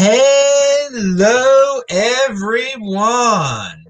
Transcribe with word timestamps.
Hello, 0.00 1.82
everyone. 1.90 3.82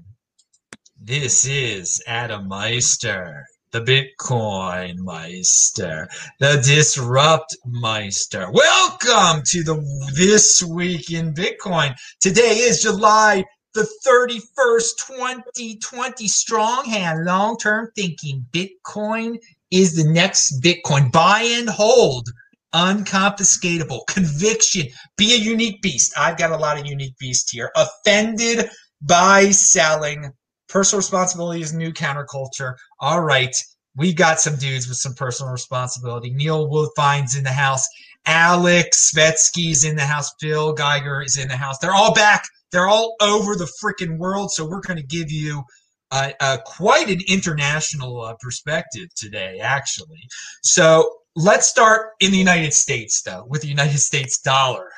This 0.99 1.45
is 1.45 2.01
Adam 2.07 2.47
Meister, 2.47 3.45
the 3.69 3.81
Bitcoin 3.81 4.95
Meister, 4.97 6.09
the 6.39 6.63
Disrupt 6.65 7.55
Meister. 7.63 8.49
Welcome 8.51 9.43
to 9.49 9.63
the 9.63 10.09
This 10.15 10.63
Week 10.63 11.11
in 11.11 11.31
Bitcoin. 11.31 11.93
Today 12.19 12.57
is 12.57 12.81
July 12.81 13.45
the 13.75 13.87
31st, 14.03 14.97
2020. 15.05 16.27
Strong 16.27 16.85
hand, 16.85 17.25
long 17.25 17.55
term 17.55 17.91
thinking. 17.95 18.43
Bitcoin 18.51 19.37
is 19.69 19.95
the 19.95 20.11
next 20.11 20.59
Bitcoin. 20.59 21.11
Buy 21.11 21.41
and 21.43 21.69
hold 21.69 22.29
unconfiscatable 22.73 24.01
conviction. 24.07 24.87
Be 25.17 25.33
a 25.33 25.37
unique 25.37 25.81
beast. 25.81 26.13
I've 26.17 26.37
got 26.37 26.51
a 26.51 26.57
lot 26.57 26.79
of 26.79 26.85
unique 26.85 27.17
beasts 27.19 27.51
here. 27.51 27.71
Offended 27.75 28.69
by 29.01 29.49
selling. 29.51 30.31
Personal 30.67 30.99
responsibility 30.99 31.61
is 31.61 31.73
new 31.73 31.91
counterculture. 31.91 32.75
All 32.99 33.21
right 33.21 33.55
we 33.99 34.13
got 34.13 34.39
some 34.39 34.55
dudes 34.55 34.87
with 34.87 34.97
some 34.97 35.13
personal 35.13 35.51
responsibility. 35.51 36.31
Neil 36.31 36.69
woodfine's 36.69 37.35
in 37.35 37.43
the 37.43 37.51
house. 37.51 37.85
Aleks 38.25 39.11
Svetski's 39.13 39.83
in 39.83 39.95
the 39.95 40.05
house. 40.05 40.31
Phil 40.39 40.73
Geiger 40.73 41.21
is 41.21 41.37
in 41.37 41.47
the 41.47 41.57
house. 41.57 41.77
They're 41.79 41.93
all 41.93 42.13
back. 42.13 42.43
They're 42.71 42.87
all 42.87 43.15
over 43.21 43.55
the 43.55 43.69
freaking 43.83 44.17
world 44.17 44.51
so 44.51 44.65
we're 44.65 44.81
going 44.81 44.97
to 44.97 45.05
give 45.05 45.31
you 45.31 45.63
uh, 46.11 46.31
uh, 46.39 46.57
quite 46.65 47.09
an 47.09 47.19
international 47.27 48.21
uh, 48.21 48.35
perspective 48.39 49.07
today 49.15 49.59
actually. 49.59 50.27
So 50.63 51.18
let's 51.39 51.67
start 51.67 52.11
in 52.19 52.31
the 52.31 52.37
United 52.37 52.73
States, 52.73 53.21
though, 53.21 53.45
with 53.47 53.61
the 53.61 53.67
United 53.67 53.99
States 53.99 54.39
dollar 54.39 54.89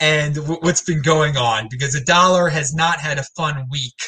and 0.00 0.36
w- 0.36 0.60
what's 0.60 0.82
been 0.82 1.02
going 1.02 1.36
on 1.36 1.66
because 1.68 1.92
the 1.92 2.00
dollar 2.00 2.48
has 2.48 2.72
not 2.72 3.00
had 3.00 3.18
a 3.18 3.24
fun 3.36 3.66
week. 3.70 3.98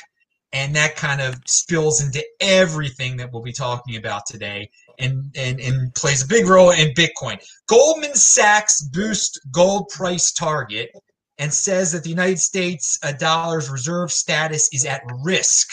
And 0.52 0.74
that 0.76 0.94
kind 0.94 1.20
of 1.20 1.34
spills 1.46 2.00
into 2.00 2.24
everything 2.40 3.16
that 3.16 3.30
we'll 3.32 3.42
be 3.42 3.52
talking 3.52 3.96
about 3.96 4.22
today 4.26 4.70
and, 5.00 5.34
and, 5.36 5.60
and 5.60 5.92
plays 5.94 6.22
a 6.22 6.28
big 6.28 6.46
role 6.46 6.70
in 6.70 6.94
Bitcoin. 6.94 7.44
Goldman 7.66 8.14
Sachs 8.14 8.82
boost 8.88 9.40
gold 9.50 9.88
price 9.88 10.32
target 10.32 10.90
and 11.38 11.52
says 11.52 11.92
that 11.92 12.04
the 12.04 12.10
United 12.10 12.38
States 12.38 12.98
a 13.02 13.12
dollar's 13.12 13.68
reserve 13.68 14.12
status 14.12 14.70
is 14.72 14.86
at 14.86 15.02
risk. 15.24 15.68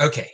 Okay, 0.00 0.30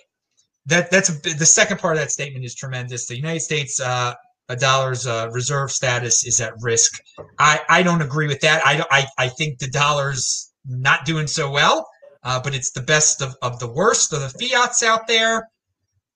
that 0.67 0.91
that's 0.91 1.09
a, 1.11 1.37
the 1.37 1.47
second 1.47 1.79
part 1.79 1.97
of 1.97 2.03
that 2.03 2.11
statement 2.11 2.45
is 2.45 2.55
tremendous. 2.55 3.07
The 3.07 3.17
United 3.17 3.41
States 3.41 3.81
uh, 3.81 4.15
dollar's 4.59 5.07
uh, 5.07 5.29
reserve 5.33 5.71
status 5.71 6.27
is 6.27 6.41
at 6.41 6.53
risk. 6.61 7.01
I, 7.39 7.61
I 7.69 7.83
don't 7.83 8.03
agree 8.03 8.27
with 8.27 8.41
that. 8.41 8.63
I, 8.65 8.85
I, 8.91 9.07
I 9.19 9.29
think 9.29 9.59
the 9.59 9.69
dollar's 9.69 10.53
not 10.67 11.05
doing 11.05 11.27
so 11.27 11.51
well, 11.51 11.89
uh, 12.23 12.41
but 12.43 12.55
it's 12.55 12.73
the 12.73 12.83
best 12.83 13.23
of, 13.23 13.35
of 13.43 13.59
the 13.59 13.71
worst 13.71 14.13
of 14.13 14.21
the 14.21 14.29
fiats 14.29 14.83
out 14.83 15.07
there. 15.07 15.49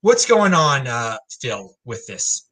What's 0.01 0.27
going 0.27 0.55
on, 0.55 0.87
uh, 0.87 1.17
Phil, 1.41 1.75
with 1.85 2.07
this? 2.07 2.48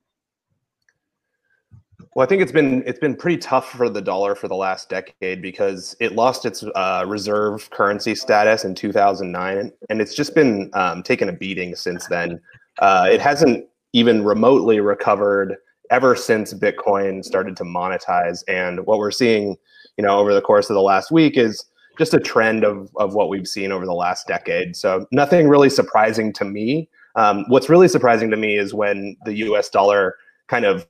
Well, 2.14 2.24
I 2.24 2.28
think 2.28 2.42
it's 2.42 2.52
been 2.52 2.82
it's 2.86 2.98
been 2.98 3.16
pretty 3.16 3.38
tough 3.38 3.70
for 3.70 3.88
the 3.88 4.00
dollar 4.00 4.34
for 4.34 4.48
the 4.48 4.54
last 4.54 4.88
decade 4.88 5.42
because 5.42 5.96
it 6.00 6.12
lost 6.12 6.46
its 6.46 6.62
uh, 6.74 7.04
reserve 7.06 7.68
currency 7.70 8.14
status 8.14 8.64
in 8.64 8.74
2009, 8.74 9.72
and 9.90 10.00
it's 10.00 10.14
just 10.14 10.34
been 10.34 10.70
um, 10.74 11.02
taken 11.02 11.28
a 11.28 11.32
beating 11.32 11.74
since 11.74 12.06
then. 12.06 12.40
Uh, 12.78 13.08
it 13.10 13.20
hasn't 13.20 13.66
even 13.92 14.24
remotely 14.24 14.80
recovered 14.80 15.56
ever 15.90 16.16
since 16.16 16.52
Bitcoin 16.52 17.24
started 17.24 17.56
to 17.56 17.64
monetize. 17.64 18.42
And 18.48 18.84
what 18.86 18.98
we're 18.98 19.10
seeing, 19.10 19.56
you 19.96 20.04
know, 20.04 20.18
over 20.18 20.34
the 20.34 20.42
course 20.42 20.68
of 20.68 20.74
the 20.74 20.82
last 20.82 21.10
week 21.10 21.36
is 21.36 21.64
just 21.98 22.12
a 22.12 22.20
trend 22.20 22.64
of 22.64 22.90
of 22.96 23.14
what 23.14 23.28
we've 23.28 23.48
seen 23.48 23.72
over 23.72 23.86
the 23.86 23.94
last 23.94 24.26
decade. 24.26 24.76
So 24.76 25.06
nothing 25.12 25.48
really 25.48 25.70
surprising 25.70 26.32
to 26.34 26.44
me. 26.44 26.88
Um, 27.14 27.46
what's 27.48 27.68
really 27.68 27.88
surprising 27.88 28.30
to 28.30 28.36
me 28.36 28.58
is 28.58 28.74
when 28.74 29.16
the 29.24 29.34
U.S. 29.34 29.70
dollar 29.70 30.16
kind 30.48 30.64
of 30.64 30.86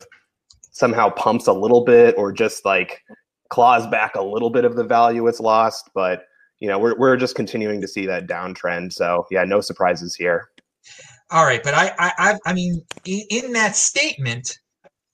somehow 0.77 1.09
pumps 1.11 1.47
a 1.47 1.53
little 1.53 1.85
bit 1.85 2.15
or 2.19 2.33
just 2.33 2.65
like 2.65 3.03
claws 3.49 3.87
back 3.87 4.15
a 4.15 4.23
little 4.23 4.51
bit 4.51 4.65
of 4.65 4.77
the 4.77 4.85
value 4.85 5.27
it's 5.27 5.41
lost. 5.41 5.91
But 5.95 6.25
you 6.61 6.69
know, 6.69 6.79
we're 6.79 6.97
we're 6.99 7.17
just 7.17 7.35
continuing 7.35 7.81
to 7.81 7.89
see 7.89 8.07
that 8.07 8.27
downtrend. 8.27 8.93
So 8.93 9.27
yeah, 9.31 9.45
no 9.45 9.61
surprises 9.61 10.15
here. 10.15 10.49
All 11.31 11.45
right, 11.45 11.63
but 11.63 11.75
I 11.75 11.93
I 11.99 12.39
I 12.47 12.53
mean, 12.53 12.83
in 13.05 13.53
that 13.53 13.75
statement, 13.75 14.59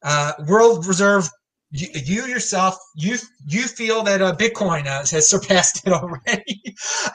uh, 0.03 0.33
World 0.47 0.87
Reserve, 0.87 1.29
you, 1.71 1.89
you 1.95 2.27
yourself, 2.27 2.77
you 2.95 3.17
you 3.47 3.63
feel 3.63 4.03
that 4.03 4.21
uh, 4.21 4.35
Bitcoin 4.37 4.87
uh, 4.87 5.07
has 5.11 5.29
surpassed 5.29 5.87
it 5.87 5.93
already. 5.93 6.63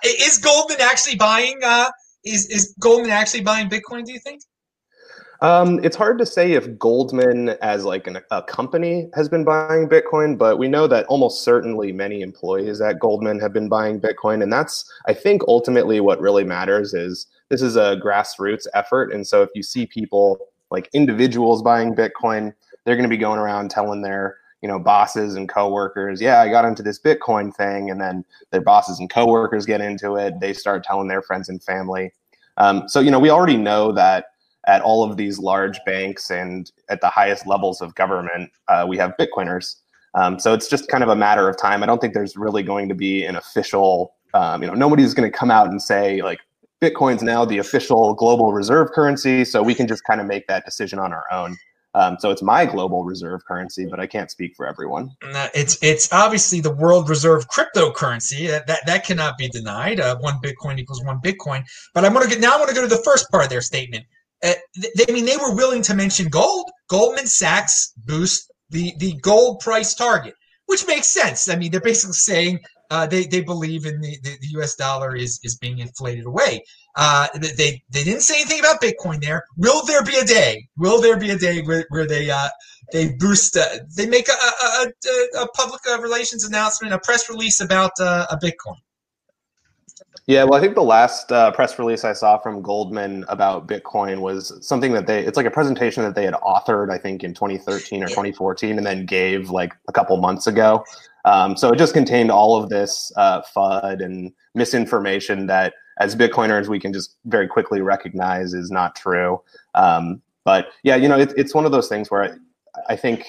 is 0.04 0.38
Goldman 0.40 0.78
actually 0.82 1.16
buying? 1.16 1.60
Uh, 1.64 1.90
is 2.26 2.48
is 2.48 2.76
Goldman 2.80 3.12
actually 3.12 3.42
buying 3.42 3.70
Bitcoin? 3.70 4.04
Do 4.06 4.14
you 4.14 4.20
think? 4.20 4.42
Um, 5.42 5.80
it's 5.84 5.96
hard 5.96 6.18
to 6.18 6.26
say 6.26 6.54
if 6.54 6.78
Goldman, 6.80 7.50
as 7.62 7.86
like 7.86 8.08
an, 8.08 8.20
a 8.32 8.42
company, 8.42 9.10
has 9.14 9.30
been 9.30 9.44
buying 9.44 9.88
Bitcoin, 9.88 10.38
but 10.38 10.58
we 10.58 10.68
know 10.68 10.88
that 10.88 11.06
almost 11.08 11.44
certainly 11.44 11.92
many 11.92 12.22
employees 12.22 12.82
at 12.82 13.00
Goldman 13.00 13.40
have 13.40 13.54
been 13.54 13.70
buying 13.70 14.02
Bitcoin, 14.02 14.42
and 14.42 14.52
that's 14.52 14.92
I 15.06 15.14
think 15.14 15.44
ultimately 15.48 16.00
what 16.00 16.20
really 16.20 16.44
matters 16.44 16.94
is 16.94 17.28
this 17.50 17.62
is 17.62 17.76
a 17.76 18.00
grassroots 18.04 18.66
effort, 18.74 19.14
and 19.14 19.28
so 19.28 19.44
if 19.44 19.50
you 19.54 19.62
see 19.62 19.86
people 19.86 20.40
like 20.72 20.90
individuals 20.94 21.62
buying 21.62 21.96
Bitcoin, 21.96 22.54
they're 22.84 22.96
going 22.96 23.10
to 23.10 23.16
be 23.16 23.18
going 23.18 23.40
around 23.40 23.70
telling 23.70 24.02
their 24.02 24.38
you 24.62 24.68
know 24.68 24.80
bosses 24.80 25.36
and 25.36 25.48
coworkers, 25.48 26.20
yeah, 26.20 26.42
I 26.42 26.50
got 26.50 26.66
into 26.66 26.82
this 26.82 27.00
Bitcoin 27.00 27.56
thing, 27.56 27.92
and 27.92 28.02
then 28.02 28.26
their 28.50 28.62
bosses 28.62 29.00
and 29.00 29.08
coworkers 29.08 29.68
get 29.68 29.82
into 29.82 30.16
it. 30.16 30.40
They 30.40 30.54
start 30.54 30.84
telling 30.84 31.08
their 31.08 31.22
friends 31.22 31.48
and 31.48 31.62
family. 31.62 32.12
Um, 32.58 32.90
so 32.90 33.00
you 33.00 33.12
know 33.12 33.20
we 33.20 33.30
already 33.30 33.58
know 33.58 33.92
that 33.92 34.32
at 34.68 34.82
all 34.82 35.10
of 35.10 35.18
these 35.18 35.40
large 35.40 35.80
banks 35.86 36.30
and 36.30 36.72
at 36.90 37.02
the 37.02 37.10
highest 37.10 37.48
levels 37.48 37.82
of 37.82 37.96
government, 37.96 38.52
uh, 38.68 38.86
we 38.88 38.98
have 38.98 39.14
Bitcoiners. 39.20 39.78
Um, 40.14 40.40
so 40.40 40.54
it's 40.54 40.68
just 40.68 40.90
kind 40.90 41.04
of 41.04 41.10
a 41.10 41.16
matter 41.16 41.48
of 41.48 41.58
time. 41.58 41.84
I 41.84 41.86
don't 41.86 42.00
think 42.00 42.14
there's 42.14 42.36
really 42.36 42.64
going 42.64 42.90
to 42.90 42.96
be 42.96 43.24
an 43.24 43.36
official, 43.36 44.16
um, 44.34 44.62
you 44.62 44.68
know, 44.68 44.74
nobody's 44.74 45.14
going 45.14 45.30
to 45.30 45.36
come 45.36 45.50
out 45.50 45.68
and 45.68 45.82
say 45.82 46.22
like 46.22 46.40
Bitcoin's 46.82 47.24
now 47.24 47.46
the 47.46 47.58
official 47.58 48.14
global 48.14 48.52
reserve 48.52 48.92
currency. 48.92 49.46
So 49.46 49.64
we 49.64 49.74
can 49.74 49.88
just 49.88 50.04
kind 50.04 50.20
of 50.20 50.28
make 50.28 50.48
that 50.48 50.66
decision 50.66 51.00
on 51.00 51.14
our 51.14 51.26
own. 51.32 51.58
Um, 51.94 52.18
so 52.20 52.30
it's 52.30 52.44
my 52.44 52.66
global 52.66 53.04
reserve 53.04 53.44
currency, 53.46 53.88
but 53.88 54.00
I 54.00 54.06
can't 54.06 54.30
speak 54.30 54.56
for 54.56 54.68
everyone. 54.68 55.16
it's 55.56 55.82
it's 55.82 56.12
obviously 56.12 56.60
the 56.60 56.72
world 56.72 57.10
reserve 57.10 57.48
cryptocurrency 57.50 58.48
that 58.50 58.68
that, 58.68 58.86
that 58.86 59.04
cannot 59.04 59.36
be 59.38 59.48
denied. 59.48 60.00
Uh, 60.00 60.16
one 60.20 60.36
Bitcoin 60.36 60.78
equals 60.78 61.04
one 61.04 61.20
Bitcoin. 61.22 61.64
But 61.96 62.06
I'm 62.06 62.14
going 62.14 62.24
to 62.24 62.30
get 62.30 62.40
now. 62.40 62.54
I 62.54 62.58
want 62.58 62.70
to 62.70 62.76
go 62.76 62.82
to 62.82 62.88
the 62.88 63.02
first 63.04 63.32
part 63.32 63.46
of 63.46 63.50
their 63.50 63.62
statement. 63.62 64.06
Uh, 64.44 64.54
they, 64.96 65.06
I 65.10 65.12
mean, 65.12 65.26
they 65.26 65.38
were 65.38 65.56
willing 65.56 65.82
to 65.84 65.96
mention 65.96 66.28
gold. 66.28 66.70
Goldman 66.90 67.28
Sachs 67.28 67.94
boost 68.06 68.52
the 68.70 68.94
the 68.98 69.14
gold 69.22 69.60
price 69.60 69.96
target, 69.96 70.34
which 70.68 70.86
makes 70.88 71.08
sense. 71.08 71.50
I 71.50 71.56
mean, 71.56 71.72
they're 71.72 71.82
basically 71.82 72.14
saying 72.14 72.60
uh, 72.90 73.06
they 73.08 73.26
they 73.26 73.42
believe 73.42 73.86
in 73.86 74.00
the, 74.00 74.18
the, 74.24 74.38
the, 74.40 74.48
U.S. 74.52 74.76
dollar 74.76 75.16
is 75.16 75.40
is 75.44 75.58
being 75.58 75.80
inflated 75.80 76.26
away. 76.26 76.64
Uh, 76.96 77.28
they 77.36 77.82
they 77.90 78.04
didn't 78.04 78.22
say 78.22 78.42
anything 78.42 78.60
about 78.60 78.82
Bitcoin 78.82 79.22
there. 79.22 79.44
Will 79.58 79.86
there 79.86 80.04
be 80.04 80.18
a 80.18 80.26
day? 80.26 80.68
Will 80.78 81.02
there 81.02 81.18
be 81.18 81.32
a 81.32 81.38
day 81.38 81.62
where, 81.62 81.86
where 81.90 82.08
they 82.08 82.30
uh, 82.30 82.50
they 82.92 83.14
boost? 83.20 83.58
Uh, 83.58 83.80
they 83.96 84.08
make 84.08 84.30
a, 84.30 84.32
a, 84.32 84.86
a, 84.86 85.44
a 85.44 85.48
public 85.50 85.82
relations 86.00 86.46
announcement, 86.46 86.94
a 86.94 87.00
press 87.00 87.30
release 87.30 87.60
about 87.60 87.92
uh, 88.00 88.28
a 88.30 88.38
Bitcoin. 88.38 88.78
Yeah, 90.28 90.44
well, 90.44 90.56
I 90.56 90.60
think 90.60 90.76
the 90.76 90.84
last 90.84 91.32
uh, 91.32 91.52
press 91.52 91.80
release 91.80 92.04
I 92.04 92.12
saw 92.12 92.38
from 92.38 92.62
Goldman 92.62 93.24
about 93.30 93.66
Bitcoin 93.66 94.20
was 94.20 94.54
something 94.60 94.92
that 94.92 95.08
they, 95.08 95.24
it's 95.26 95.38
like 95.38 95.46
a 95.46 95.52
presentation 95.52 96.04
that 96.04 96.16
they 96.16 96.26
had 96.26 96.34
authored, 96.34 96.92
I 96.92 96.98
think, 96.98 97.24
in 97.24 97.34
2013 97.34 98.04
or 98.04 98.08
2014, 98.08 98.78
and 98.78 98.86
then 98.86 99.06
gave 99.06 99.52
like 99.52 99.74
a 99.88 99.94
couple 99.94 100.18
months 100.18 100.46
ago. 100.46 100.84
Um, 101.24 101.56
so 101.56 101.72
it 101.72 101.78
just 101.78 101.94
contained 101.94 102.30
all 102.30 102.62
of 102.62 102.68
this 102.68 103.10
uh, 103.16 103.42
FUD 103.56 104.04
and 104.04 104.34
misinformation 104.54 105.48
that, 105.48 105.74
as 106.00 106.14
Bitcoiners, 106.14 106.68
we 106.68 106.80
can 106.80 106.92
just 106.92 107.16
very 107.26 107.48
quickly 107.48 107.80
recognize 107.82 108.54
is 108.54 108.70
not 108.70 108.98
true. 108.98 109.42
Um, 109.76 110.22
but 110.44 110.68
yeah, 110.84 110.98
you 110.98 111.08
know, 111.08 111.18
it, 111.18 111.34
it's 111.38 111.56
one 111.56 111.66
of 111.66 111.72
those 111.72 111.88
things 111.88 112.12
where 112.12 112.24
I, 112.24 112.94
I 112.94 112.96
think 112.98 113.26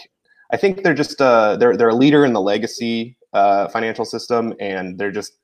I 0.50 0.56
think 0.56 0.82
they're 0.82 0.94
just 0.94 1.20
uh, 1.20 1.56
they're 1.56 1.76
they're 1.76 1.90
a 1.90 1.94
leader 1.94 2.24
in 2.24 2.32
the 2.32 2.40
legacy 2.40 3.16
uh, 3.32 3.68
financial 3.68 4.04
system, 4.04 4.52
and 4.58 4.98
they're 4.98 5.12
just 5.12 5.38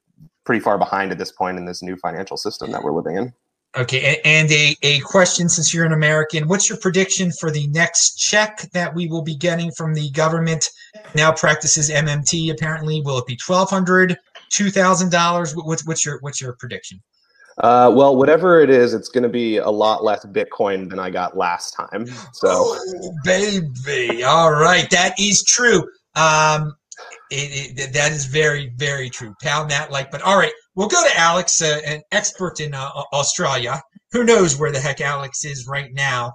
pretty 0.44 0.60
far 0.60 0.78
behind 0.78 1.10
at 1.10 1.18
this 1.18 1.32
point 1.32 1.58
in 1.58 1.64
this 1.64 1.82
new 1.82 1.96
financial 1.96 2.36
system 2.36 2.70
that 2.72 2.82
we're 2.82 2.92
living 2.92 3.16
in. 3.16 3.32
Okay, 3.76 4.20
and 4.24 4.48
a, 4.52 4.76
a 4.82 5.00
question 5.00 5.48
since 5.48 5.74
you're 5.74 5.84
an 5.84 5.92
American, 5.92 6.46
what's 6.46 6.68
your 6.68 6.78
prediction 6.78 7.32
for 7.32 7.50
the 7.50 7.66
next 7.68 8.14
check 8.14 8.70
that 8.72 8.94
we 8.94 9.08
will 9.08 9.22
be 9.22 9.34
getting 9.34 9.72
from 9.72 9.94
the 9.94 10.10
government? 10.10 10.68
Now 11.16 11.32
practices 11.32 11.90
MMT 11.90 12.52
apparently. 12.52 13.00
Will 13.00 13.18
it 13.18 13.26
be 13.26 13.34
twelve 13.34 13.70
hundred, 13.70 14.16
two 14.48 14.70
thousand 14.70 15.10
dollars? 15.10 15.54
What's 15.56 15.84
what's 15.84 16.06
your 16.06 16.18
what's 16.20 16.40
your 16.40 16.52
prediction? 16.52 17.02
Uh, 17.58 17.92
well, 17.94 18.16
whatever 18.16 18.60
it 18.60 18.70
is, 18.70 18.94
it's 18.94 19.08
going 19.08 19.22
to 19.22 19.28
be 19.28 19.58
a 19.58 19.70
lot 19.70 20.04
less 20.04 20.24
Bitcoin 20.26 20.88
than 20.88 20.98
I 20.98 21.10
got 21.10 21.36
last 21.36 21.72
time. 21.72 22.06
So, 22.32 22.48
oh, 22.50 23.12
baby, 23.24 24.24
all 24.24 24.52
right, 24.52 24.88
that 24.90 25.18
is 25.18 25.44
true. 25.44 25.88
Um, 26.16 26.74
It, 27.30 27.78
it, 27.78 27.92
that 27.92 28.12
is 28.12 28.26
very, 28.26 28.72
very 28.76 29.10
true. 29.10 29.34
Pound 29.42 29.70
that 29.70 29.90
like, 29.90 30.10
but 30.10 30.22
all 30.22 30.38
right, 30.38 30.52
we'll 30.74 30.88
go 30.88 31.02
to 31.02 31.14
Aleks, 31.14 31.62
uh, 31.62 31.80
an 31.84 32.02
expert 32.12 32.60
in 32.60 32.74
uh, 32.74 32.90
Australia. 33.12 33.80
Who 34.12 34.24
knows 34.24 34.58
where 34.58 34.70
the 34.70 34.80
heck 34.80 34.98
Aleks 34.98 35.44
is 35.44 35.66
right 35.66 35.92
now? 35.92 36.32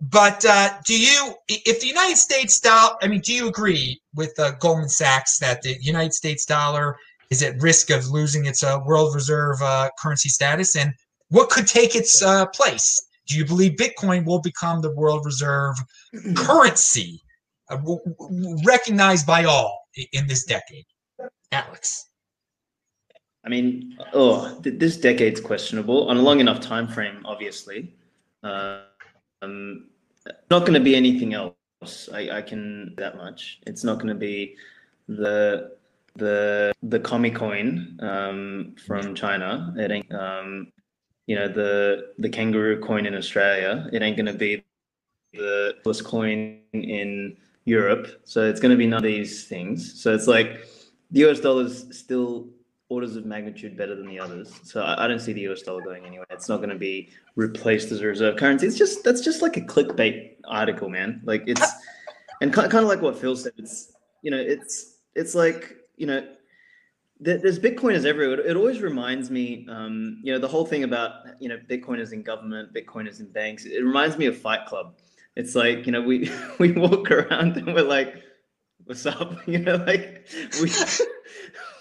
But 0.00 0.44
uh, 0.44 0.70
do 0.86 0.98
you, 0.98 1.34
if 1.48 1.80
the 1.80 1.86
United 1.86 2.18
States 2.18 2.60
dollar, 2.60 2.96
I 3.00 3.08
mean, 3.08 3.20
do 3.20 3.32
you 3.32 3.48
agree 3.48 4.00
with 4.14 4.38
uh, 4.38 4.52
Goldman 4.52 4.88
Sachs 4.88 5.38
that 5.38 5.62
the 5.62 5.76
United 5.80 6.12
States 6.12 6.44
dollar 6.44 6.96
is 7.30 7.42
at 7.42 7.60
risk 7.62 7.90
of 7.90 8.06
losing 8.08 8.44
its 8.44 8.62
uh, 8.62 8.78
world 8.84 9.14
reserve 9.14 9.62
uh, 9.62 9.88
currency 9.98 10.28
status? 10.28 10.76
And 10.76 10.92
what 11.28 11.48
could 11.48 11.66
take 11.66 11.94
its 11.94 12.22
place? 12.54 13.00
Do 13.26 13.38
you 13.38 13.46
believe 13.46 13.76
Bitcoin 13.76 14.26
will 14.26 14.42
become 14.42 14.82
the 14.82 14.94
world 14.94 15.24
reserve 15.24 15.76
currency 16.36 17.22
recognized 18.64 19.26
by 19.26 19.44
all 19.44 19.83
in 20.12 20.26
this 20.26 20.44
decade? 20.44 20.84
Aleks. 21.52 22.00
I 23.44 23.50
mean, 23.50 23.98
oh, 24.14 24.58
this 24.62 24.96
decade's 24.96 25.40
questionable 25.40 26.08
on 26.08 26.16
a 26.16 26.22
long 26.22 26.40
enough 26.40 26.60
time 26.60 26.88
frame, 26.88 27.20
obviously. 27.26 27.94
Um, 28.42 29.86
not 30.50 30.60
going 30.60 30.72
to 30.74 30.80
be 30.80 30.96
anything 30.96 31.34
else. 31.34 32.08
I, 32.12 32.38
I 32.38 32.42
can 32.42 32.94
that 32.96 33.16
much. 33.16 33.60
It's 33.66 33.84
not 33.84 33.96
going 33.96 34.08
to 34.08 34.14
be 34.14 34.56
the 35.08 35.76
the 36.16 36.72
the 36.82 37.00
Comic 37.00 37.34
coin 37.34 37.98
um, 38.00 38.74
from 38.86 39.14
China. 39.14 39.74
It 39.76 39.90
ain't 39.90 40.14
um, 40.14 40.72
you 41.26 41.36
know 41.36 41.48
the 41.48 42.12
the 42.18 42.30
kangaroo 42.30 42.80
coin 42.80 43.04
in 43.04 43.14
Australia. 43.14 43.88
It 43.92 44.00
ain't 44.02 44.16
going 44.16 44.26
to 44.26 44.32
be 44.32 44.64
the 45.34 45.74
plus 45.82 46.00
coin 46.00 46.60
in 46.72 47.36
Europe. 47.64 48.22
So 48.24 48.42
it's 48.42 48.60
going 48.60 48.70
to 48.70 48.76
be 48.76 48.86
none 48.86 48.98
of 48.98 49.04
these 49.04 49.46
things. 49.46 50.00
So 50.00 50.14
it's 50.14 50.26
like 50.26 50.66
the 51.10 51.28
US 51.28 51.40
dollar 51.40 51.64
is 51.64 51.86
still 51.90 52.48
orders 52.88 53.16
of 53.16 53.24
magnitude 53.24 53.76
better 53.76 53.94
than 53.94 54.06
the 54.06 54.20
others. 54.20 54.52
So 54.62 54.82
I, 54.82 55.04
I 55.04 55.08
don't 55.08 55.20
see 55.20 55.32
the 55.32 55.48
US 55.48 55.62
dollar 55.62 55.82
going 55.82 56.04
anywhere. 56.04 56.26
It's 56.30 56.48
not 56.48 56.58
going 56.58 56.70
to 56.70 56.76
be 56.76 57.10
replaced 57.36 57.90
as 57.92 58.00
a 58.00 58.06
reserve 58.06 58.36
currency. 58.36 58.66
It's 58.66 58.76
just 58.76 59.04
that's 59.04 59.20
just 59.20 59.42
like 59.42 59.56
a 59.56 59.62
clickbait 59.62 60.36
article, 60.46 60.88
man. 60.88 61.22
Like 61.24 61.44
it's 61.46 61.66
and 62.40 62.52
kind 62.52 62.74
of 62.74 62.84
like 62.84 63.00
what 63.00 63.18
Phil 63.18 63.36
said. 63.36 63.52
It's 63.56 63.92
you 64.22 64.30
know 64.30 64.38
it's 64.38 64.98
it's 65.14 65.34
like 65.34 65.76
you 65.96 66.06
know 66.06 66.26
there's 67.20 67.58
Bitcoiners 67.58 68.04
everywhere. 68.04 68.40
It 68.40 68.56
always 68.56 68.82
reminds 68.82 69.30
me, 69.30 69.66
um, 69.70 70.20
you 70.22 70.32
know, 70.32 70.38
the 70.38 70.48
whole 70.48 70.66
thing 70.66 70.84
about 70.84 71.12
you 71.40 71.48
know 71.48 71.58
Bitcoiners 71.70 72.12
in 72.12 72.22
government, 72.22 72.74
Bitcoiners 72.74 73.20
in 73.20 73.30
banks. 73.30 73.64
It 73.64 73.82
reminds 73.82 74.18
me 74.18 74.26
of 74.26 74.36
Fight 74.36 74.66
Club. 74.66 74.96
It's 75.36 75.54
like 75.54 75.86
you 75.86 75.92
know 75.92 76.02
we 76.02 76.30
we 76.58 76.72
walk 76.72 77.10
around 77.10 77.56
and 77.56 77.66
we're 77.74 77.82
like, 77.82 78.22
"What's 78.84 79.06
up?" 79.06 79.36
You 79.46 79.58
know, 79.58 79.76
like 79.76 80.26
we 80.60 80.70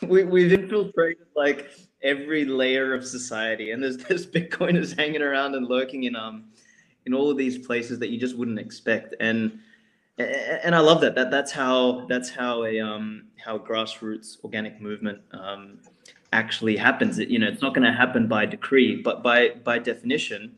we 0.08 0.24
we've 0.24 0.54
infiltrated 0.54 1.28
like 1.36 1.72
every 2.02 2.46
layer 2.46 2.94
of 2.94 3.06
society, 3.06 3.72
and 3.72 3.84
there's 3.84 3.98
there's 3.98 4.26
Bitcoiners 4.26 4.98
hanging 4.98 5.22
around 5.22 5.56
and 5.56 5.68
lurking 5.68 6.04
in 6.04 6.16
um 6.16 6.46
in 7.06 7.14
all 7.14 7.30
of 7.30 7.38
these 7.38 7.58
places 7.58 8.00
that 8.00 8.10
you 8.10 8.20
just 8.20 8.38
wouldn't 8.38 8.60
expect, 8.60 9.16
and 9.20 9.60
and 10.18 10.76
I 10.76 10.80
love 10.80 11.02
that. 11.02 11.16
That 11.16 11.32
that's 11.32 11.52
how 11.52 12.06
that's 12.08 12.30
how 12.30 12.66
a 12.66 12.80
um 12.80 13.28
how 13.44 13.58
grassroots 13.58 14.44
organic 14.44 14.82
movement 14.82 15.22
um 15.32 15.80
actually 16.32 16.76
happens. 16.76 17.20
It, 17.20 17.30
you 17.30 17.40
know, 17.40 17.48
it's 17.48 17.62
not 17.62 17.74
going 17.74 17.86
to 17.86 17.94
happen 17.94 18.28
by 18.28 18.46
decree, 18.46 19.02
but 19.02 19.24
by 19.24 19.50
by 19.64 19.80
definition, 19.80 20.56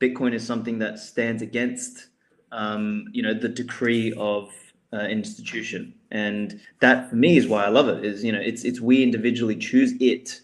Bitcoin 0.00 0.34
is 0.34 0.44
something 0.44 0.78
that 0.80 0.98
stands 0.98 1.42
against 1.42 2.08
um, 2.52 3.06
you 3.12 3.22
know 3.22 3.34
the 3.34 3.48
decree 3.48 4.12
of 4.16 4.52
uh, 4.92 5.06
institution. 5.06 5.94
And 6.10 6.60
that 6.80 7.08
for 7.08 7.16
me 7.16 7.36
is 7.36 7.48
why 7.48 7.64
i 7.64 7.68
love 7.68 7.88
it 7.88 8.04
is 8.04 8.22
you 8.22 8.32
know 8.32 8.40
it's 8.40 8.64
it's 8.64 8.80
we 8.80 9.02
individually 9.02 9.56
choose 9.56 9.94
it 10.00 10.40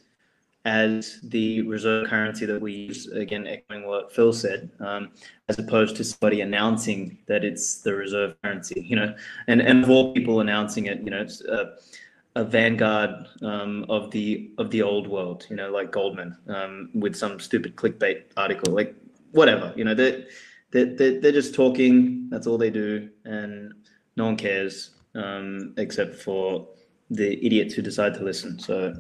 as 0.65 1.21
the 1.23 1.63
reserve 1.63 2.09
currency 2.09 2.45
that 2.47 2.61
we 2.61 2.73
use. 2.73 3.07
Again 3.09 3.47
echoing 3.47 3.87
what 3.87 4.13
phil 4.13 4.33
said 4.33 4.71
um, 4.81 5.11
as 5.49 5.59
opposed 5.59 5.97
to 5.97 6.05
somebody 6.05 6.41
announcing 6.41 7.19
that 7.27 7.45
it's 7.45 7.83
the 7.83 7.95
reserve 7.95 8.35
currency 8.43 8.85
you 8.87 8.97
know. 8.97 9.15
And 9.47 9.61
and 9.61 9.85
all 9.85 10.15
people 10.15 10.41
announcing 10.41 10.87
it 10.87 11.01
you 11.01 11.11
know 11.11 11.21
it's 11.21 11.43
a, 11.43 11.75
a 12.35 12.45
vanguard 12.45 13.27
um, 13.43 13.85
of 13.89 14.11
the 14.11 14.51
of 14.57 14.71
the 14.71 14.81
old 14.81 15.07
world 15.07 15.47
you 15.51 15.57
know 15.57 15.71
like 15.71 15.93
goldman 15.93 16.37
um, 16.49 16.89
with 16.95 17.15
some 17.15 17.39
stupid 17.39 17.77
clickbait 17.77 18.23
article 18.37 18.73
like 18.73 18.95
whatever 19.33 19.75
you 19.77 19.85
know 19.85 19.95
they 19.95 20.25
they're, 20.71 21.21
they're, 21.21 21.33
just 21.33 21.55
talking 21.55 22.29
that's 22.31 22.47
all 22.47 22.59
they 22.59 22.71
do 22.71 23.09
and 23.25 23.73
no 24.17 24.27
one 24.27 24.37
cares 24.37 24.91
um, 25.15 25.75
except 25.77 26.15
for 26.17 26.69
the 27.11 27.45
idiots 27.45 27.75
who 27.75 27.83
decide 27.83 28.15
to 28.15 28.23
listen. 28.23 28.59
So 28.59 28.95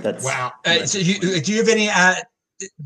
that's 0.00 0.24
wow. 0.24 0.52
Uh, 0.64 0.86
so 0.86 0.98
you, 0.98 1.40
do 1.40 1.52
you 1.52 1.58
have 1.58 1.68
any 1.68 1.88
uh, 1.88 2.14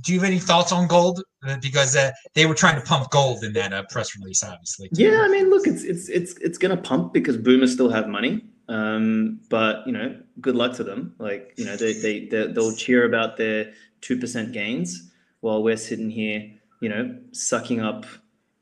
do 0.00 0.12
you 0.12 0.20
have 0.20 0.28
any 0.28 0.38
thoughts 0.38 0.72
on 0.72 0.86
gold? 0.88 1.22
Uh, 1.46 1.56
because 1.62 1.96
uh, 1.96 2.10
they 2.34 2.46
were 2.46 2.54
trying 2.54 2.74
to 2.74 2.86
pump 2.86 3.10
gold 3.10 3.44
in 3.44 3.52
that 3.54 3.72
uh, 3.72 3.82
press 3.90 4.16
release, 4.16 4.42
obviously. 4.42 4.88
Yeah, 4.92 5.22
I 5.22 5.28
mean, 5.28 5.50
look, 5.50 5.66
it's 5.66 5.84
it's 5.84 6.08
it's 6.08 6.34
it's 6.38 6.58
going 6.58 6.76
to 6.76 6.82
pump 6.82 7.12
because 7.12 7.36
boomers 7.36 7.72
still 7.72 7.90
have 7.90 8.08
money. 8.08 8.44
Um, 8.68 9.40
but 9.48 9.86
you 9.86 9.92
know, 9.92 10.16
good 10.40 10.54
luck 10.54 10.74
to 10.76 10.84
them. 10.84 11.14
Like 11.18 11.54
you 11.56 11.64
know, 11.64 11.76
they 11.76 11.92
they, 11.94 12.26
they 12.26 12.46
they'll 12.48 12.74
cheer 12.74 13.04
about 13.04 13.36
their 13.36 13.72
two 14.00 14.18
percent 14.18 14.52
gains 14.52 15.10
while 15.40 15.62
we're 15.62 15.76
sitting 15.76 16.10
here, 16.10 16.50
you 16.80 16.88
know, 16.88 17.16
sucking 17.32 17.80
up 17.80 18.06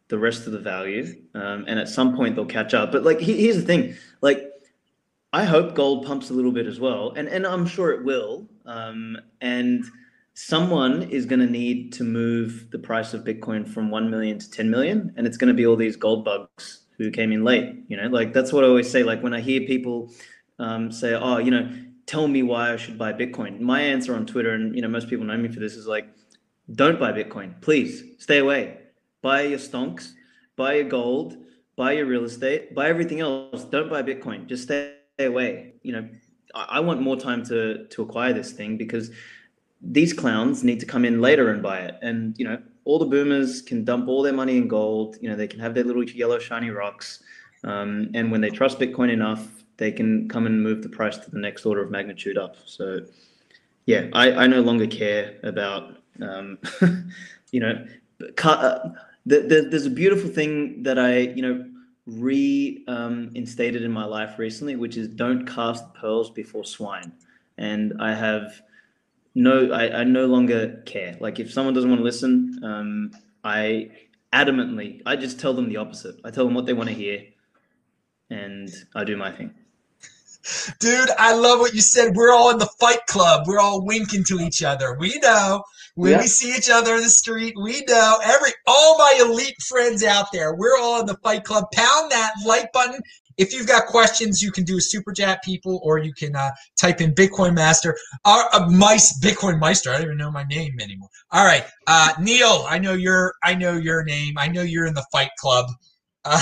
the 0.09 0.19
rest 0.19 0.47
of 0.47 0.53
the 0.53 0.59
value, 0.59 1.15
um, 1.35 1.65
and 1.69 1.79
at 1.79 1.89
some 1.89 2.17
point 2.17 2.35
they'll 2.35 2.47
catch 2.47 2.75
up. 2.75 2.93
But 2.93 3.05
like, 3.05 3.21
here's 3.21 3.57
the 3.57 3.63
thing: 3.63 3.95
like, 4.21 4.43
I 5.33 5.45
hope 5.45 5.75
gold 5.75 6.07
pumps 6.07 6.31
a 6.31 6.35
little 6.35 6.53
bit 6.53 6.67
as 6.67 6.81
well, 6.81 7.13
and 7.17 7.29
and 7.29 7.47
I'm 7.47 7.67
sure 7.67 7.93
it 7.93 8.05
will. 8.05 8.49
Um, 8.67 9.17
and 9.41 9.85
someone 10.35 11.03
is 11.03 11.27
going 11.27 11.41
to 11.41 11.47
need 11.47 11.93
to 11.95 12.05
move 12.05 12.69
the 12.71 12.79
price 12.79 13.13
of 13.15 13.25
Bitcoin 13.25 13.67
from 13.69 13.91
one 13.91 14.11
million 14.11 14.39
to 14.39 14.51
ten 14.51 14.71
million, 14.71 15.13
and 15.17 15.27
it's 15.27 15.37
going 15.37 15.49
to 15.49 15.55
be 15.55 15.67
all 15.67 15.77
these 15.77 15.97
gold 15.97 16.25
bugs 16.25 16.81
who 16.97 17.11
came 17.11 17.31
in 17.33 17.45
late. 17.45 17.77
You 17.89 17.97
know, 17.97 18.09
like 18.09 18.33
that's 18.33 18.53
what 18.53 18.65
I 18.65 18.67
always 18.67 18.91
say. 18.91 19.03
Like 19.03 19.23
when 19.23 19.35
I 19.35 19.41
hear 19.41 19.61
people 19.61 20.13
um, 20.59 20.91
say, 20.91 21.15
"Oh, 21.15 21.39
you 21.39 21.51
know." 21.51 21.71
Tell 22.09 22.27
me 22.27 22.43
why 22.43 22.73
I 22.73 22.77
should 22.77 22.97
buy 22.97 23.13
Bitcoin. 23.13 23.61
My 23.61 23.83
answer 23.83 24.15
on 24.15 24.25
Twitter, 24.25 24.55
and 24.55 24.75
you 24.75 24.81
know 24.81 24.89
most 24.89 25.11
people 25.11 25.27
know 25.27 25.37
me 25.37 25.51
for 25.51 25.61
this, 25.61 25.75
is 25.75 25.87
like, 25.87 26.09
don't 26.73 26.99
buy 26.99 27.13
Bitcoin. 27.13 27.61
Please 27.61 28.03
stay 28.19 28.39
away 28.39 28.79
buy 29.23 29.43
your 29.43 29.59
stonks, 29.59 30.13
buy 30.57 30.75
your 30.75 30.89
gold, 30.89 31.37
buy 31.77 31.93
your 31.93 32.07
real 32.07 32.25
estate, 32.25 32.75
buy 32.75 32.89
everything 32.89 33.21
else. 33.21 33.65
Don't 33.65 33.91
buy 33.91 34.03
Bitcoin. 34.03 34.47
Just 34.47 34.65
stay 34.65 34.95
away. 35.19 35.75
You 35.83 35.93
know, 35.93 36.09
I, 36.55 36.81
want 36.81 37.01
more 37.03 37.17
time 37.17 37.45
to 37.47 37.87
to 37.87 38.03
acquire 38.03 38.33
this 38.33 38.53
thing 38.53 38.77
because 38.77 39.11
these 39.81 40.13
clowns 40.13 40.65
need 40.65 40.81
to 40.81 40.87
come 40.87 41.05
in 41.05 41.21
later 41.21 41.51
and 41.51 41.63
buy 41.63 41.81
it. 41.81 41.97
And 42.03 42.37
you 42.39 42.45
know, 42.45 42.61
all 42.85 42.99
the 42.99 43.07
boomers 43.07 43.63
can 43.63 43.85
dump 43.85 44.09
all 44.09 44.23
their 44.23 44.33
money 44.33 44.57
in 44.57 44.69
gold. 44.69 45.17
You 45.21 45.29
know, 45.31 45.37
they 45.37 45.47
can 45.47 45.61
have 45.61 45.75
their 45.75 45.85
little 45.85 46.05
yellow 46.05 46.39
shiny 46.39 46.71
rocks. 46.71 47.23
Um, 47.65 48.11
and 48.15 48.31
when 48.31 48.41
they 48.41 48.51
trust 48.51 48.79
Bitcoin 48.79 49.11
enough, 49.13 49.47
they 49.77 49.93
can 49.93 50.29
come 50.29 50.47
and 50.47 50.63
move 50.63 50.83
the 50.83 50.89
price 50.89 51.19
to 51.19 51.31
the 51.31 51.39
next 51.39 51.67
order 51.67 51.83
of 51.83 51.91
magnitude 51.91 52.39
up. 52.39 52.57
So, 52.65 53.01
yeah, 53.87 54.07
I, 54.13 54.33
I 54.33 54.47
no 54.47 54.61
longer 54.61 54.87
care 54.87 55.39
about, 55.43 55.98
um, 56.23 56.59
you 57.53 57.61
know, 57.61 57.87
uh, 58.45 58.79
the, 59.27 59.41
the, 59.41 59.69
there's 59.71 59.87
a 59.87 59.91
beautiful 59.91 60.31
thing 60.31 60.83
that 60.83 60.99
I, 60.99 61.19
you 61.19 61.43
know, 61.43 61.65
reinstated 62.07 63.83
um, 63.83 63.87
in 63.87 63.93
my 63.93 64.05
life 64.05 64.39
recently, 64.39 64.77
which 64.77 64.97
is 64.97 65.09
don't 65.09 65.47
cast 65.47 65.93
pearls 65.95 66.31
before 66.31 66.65
swine. 66.65 67.13
And 67.59 67.95
I 68.01 68.15
have 68.15 68.63
no, 69.35 69.71
I, 69.73 70.01
I 70.01 70.05
no 70.05 70.27
longer 70.27 70.83
care. 70.87 71.17
Like 71.21 71.39
if 71.39 71.53
someone 71.53 71.75
doesn't 71.75 71.91
want 71.91 72.01
to 72.01 72.05
listen, 72.05 72.61
um, 72.65 73.11
I 73.45 73.91
adamantly, 74.33 75.03
I 75.07 75.17
just 75.17 75.39
tell 75.39 75.55
them 75.55 75.69
the 75.69 75.77
opposite. 75.77 76.17
I 76.25 76.31
tell 76.31 76.45
them 76.45 76.55
what 76.55 76.67
they 76.67 76.73
want 76.73 76.89
to 76.89 76.95
hear, 76.95 77.25
and 78.31 78.69
I 78.95 79.05
do 79.05 79.17
my 79.17 79.31
thing. 79.31 79.55
Dude, 80.79 81.11
I 81.19 81.35
love 81.35 81.61
what 81.61 81.75
you 81.75 81.81
said. 81.81 82.17
We're 82.17 82.33
all 82.33 82.51
in 82.51 82.59
the 82.59 82.71
fight 82.81 83.05
club. 83.07 83.47
We're 83.47 83.59
all 83.59 83.85
winking 83.85 84.25
to 84.25 84.41
each 84.41 84.63
other. 84.63 84.97
We 84.99 85.19
know 85.19 85.65
when 85.99 86.13
yeah. 86.13 86.21
we 86.21 86.29
see 86.29 86.55
each 86.55 86.71
other 86.71 86.95
in 86.95 87.03
the 87.03 87.11
street, 87.11 87.55
we 87.61 87.83
know 87.89 88.19
every 88.23 88.53
all 88.69 88.97
my 88.99 89.19
elite 89.21 89.61
friends 89.63 90.05
out 90.05 90.27
there. 90.33 90.55
We're 90.55 90.79
all 90.79 91.01
in 91.01 91.07
the 91.07 91.17
fight 91.25 91.43
club. 91.43 91.65
Pound 91.73 92.13
that 92.13 92.35
like 92.47 92.73
button. 92.73 93.01
If 93.37 93.53
you've 93.53 93.67
got 93.67 93.87
questions, 93.87 94.41
you 94.41 94.53
can 94.53 94.63
do 94.63 94.77
a 94.77 94.81
super 94.81 95.13
chat, 95.13 95.43
people, 95.43 95.81
or 95.83 95.99
you 95.99 96.13
can 96.13 96.37
uh, 96.37 96.53
type 96.77 97.01
in 97.01 97.17
Bitcoin 97.17 97.53
Master. 97.53 97.97
Our 98.25 98.49
uh, 98.53 98.71
mice, 98.71 99.19
Bitcoin 99.19 99.59
Meister. 99.59 99.91
I 99.91 99.95
don't 99.95 100.05
even 100.05 100.19
know 100.19 100.31
my 100.31 100.45
name 100.45 100.77
anymore. 100.81 101.09
All 101.33 101.45
right, 101.45 101.65
uh, 101.89 102.13
Neil. 102.21 102.65
I 102.69 102.79
know 102.79 102.95
your. 102.95 103.35
I 103.43 103.55
know 103.55 103.73
your 103.73 104.05
name. 104.05 104.39
I 104.39 104.47
know 104.47 104.63
you're 104.63 104.87
in 104.87 104.95
the 104.95 105.07
Fight 105.11 105.31
Club. 105.41 105.67
Uh, 106.25 106.41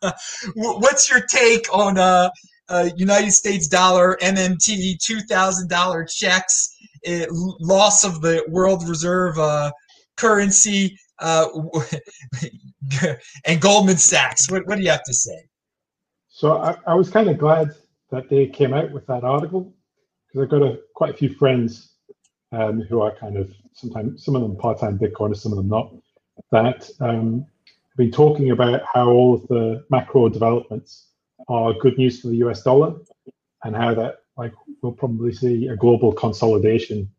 what's 0.54 1.10
your 1.10 1.20
take 1.26 1.66
on 1.70 1.98
uh, 1.98 2.30
uh, 2.70 2.88
United 2.96 3.32
States 3.32 3.68
dollar 3.68 4.16
MMT 4.22 4.96
$2,000 4.96 6.16
checks, 6.16 6.76
it, 7.02 7.28
loss 7.32 8.04
of 8.04 8.20
the 8.20 8.44
world 8.48 8.88
reserve 8.88 9.38
uh, 9.38 9.70
currency, 10.16 10.98
uh, 11.20 11.46
and 13.46 13.60
Goldman 13.60 13.96
Sachs. 13.96 14.50
What, 14.50 14.66
what 14.66 14.76
do 14.76 14.82
you 14.82 14.90
have 14.90 15.04
to 15.04 15.14
say? 15.14 15.44
So 16.28 16.56
I, 16.56 16.76
I 16.86 16.94
was 16.94 17.10
kind 17.10 17.28
of 17.28 17.38
glad 17.38 17.70
that 18.10 18.28
they 18.28 18.46
came 18.46 18.72
out 18.72 18.90
with 18.90 19.06
that 19.06 19.24
article 19.24 19.72
because 20.26 20.44
I've 20.44 20.50
got 20.50 20.62
a, 20.62 20.78
quite 20.94 21.10
a 21.10 21.16
few 21.16 21.34
friends 21.34 21.92
um, 22.52 22.80
who 22.82 23.00
are 23.00 23.14
kind 23.14 23.36
of 23.36 23.52
sometimes 23.72 24.24
some 24.24 24.36
of 24.36 24.42
them 24.42 24.56
part-time 24.56 24.98
Bitcoiners, 24.98 25.36
some 25.36 25.52
of 25.52 25.58
them 25.58 25.68
not, 25.68 25.94
that 26.50 26.90
um, 27.00 27.40
have 27.40 27.96
been 27.96 28.10
talking 28.10 28.50
about 28.50 28.82
how 28.92 29.08
all 29.08 29.34
of 29.34 29.46
the 29.48 29.84
macro 29.90 30.28
developments 30.28 31.08
are 31.48 31.72
good 31.74 31.96
news 31.98 32.20
for 32.20 32.28
the 32.28 32.36
US 32.36 32.62
dollar 32.62 32.94
and 33.64 33.76
how 33.76 33.94
that 33.94 34.19
like 34.36 34.52
we'll 34.82 34.92
probably 34.92 35.32
see 35.32 35.68
a 35.68 35.76
global 35.76 36.12
consolidation 36.12 37.10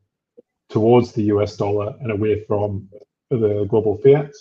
towards 0.69 1.11
the 1.11 1.23
US 1.23 1.57
dollar 1.57 1.93
and 2.01 2.11
away 2.11 2.43
from 2.45 2.89
the 3.29 3.65
global 3.69 3.97
fiat. 3.97 4.31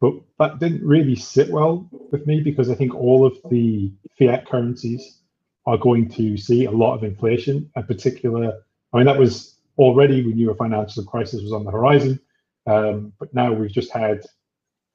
But 0.00 0.14
that 0.38 0.58
didn't 0.58 0.86
really 0.86 1.16
sit 1.16 1.50
well 1.50 1.88
with 2.10 2.26
me 2.26 2.40
because 2.40 2.70
I 2.70 2.74
think 2.74 2.94
all 2.94 3.24
of 3.24 3.36
the 3.50 3.92
fiat 4.18 4.46
currencies 4.46 5.20
are 5.66 5.78
going 5.78 6.08
to 6.10 6.36
see 6.36 6.66
a 6.66 6.70
lot 6.70 6.94
of 6.94 7.04
inflation. 7.04 7.70
In 7.76 7.82
particular, 7.84 8.52
I 8.92 8.96
mean, 8.96 9.06
that 9.06 9.18
was 9.18 9.58
already 9.78 10.22
we 10.24 10.34
knew 10.34 10.50
a 10.50 10.54
financial 10.54 11.04
crisis 11.04 11.42
was 11.42 11.52
on 11.52 11.64
the 11.64 11.70
horizon. 11.70 12.20
Um, 12.66 13.12
but 13.18 13.32
now 13.34 13.52
we've 13.52 13.72
just 13.72 13.92
had 13.92 14.20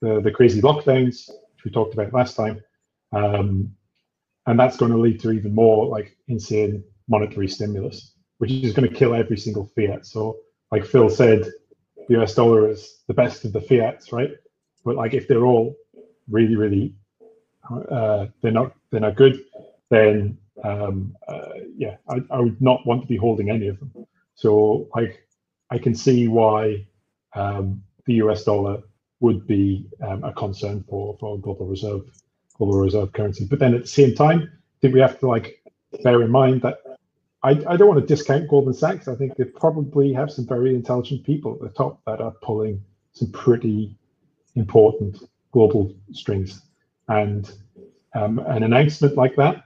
the, 0.02 0.22
the 0.22 0.32
crazy 0.32 0.62
lockdowns, 0.62 1.30
which 1.30 1.66
we 1.66 1.72
talked 1.72 1.94
about 1.94 2.14
last 2.14 2.36
time. 2.36 2.62
Um, 3.12 3.76
and 4.46 4.60
that's 4.60 4.78
going 4.78 4.92
to 4.92 4.98
lead 4.98 5.20
to 5.22 5.32
even 5.32 5.54
more 5.54 5.88
like 5.88 6.16
insane 6.28 6.84
monetary 7.10 7.48
stimulus, 7.48 8.14
which 8.38 8.52
is 8.52 8.74
going 8.74 8.88
to 8.88 8.96
kill 8.96 9.14
every 9.14 9.38
single 9.38 9.66
fiat. 9.76 10.06
So, 10.06 10.38
like 10.72 10.86
Phil 10.86 11.10
said, 11.10 11.50
the 12.08 12.22
US 12.22 12.36
dollar 12.36 12.70
is 12.70 13.02
the 13.08 13.14
best 13.14 13.44
of 13.46 13.54
the 13.54 13.62
fiats, 13.62 14.14
right? 14.14 14.32
But 14.86 14.96
like 14.96 15.14
if 15.14 15.28
they're 15.28 15.46
all 15.46 15.76
really, 16.30 16.56
really, 16.56 16.96
uh, 17.70 18.28
they're 18.42 18.52
not 18.52 18.74
they're 18.92 19.02
not 19.02 19.16
good, 19.16 19.40
then 19.90 20.38
um, 20.64 21.16
uh, 21.28 21.50
yeah, 21.76 21.98
I, 22.08 22.22
I 22.32 22.40
would 22.40 22.62
not 22.62 22.86
want 22.86 23.02
to 23.02 23.08
be 23.08 23.18
holding 23.18 23.50
any 23.50 23.68
of 23.68 23.80
them. 23.80 23.92
So 24.36 24.88
like 24.96 25.28
I 25.70 25.78
can 25.78 25.94
see 25.94 26.28
why 26.28 26.88
um, 27.36 27.84
the 28.06 28.16
US 28.16 28.44
dollar 28.44 28.82
would 29.20 29.46
be 29.46 29.86
um, 30.02 30.24
a 30.24 30.34
concern 30.34 30.84
for 30.90 31.18
for 31.20 31.40
global 31.40 31.68
reserve 31.68 32.10
global 32.56 32.78
reserve 32.80 33.14
currency. 33.14 33.46
But 33.46 33.60
then 33.60 33.74
at 33.74 33.82
the 33.82 33.88
same 33.88 34.16
time, 34.16 34.52
I 34.52 34.78
think 34.82 34.94
we 34.94 35.02
have 35.02 35.20
to 35.20 35.28
like 35.28 35.62
bear 36.04 36.22
in 36.22 36.32
mind 36.32 36.62
that 36.62 36.80
I, 37.42 37.52
I 37.52 37.78
don't 37.78 37.88
want 37.88 38.00
to 38.02 38.06
discount 38.06 38.50
Goldman 38.50 38.74
Sachs. 38.74 39.08
I 39.08 39.16
think 39.16 39.36
they 39.36 39.46
probably 39.46 40.12
have 40.14 40.32
some 40.32 40.46
very 40.46 40.76
intelligent 40.76 41.24
people 41.26 41.54
at 41.54 41.62
the 41.62 41.70
top 41.70 42.02
that 42.06 42.20
are 42.20 42.34
pulling 42.42 42.84
some 43.14 43.32
pretty 43.32 43.96
important 44.56 45.24
global 45.52 45.94
strings. 46.12 46.62
And 47.08 47.52
um, 48.14 48.40
an 48.40 48.64
announcement 48.64 49.16
like 49.16 49.36
that 49.38 49.64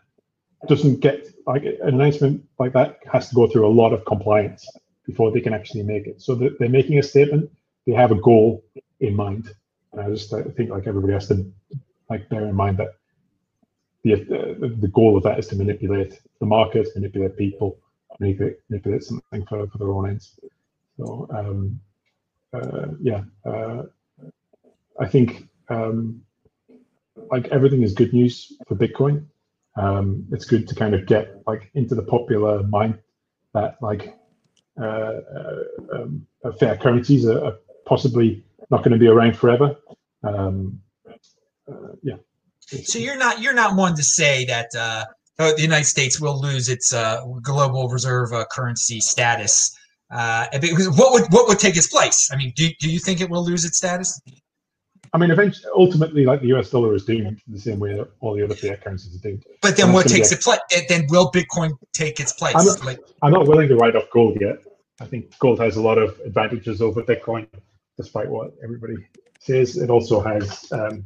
doesn't 0.67 0.99
get 0.99 1.27
like 1.45 1.63
an 1.63 1.77
announcement 1.81 2.43
like 2.59 2.73
that 2.73 2.99
has 3.11 3.29
to 3.29 3.35
go 3.35 3.47
through 3.47 3.67
a 3.67 3.69
lot 3.69 3.91
of 3.91 4.05
compliance 4.05 4.67
before 5.05 5.31
they 5.31 5.41
can 5.41 5.53
actually 5.53 5.83
make 5.83 6.07
it. 6.07 6.21
So 6.21 6.35
they're 6.35 6.69
making 6.69 6.99
a 6.99 7.03
statement. 7.03 7.51
They 7.85 7.93
have 7.93 8.11
a 8.11 8.21
goal 8.21 8.63
in 9.01 9.15
mind, 9.15 9.53
and 9.91 10.01
I 10.01 10.09
just 10.09 10.33
I 10.33 10.43
think 10.43 10.69
like 10.69 10.87
everybody 10.87 11.13
has 11.13 11.27
to 11.27 11.45
like 12.09 12.29
bear 12.29 12.45
in 12.47 12.55
mind 12.55 12.77
that 12.77 12.95
the 14.03 14.13
uh, 14.13 14.69
the 14.79 14.87
goal 14.87 15.17
of 15.17 15.23
that 15.23 15.39
is 15.39 15.47
to 15.47 15.55
manipulate 15.55 16.19
the 16.39 16.45
market, 16.45 16.87
manipulate 16.95 17.37
people, 17.37 17.77
manipulate, 18.19 18.57
manipulate 18.69 19.03
something 19.03 19.45
for, 19.45 19.67
for 19.67 19.77
their 19.77 19.91
own 19.91 20.09
ends. 20.09 20.39
So 20.97 21.27
um, 21.33 21.79
uh, 22.53 22.87
yeah, 23.01 23.23
uh, 23.45 23.83
I 24.99 25.07
think 25.07 25.47
um, 25.69 26.21
like 27.31 27.47
everything 27.47 27.83
is 27.83 27.93
good 27.93 28.13
news 28.13 28.53
for 28.67 28.75
Bitcoin. 28.75 29.25
Um, 29.75 30.27
it's 30.31 30.45
good 30.45 30.67
to 30.67 30.75
kind 30.75 30.93
of 30.93 31.07
get 31.07 31.41
like 31.47 31.71
into 31.73 31.95
the 31.95 32.03
popular 32.03 32.61
mind 32.63 32.99
that 33.53 33.77
like 33.81 34.15
uh, 34.79 34.83
uh, 34.85 35.63
um, 35.93 36.27
fiat 36.59 36.81
currencies 36.81 37.25
are, 37.25 37.45
are, 37.45 37.57
possibly 37.85 38.41
not 38.71 38.77
going 38.77 38.93
to 38.93 38.97
be 38.97 39.07
around 39.07 39.35
forever. 39.37 39.75
Um, 40.23 40.81
uh, 41.69 41.89
yeah. 42.01 42.15
So 42.81 42.99
you're 42.99 43.17
not 43.17 43.41
you're 43.41 43.53
not 43.53 43.75
one 43.75 43.95
to 43.95 44.03
say 44.03 44.45
that 44.45 44.67
uh, 44.75 45.05
the 45.37 45.61
United 45.61 45.85
States 45.85 46.19
will 46.19 46.39
lose 46.39 46.69
its 46.69 46.93
uh, 46.93 47.23
global 47.41 47.89
reserve 47.89 48.33
uh, 48.33 48.45
currency 48.51 48.99
status. 48.99 49.75
Uh, 50.11 50.47
what 50.95 51.13
would 51.13 51.23
what 51.31 51.47
would 51.47 51.59
take 51.59 51.75
its 51.75 51.87
place? 51.87 52.29
I 52.31 52.35
mean, 52.35 52.53
do, 52.55 52.69
do 52.79 52.89
you 52.89 52.99
think 52.99 53.21
it 53.21 53.29
will 53.29 53.43
lose 53.43 53.65
its 53.65 53.77
status? 53.77 54.19
I 55.13 55.19
mean, 55.19 55.29
eventually, 55.29 55.69
ultimately, 55.75 56.25
like 56.25 56.41
the 56.41 56.47
U.S. 56.47 56.71
dollar 56.71 56.95
is 56.95 57.05
doomed 57.05 57.39
the 57.47 57.59
same 57.59 57.79
way 57.79 57.95
that 57.95 58.09
all 58.19 58.35
the 58.35 58.43
other 58.43 58.55
fiat 58.55 58.83
currencies 58.83 59.15
are 59.15 59.19
doomed. 59.19 59.43
But 59.61 59.77
then, 59.77 59.93
what 59.93 60.07
takes 60.07 60.31
its 60.31 60.43
place? 60.43 60.59
Then 60.89 61.05
will 61.09 61.31
Bitcoin 61.31 61.71
take 61.93 62.19
its 62.19 62.33
place? 62.33 62.55
I'm 62.55 62.65
not, 62.65 62.83
like, 62.83 62.99
I'm 63.21 63.31
not 63.31 63.47
willing 63.47 63.69
to 63.69 63.75
write 63.75 63.95
off 63.95 64.05
gold 64.11 64.39
yet. 64.41 64.57
I 64.99 65.05
think 65.05 65.37
gold 65.37 65.59
has 65.59 65.75
a 65.75 65.81
lot 65.81 65.99
of 65.99 66.19
advantages 66.25 66.81
over 66.81 67.03
Bitcoin, 67.03 67.47
despite 67.97 68.27
what 68.27 68.53
everybody 68.63 68.95
says. 69.39 69.77
It 69.77 69.91
also 69.91 70.19
has 70.19 70.71
um, 70.71 71.05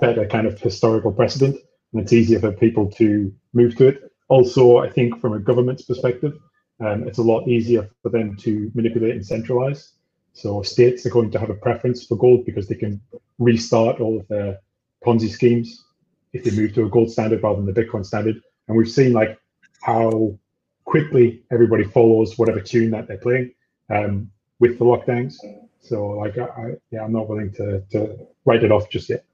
better 0.00 0.26
kind 0.26 0.46
of 0.46 0.60
historical 0.60 1.12
precedent, 1.12 1.56
and 1.92 2.02
it's 2.02 2.12
easier 2.12 2.40
for 2.40 2.52
people 2.52 2.90
to 2.92 3.32
move 3.52 3.76
to 3.76 3.88
it. 3.88 4.12
Also, 4.28 4.78
I 4.78 4.88
think 4.88 5.20
from 5.20 5.32
a 5.34 5.38
government's 5.38 5.82
perspective, 5.82 6.38
um, 6.80 7.06
it's 7.06 7.18
a 7.18 7.22
lot 7.22 7.46
easier 7.46 7.90
for 8.02 8.08
them 8.08 8.36
to 8.36 8.70
manipulate 8.74 9.14
and 9.14 9.26
centralize. 9.26 9.92
So 10.32 10.62
states 10.62 11.04
are 11.04 11.10
going 11.10 11.30
to 11.32 11.38
have 11.38 11.50
a 11.50 11.54
preference 11.54 12.06
for 12.06 12.16
gold 12.16 12.46
because 12.46 12.68
they 12.68 12.76
can 12.76 13.00
restart 13.38 14.00
all 14.00 14.18
of 14.18 14.28
their 14.28 14.58
Ponzi 15.04 15.28
schemes 15.28 15.84
if 16.32 16.44
they 16.44 16.52
move 16.52 16.74
to 16.74 16.84
a 16.86 16.88
gold 16.88 17.10
standard 17.10 17.42
rather 17.42 17.60
than 17.60 17.72
the 17.72 17.78
Bitcoin 17.80 18.06
standard. 18.06 18.40
And 18.68 18.76
we've 18.76 18.90
seen 18.90 19.12
like 19.12 19.38
how 19.82 20.38
quickly 20.84 21.42
everybody 21.50 21.84
follows 21.84 22.38
whatever 22.38 22.60
tune 22.60 22.90
that 22.92 23.08
they're 23.08 23.18
playing 23.18 23.52
um, 23.90 24.30
with 24.60 24.78
the 24.78 24.84
lockdowns. 24.84 25.34
So 25.80 26.06
like, 26.10 26.38
I, 26.38 26.44
I, 26.44 26.74
yeah, 26.90 27.02
I'm 27.02 27.12
not 27.12 27.28
willing 27.28 27.52
to 27.54 27.82
to 27.92 28.16
write 28.44 28.62
it 28.62 28.72
off 28.72 28.88
just 28.90 29.08
yet. 29.08 29.24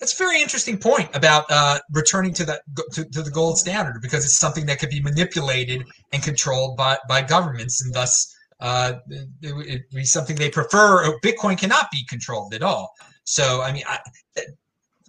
That's 0.00 0.14
a 0.14 0.16
very 0.16 0.40
interesting 0.40 0.78
point 0.78 1.14
about 1.14 1.44
uh, 1.50 1.78
returning 1.92 2.32
to 2.34 2.44
the 2.44 2.60
to, 2.92 3.04
to, 3.04 3.22
the 3.22 3.30
gold 3.30 3.58
standard 3.58 4.00
because 4.02 4.24
it's 4.24 4.38
something 4.38 4.66
that 4.66 4.78
could 4.78 4.90
be 4.90 5.00
manipulated 5.00 5.84
and 6.12 6.22
controlled 6.22 6.76
by, 6.76 6.98
by 7.08 7.22
governments, 7.22 7.84
and 7.84 7.94
thus 7.94 8.34
uh, 8.60 8.94
it 9.42 9.54
would 9.54 9.84
be 9.94 10.04
something 10.04 10.36
they 10.36 10.50
prefer. 10.50 11.18
Bitcoin 11.20 11.58
cannot 11.58 11.90
be 11.90 12.04
controlled 12.08 12.54
at 12.54 12.62
all. 12.62 12.92
So, 13.24 13.60
I 13.60 13.72
mean, 13.72 13.84
I, 13.86 13.98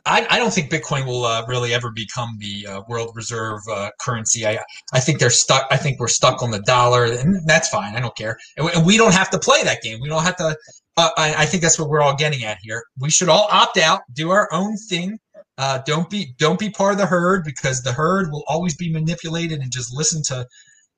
I, 0.09 0.25
I 0.29 0.39
don't 0.39 0.51
think 0.51 0.71
Bitcoin 0.71 1.05
will 1.05 1.25
uh, 1.25 1.45
really 1.47 1.73
ever 1.73 1.91
become 1.91 2.37
the 2.39 2.65
uh, 2.67 2.81
world 2.89 3.11
reserve 3.15 3.59
uh, 3.71 3.91
currency. 3.99 4.45
I 4.47 4.59
I 4.93 4.99
think 4.99 5.19
they're 5.19 5.29
stuck. 5.29 5.67
I 5.69 5.77
think 5.77 5.99
we're 5.99 6.07
stuck 6.07 6.41
on 6.41 6.51
the 6.51 6.61
dollar, 6.61 7.05
and 7.05 7.47
that's 7.47 7.69
fine. 7.69 7.95
I 7.95 7.99
don't 7.99 8.15
care. 8.15 8.37
And 8.57 8.85
we 8.85 8.97
don't 8.97 9.13
have 9.13 9.29
to 9.29 9.39
play 9.39 9.63
that 9.63 9.81
game. 9.81 9.99
We 10.01 10.09
don't 10.09 10.23
have 10.23 10.35
to 10.37 10.57
uh, 10.97 11.09
I, 11.15 11.43
I, 11.43 11.45
think 11.45 11.63
that's 11.63 11.79
what 11.79 11.89
we're 11.89 12.01
all 12.01 12.15
getting 12.15 12.43
at 12.43 12.57
here. 12.61 12.83
We 12.99 13.09
should 13.09 13.29
all 13.29 13.47
opt 13.49 13.77
out, 13.77 14.01
do 14.11 14.31
our 14.31 14.49
own 14.51 14.75
thing. 14.75 15.17
Uh, 15.57 15.79
don't 15.85 16.09
be 16.09 16.33
don't 16.37 16.59
be 16.59 16.69
part 16.69 16.93
of 16.93 16.97
the 16.97 17.05
herd 17.05 17.43
because 17.45 17.81
the 17.83 17.93
herd 17.93 18.31
will 18.31 18.43
always 18.47 18.75
be 18.75 18.91
manipulated 18.91 19.59
and 19.59 19.71
just 19.71 19.95
listen 19.95 20.21
to 20.23 20.45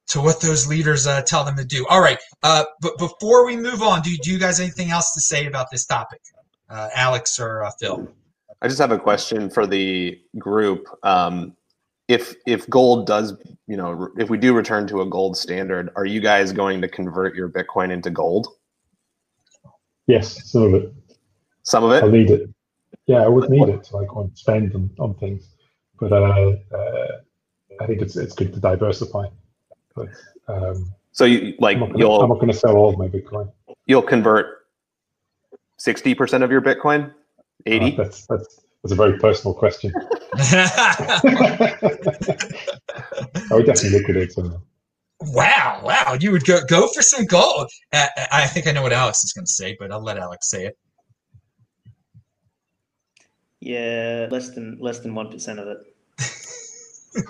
to 0.08 0.22
what 0.22 0.42
those 0.42 0.68
leaders 0.68 1.06
uh, 1.06 1.22
tell 1.22 1.44
them 1.44 1.56
to 1.58 1.66
do. 1.66 1.86
All 1.90 2.02
right, 2.02 2.18
but 2.42 2.70
before 2.98 3.46
we 3.46 3.56
move 3.56 3.82
on, 3.82 4.02
do, 4.02 4.16
do 4.18 4.32
you 4.32 4.40
guys 4.40 4.60
anything 4.60 4.90
else 4.90 5.14
to 5.14 5.22
say 5.22 5.46
about 5.46 5.68
this 5.72 5.86
topic, 5.86 6.22
Aleks 6.72 7.40
or 7.40 7.70
Phil? 7.80 8.08
I 8.62 8.68
just 8.68 8.80
have 8.80 8.92
a 8.92 9.00
question 9.00 9.50
for 9.50 9.66
the 9.66 10.20
group. 10.38 10.88
Um, 11.04 11.56
if 12.08 12.36
if 12.46 12.70
gold 12.70 13.08
does, 13.08 13.34
you 13.68 13.78
know, 13.78 14.10
if 14.18 14.30
we 14.30 14.38
do 14.38 14.54
return 14.54 14.86
to 14.88 15.02
a 15.02 15.06
gold 15.06 15.38
standard, 15.38 15.90
are 15.96 16.06
you 16.06 16.20
guys 16.20 16.52
going 16.52 16.82
to 16.82 16.88
convert 16.88 17.36
your 17.36 17.50
Bitcoin 17.50 17.92
into 17.92 18.10
gold? 18.10 18.48
Yes, 20.08 20.52
some 20.52 20.64
of 20.64 20.74
it. 20.74 20.94
Some 21.64 21.84
of 21.84 21.92
it. 21.92 22.04
I 22.04 22.08
need 22.10 22.30
it. 22.30 22.50
Yeah, 23.08 23.24
I 23.24 23.28
would 23.28 23.50
need 23.50 23.70
it 23.70 23.84
to 23.86 23.96
like 23.96 24.16
on 24.16 24.32
spend 24.36 24.76
on, 24.76 24.90
on 25.00 25.16
things, 25.16 25.50
but 26.00 26.12
uh, 26.12 26.56
uh, 26.74 27.08
I 27.80 27.88
think 27.88 28.02
it's 28.02 28.16
it's 28.16 28.34
good 28.34 28.54
to 28.54 28.60
diversify. 28.60 29.28
But 29.96 30.10
um, 30.48 30.92
so 31.12 31.26
you 31.26 31.56
like 31.60 31.78
I'm 31.78 31.96
you'll 31.96 32.22
I'm 32.22 32.30
not 32.30 32.36
going 32.36 32.52
to 32.52 32.58
sell 32.58 32.76
all 32.76 32.90
of 32.90 32.98
my 32.98 33.08
Bitcoin. 33.08 33.52
You'll 33.86 34.02
convert 34.02 34.66
sixty 35.78 36.14
percent 36.14 36.44
of 36.44 36.52
your 36.52 36.62
Bitcoin. 36.62 37.14
Eighty. 37.66 37.94
Uh, 37.94 38.04
that's 38.04 38.26
that's 38.28 38.62
that's 38.84 38.92
a 38.92 38.96
very 38.96 39.18
personal 39.20 39.54
question. 39.54 39.94
I 40.36 41.78
would 43.52 43.66
definitely 43.66 44.00
liquidate 44.00 44.32
some. 44.32 44.64
Wow, 45.22 45.82
wow! 45.84 46.18
You 46.20 46.32
would 46.32 46.46
go 46.46 46.62
go 46.68 46.88
for 46.88 47.02
some 47.02 47.26
gold. 47.26 47.70
Uh, 47.94 48.08
I 48.32 48.48
think 48.48 48.66
I 48.68 48.72
know 48.72 48.82
what 48.82 48.92
Aleks 48.92 49.24
is 49.24 49.34
going 49.34 49.46
to 49.46 49.52
say, 49.52 49.76
but 49.80 49.92
I'll 49.92 50.04
let 50.04 50.18
Aleks 50.18 50.44
say 50.44 50.66
it. 50.66 50.78
Yeah, 53.60 54.28
less 54.32 54.50
than 54.50 54.80
less 54.80 55.00
than 55.00 55.14
one 55.14 55.30
percent 55.30 55.60
of 55.60 55.68
it. 55.68 55.78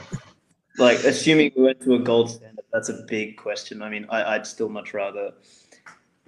like, 0.77 0.99
assuming 1.03 1.51
we 1.55 1.63
went 1.63 1.81
to 1.81 1.95
a 1.95 1.99
gold 1.99 2.31
standard, 2.31 2.63
that's 2.71 2.87
a 2.87 3.03
big 3.07 3.35
question. 3.35 3.81
I 3.81 3.89
mean, 3.89 4.05
I, 4.09 4.37
would 4.37 4.47
still 4.47 4.69
much 4.69 4.93
rather 4.93 5.33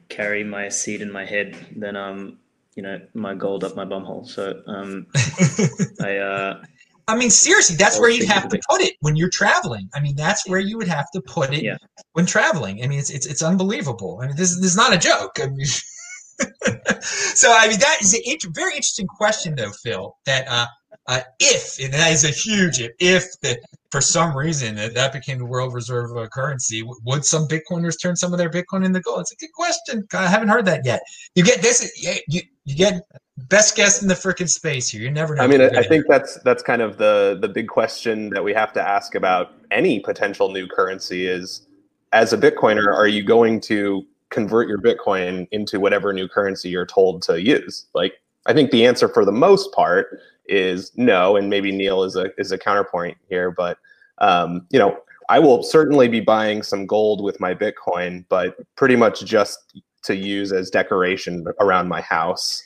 carry 0.10 0.44
my 0.44 0.68
seed 0.68 1.02
in 1.02 1.12
my 1.12 1.26
head 1.26 1.56
than 1.76 1.96
um, 1.96 2.40
you 2.76 2.84
know, 2.84 3.00
my 3.14 3.34
gold 3.36 3.64
up 3.64 3.76
my 3.76 3.86
bumhole. 3.86 4.28
So 4.28 4.62
um, 4.68 5.08
I 6.02 6.18
uh, 6.18 6.64
I 7.08 7.16
mean, 7.18 7.30
seriously, 7.30 7.76
that's 7.76 8.00
where 8.00 8.10
you'd 8.10 8.28
have 8.30 8.48
to 8.50 8.60
put 8.70 8.82
it 8.82 8.94
when 9.02 9.16
you're 9.16 9.30
traveling. 9.30 9.90
I 9.94 10.00
mean, 10.00 10.16
that's 10.16 10.48
where 10.48 10.60
you 10.60 10.78
would 10.78 10.88
have 10.88 11.06
to 11.14 11.22
put 11.22 11.54
it 11.54 11.64
Yeah. 11.64 11.78
when 12.14 12.26
traveling. 12.26 12.84
I 12.84 12.88
mean, 12.88 13.00
it's 13.00 13.10
it's 13.10 13.26
it's 13.26 13.42
unbelievable. 13.44 14.20
I 14.22 14.28
mean, 14.28 14.36
this, 14.38 14.56
this 14.56 14.72
is 14.72 14.78
not 14.78 14.94
a 14.94 14.98
joke. 14.98 15.38
I 15.42 15.48
mean, 15.48 15.66
so 17.02 17.52
I 17.54 17.68
mean, 17.68 17.80
that 17.80 17.98
is 18.02 18.14
a 18.16 18.30
int- 18.30 18.46
very 18.56 18.72
interesting 18.76 19.08
question, 19.08 19.56
though, 19.56 19.72
Phil. 19.84 20.16
That 20.26 20.48
uh, 20.48 20.68
uh, 21.08 21.22
if 21.40 21.84
and 21.84 21.94
that 21.94 22.12
is 22.12 22.24
a 22.24 22.30
huge 22.30 22.80
if, 22.80 22.92
if 23.00 23.26
the 23.42 23.58
for 23.92 24.02
some 24.02 24.36
reason 24.36 24.74
that, 24.76 24.96
that 24.96 25.14
became 25.14 25.38
the 25.38 25.46
world 25.46 25.72
reserve 25.72 26.18
uh, 26.18 26.28
currency, 26.30 26.82
w- 26.82 27.00
would 27.06 27.24
some 27.24 27.48
Bitcoiners 27.48 28.02
turn 28.02 28.16
some 28.16 28.34
of 28.34 28.40
their 28.40 28.50
Bitcoin 28.50 28.84
into 28.84 29.00
gold? 29.02 29.20
It's 29.22 29.34
a 29.34 29.36
good 29.36 29.52
question. 29.54 30.04
I 30.14 30.28
haven't 30.28 30.48
heard 30.48 30.66
that 30.66 30.84
yet. 30.84 31.02
You 31.36 31.44
get 31.44 31.62
this. 31.62 31.92
You 32.28 32.42
you 32.66 32.76
get 32.76 33.04
best 33.38 33.76
guess 33.76 34.02
in 34.02 34.08
the 34.08 34.14
freaking 34.14 34.50
space 34.50 34.90
here. 34.90 35.02
You 35.02 35.12
never 35.12 35.36
know. 35.36 35.44
I 35.44 35.48
mean, 35.48 35.62
I, 35.62 35.68
I 35.68 35.84
think 35.84 36.06
that's 36.08 36.40
that's 36.44 36.64
kind 36.64 36.82
of 36.82 36.98
the 36.98 37.38
the 37.40 37.50
big 37.50 37.68
question 37.68 38.30
that 38.30 38.44
we 38.44 38.54
have 38.54 38.74
to 38.74 38.82
ask 38.82 39.16
about 39.16 39.52
any 39.72 40.00
potential 40.00 40.52
new 40.52 40.68
currency 40.68 41.28
is, 41.28 41.68
as 42.14 42.34
a 42.34 42.38
Bitcoiner, 42.38 42.94
are 42.94 43.08
you 43.08 43.24
going 43.24 43.60
to 43.62 44.06
convert 44.30 44.68
your 44.68 44.80
Bitcoin 44.80 45.48
into 45.52 45.80
whatever 45.80 46.14
new 46.14 46.28
currency 46.28 46.70
you're 46.70 46.86
told 46.86 47.22
to 47.24 47.42
use? 47.42 47.86
Like, 47.94 48.14
I 48.46 48.54
think 48.54 48.72
the 48.72 48.86
answer 48.86 49.08
for 49.08 49.26
the 49.26 49.32
most 49.32 49.72
part 49.74 50.20
is 50.48 50.92
no, 50.96 51.36
and 51.36 51.50
maybe 51.50 51.72
Neil 51.72 52.04
is 52.04 52.16
a 52.16 52.30
is 52.38 52.52
a 52.52 52.58
counterpoint 52.58 53.18
here, 53.30 53.52
but 53.52 53.78
um, 54.20 54.66
you 54.70 54.80
know, 54.80 54.98
I 55.30 55.40
will 55.40 55.64
certainly 55.64 56.08
be 56.08 56.20
buying 56.20 56.64
some 56.64 56.86
gold 56.86 57.24
with 57.24 57.40
my 57.40 57.54
Bitcoin, 57.54 58.26
but 58.30 58.56
pretty 58.76 58.96
much 58.96 59.26
just 59.26 59.82
to 60.04 60.16
use 60.16 60.52
as 60.52 60.70
decoration 60.70 61.46
around 61.60 61.88
my 61.88 62.02
house 62.02 62.62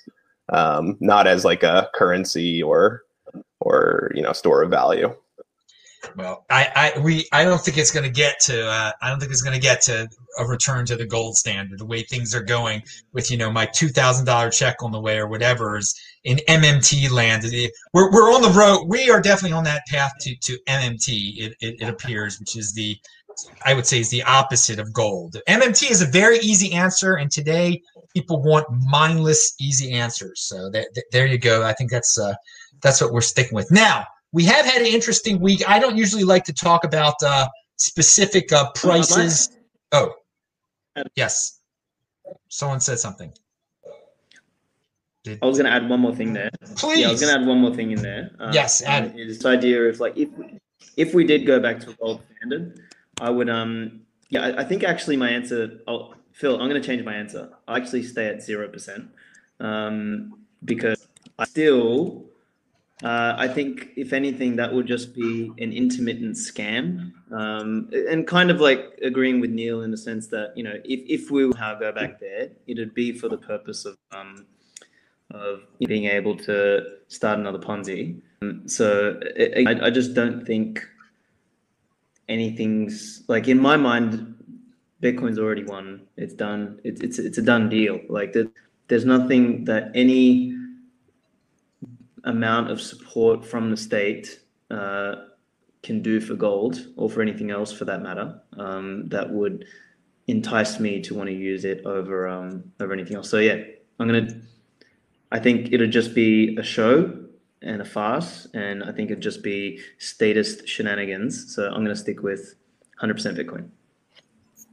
um, 0.49 0.97
not 0.99 1.27
as 1.27 1.45
like 1.45 1.63
a 1.63 1.89
currency 1.93 2.61
or 2.61 3.03
or 3.59 4.11
you 4.15 4.21
know 4.21 4.33
store 4.33 4.63
of 4.63 4.69
value. 4.69 5.13
Well, 6.15 6.45
I, 6.49 6.93
I, 6.95 6.99
we, 6.99 7.27
I 7.33 7.43
don't 7.43 7.59
think 7.59 7.77
it's 7.77 7.91
going 7.91 8.05
to 8.05 8.11
get 8.11 8.39
to. 8.41 8.67
Uh, 8.67 8.91
I 9.01 9.09
don't 9.09 9.19
think 9.19 9.31
it's 9.31 9.41
going 9.41 9.55
to 9.55 9.61
get 9.61 9.81
to 9.83 10.07
a 10.39 10.45
return 10.45 10.85
to 10.85 10.95
the 10.95 11.05
gold 11.05 11.35
standard. 11.35 11.79
The 11.79 11.85
way 11.85 12.03
things 12.03 12.33
are 12.35 12.43
going 12.43 12.83
with, 13.13 13.29
you 13.29 13.37
know, 13.37 13.51
my 13.51 13.65
two 13.65 13.89
thousand 13.89 14.25
dollar 14.25 14.49
check 14.49 14.77
on 14.81 14.91
the 14.91 15.01
way 15.01 15.17
or 15.17 15.27
whatever 15.27 15.77
is 15.77 15.99
in 16.27 16.37
MMT 16.47 17.09
land. 17.11 17.43
We're, 17.93 18.11
we're 18.11 18.33
on 18.33 18.41
the 18.41 18.49
road. 18.49 18.85
We 18.87 19.09
are 19.09 19.21
definitely 19.21 19.55
on 19.57 19.63
that 19.63 19.81
path 19.87 20.11
to 20.21 20.35
to 20.35 20.57
MMT. 20.67 21.37
It, 21.37 21.55
it, 21.61 21.81
it 21.81 21.89
appears, 21.89 22.39
which 22.39 22.55
is 22.55 22.73
the, 22.73 22.95
I 23.65 23.73
would 23.73 23.85
say, 23.85 23.99
is 23.99 24.09
the 24.09 24.23
opposite 24.23 24.79
of 24.79 24.93
gold. 24.93 25.37
MMT 25.47 25.89
is 25.89 26.01
a 26.01 26.07
very 26.07 26.37
easy 26.39 26.73
answer, 26.73 27.15
and 27.15 27.31
today 27.31 27.81
people 28.13 28.41
want 28.41 28.65
mindless, 28.87 29.55
easy 29.59 29.93
answers. 29.93 30.41
So 30.41 30.69
that, 30.71 30.87
that- 30.95 31.05
there 31.11 31.25
you 31.25 31.37
go. 31.37 31.63
I 31.63 31.73
think 31.73 31.89
that's 31.91 32.19
uh, 32.19 32.33
that's 32.81 33.01
what 33.01 33.11
we're 33.11 33.21
sticking 33.21 33.55
with 33.55 33.71
now 33.71 34.05
we 34.33 34.43
have 34.45 34.65
had 34.65 34.81
an 34.81 34.87
interesting 34.87 35.39
week. 35.39 35.63
I 35.67 35.79
don't 35.79 35.97
usually 35.97 36.23
like 36.23 36.43
to 36.45 36.53
talk 36.53 36.83
about 36.83 37.15
uh, 37.23 37.47
specific 37.77 38.51
uh, 38.51 38.71
prices. 38.73 39.49
Oh, 39.91 40.13
yes. 41.15 41.61
Someone 42.49 42.79
said 42.79 42.99
something. 42.99 43.31
Did, 45.27 45.39
I 45.41 45.45
was 45.45 45.57
going 45.57 45.69
to 45.69 45.75
add 45.75 45.89
one 45.89 45.99
more 45.99 46.15
thing 46.15 46.33
there. 46.33 46.49
please. 46.75 46.99
Yeah, 46.99 47.07
I 47.09 47.11
was 47.11 47.21
going 47.21 47.33
to 47.33 47.41
add 47.41 47.47
one 47.47 47.59
more 47.59 47.75
thing 47.75 47.91
in 47.91 48.01
there. 48.01 48.31
Um, 48.39 48.53
Yes, 48.53 48.81
add 48.81 49.13
this 49.15 49.45
idea 49.45 49.83
of 49.83 49.99
like 49.99 50.17
if 50.17 50.29
if 50.95 51.13
we 51.13 51.23
did 51.25 51.45
go 51.45 51.59
back 51.59 51.79
to 51.81 51.91
a 51.91 51.93
gold 51.93 52.21
standard, 52.37 52.79
I 53.19 53.29
would 53.29 53.49
um 53.49 54.01
yeah 54.29 54.41
I, 54.47 54.61
I 54.61 54.63
think 54.63 54.83
actually 54.83 55.17
my 55.17 55.29
answer 55.29 55.79
oh 55.87 56.13
Phil 56.33 56.53
I'm 56.59 56.69
going 56.69 56.81
to 56.81 56.87
change 56.87 57.03
my 57.03 57.15
answer. 57.15 57.49
I 57.67 57.77
actually 57.77 58.03
stay 58.03 58.27
at 58.27 58.41
zero 58.41 58.67
percent 58.67 59.09
um 59.59 60.33
because 60.65 61.07
I 61.39 61.45
still 61.45 62.25
uh, 63.03 63.35
I 63.37 63.47
think 63.47 63.89
if 63.95 64.11
anything 64.11 64.55
that 64.55 64.73
would 64.73 64.87
just 64.87 65.13
be 65.13 65.51
an 65.59 65.71
intermittent 65.71 66.35
scam 66.35 67.11
um, 67.31 67.91
and 67.93 68.25
kind 68.25 68.49
of 68.49 68.59
like 68.59 68.97
agreeing 69.03 69.39
with 69.39 69.51
Neil 69.51 69.83
in 69.83 69.91
the 69.91 69.97
sense 69.97 70.27
that 70.27 70.53
you 70.57 70.63
know 70.63 70.73
if 70.83 71.01
if 71.07 71.29
we 71.29 71.45
were 71.45 71.53
to 71.53 71.77
go 71.79 71.91
back 71.91 72.19
there 72.19 72.49
it'd 72.65 72.95
be 72.95 73.11
for 73.11 73.29
the 73.29 73.37
purpose 73.37 73.85
of 73.85 73.97
um 74.11 74.47
of 75.31 75.61
being 75.79 76.05
able 76.05 76.35
to 76.37 76.81
start 77.07 77.39
another 77.39 77.59
Ponzi. 77.59 78.21
Um, 78.41 78.67
So 78.67 79.19
I, 79.39 79.75
I- 79.87 79.89
just 79.89 80.13
don't 80.13 80.45
think 80.45 80.85
anything's 82.29 83.23
like 83.27 83.47
in 83.47 83.59
my 83.59 83.77
mind. 83.77 84.33
Bitcoin's 85.01 85.37
already 85.37 85.63
won. 85.63 86.07
It's 86.17 86.33
done. 86.33 86.79
It's 86.83 87.01
it's 87.01 87.19
it's 87.19 87.37
a 87.37 87.41
done 87.41 87.69
deal. 87.69 87.99
Like 88.09 88.33
there, 88.33 88.47
there's 88.87 89.05
nothing 89.05 89.65
that 89.65 89.91
any 89.93 90.57
amount 92.23 92.71
of 92.71 92.81
support 92.81 93.45
from 93.45 93.69
the 93.69 93.77
state 93.77 94.39
uh, 94.71 95.15
can 95.83 96.01
do 96.01 96.19
for 96.19 96.33
gold 96.35 96.87
or 96.97 97.09
for 97.09 97.21
anything 97.21 97.51
else 97.51 97.71
for 97.71 97.85
that 97.85 98.01
matter 98.01 98.41
um, 98.57 99.07
that 99.09 99.29
would 99.29 99.65
entice 100.27 100.79
me 100.79 100.99
to 101.01 101.13
want 101.15 101.27
to 101.29 101.35
use 101.35 101.63
it 101.63 101.85
over 101.85 102.27
um, 102.27 102.63
over 102.79 102.91
anything 102.91 103.15
else. 103.17 103.29
So 103.29 103.37
yeah, 103.37 103.57
I'm 103.99 104.07
gonna. 104.07 104.27
I 105.31 105.39
think 105.39 105.73
it'll 105.73 105.87
just 105.87 106.15
be 106.15 106.55
a 106.57 106.63
show 106.63 107.25
and 107.61 107.81
a 107.81 107.85
farce, 107.85 108.47
and 108.53 108.83
I 108.83 108.91
think 108.91 109.11
it'd 109.11 109.23
just 109.23 109.43
be 109.43 109.79
statist 109.97 110.67
shenanigans. 110.67 111.53
So 111.53 111.67
I'm 111.67 111.83
gonna 111.83 111.95
stick 111.95 112.21
with 112.23 112.55
100% 113.01 113.37
Bitcoin. 113.37 113.69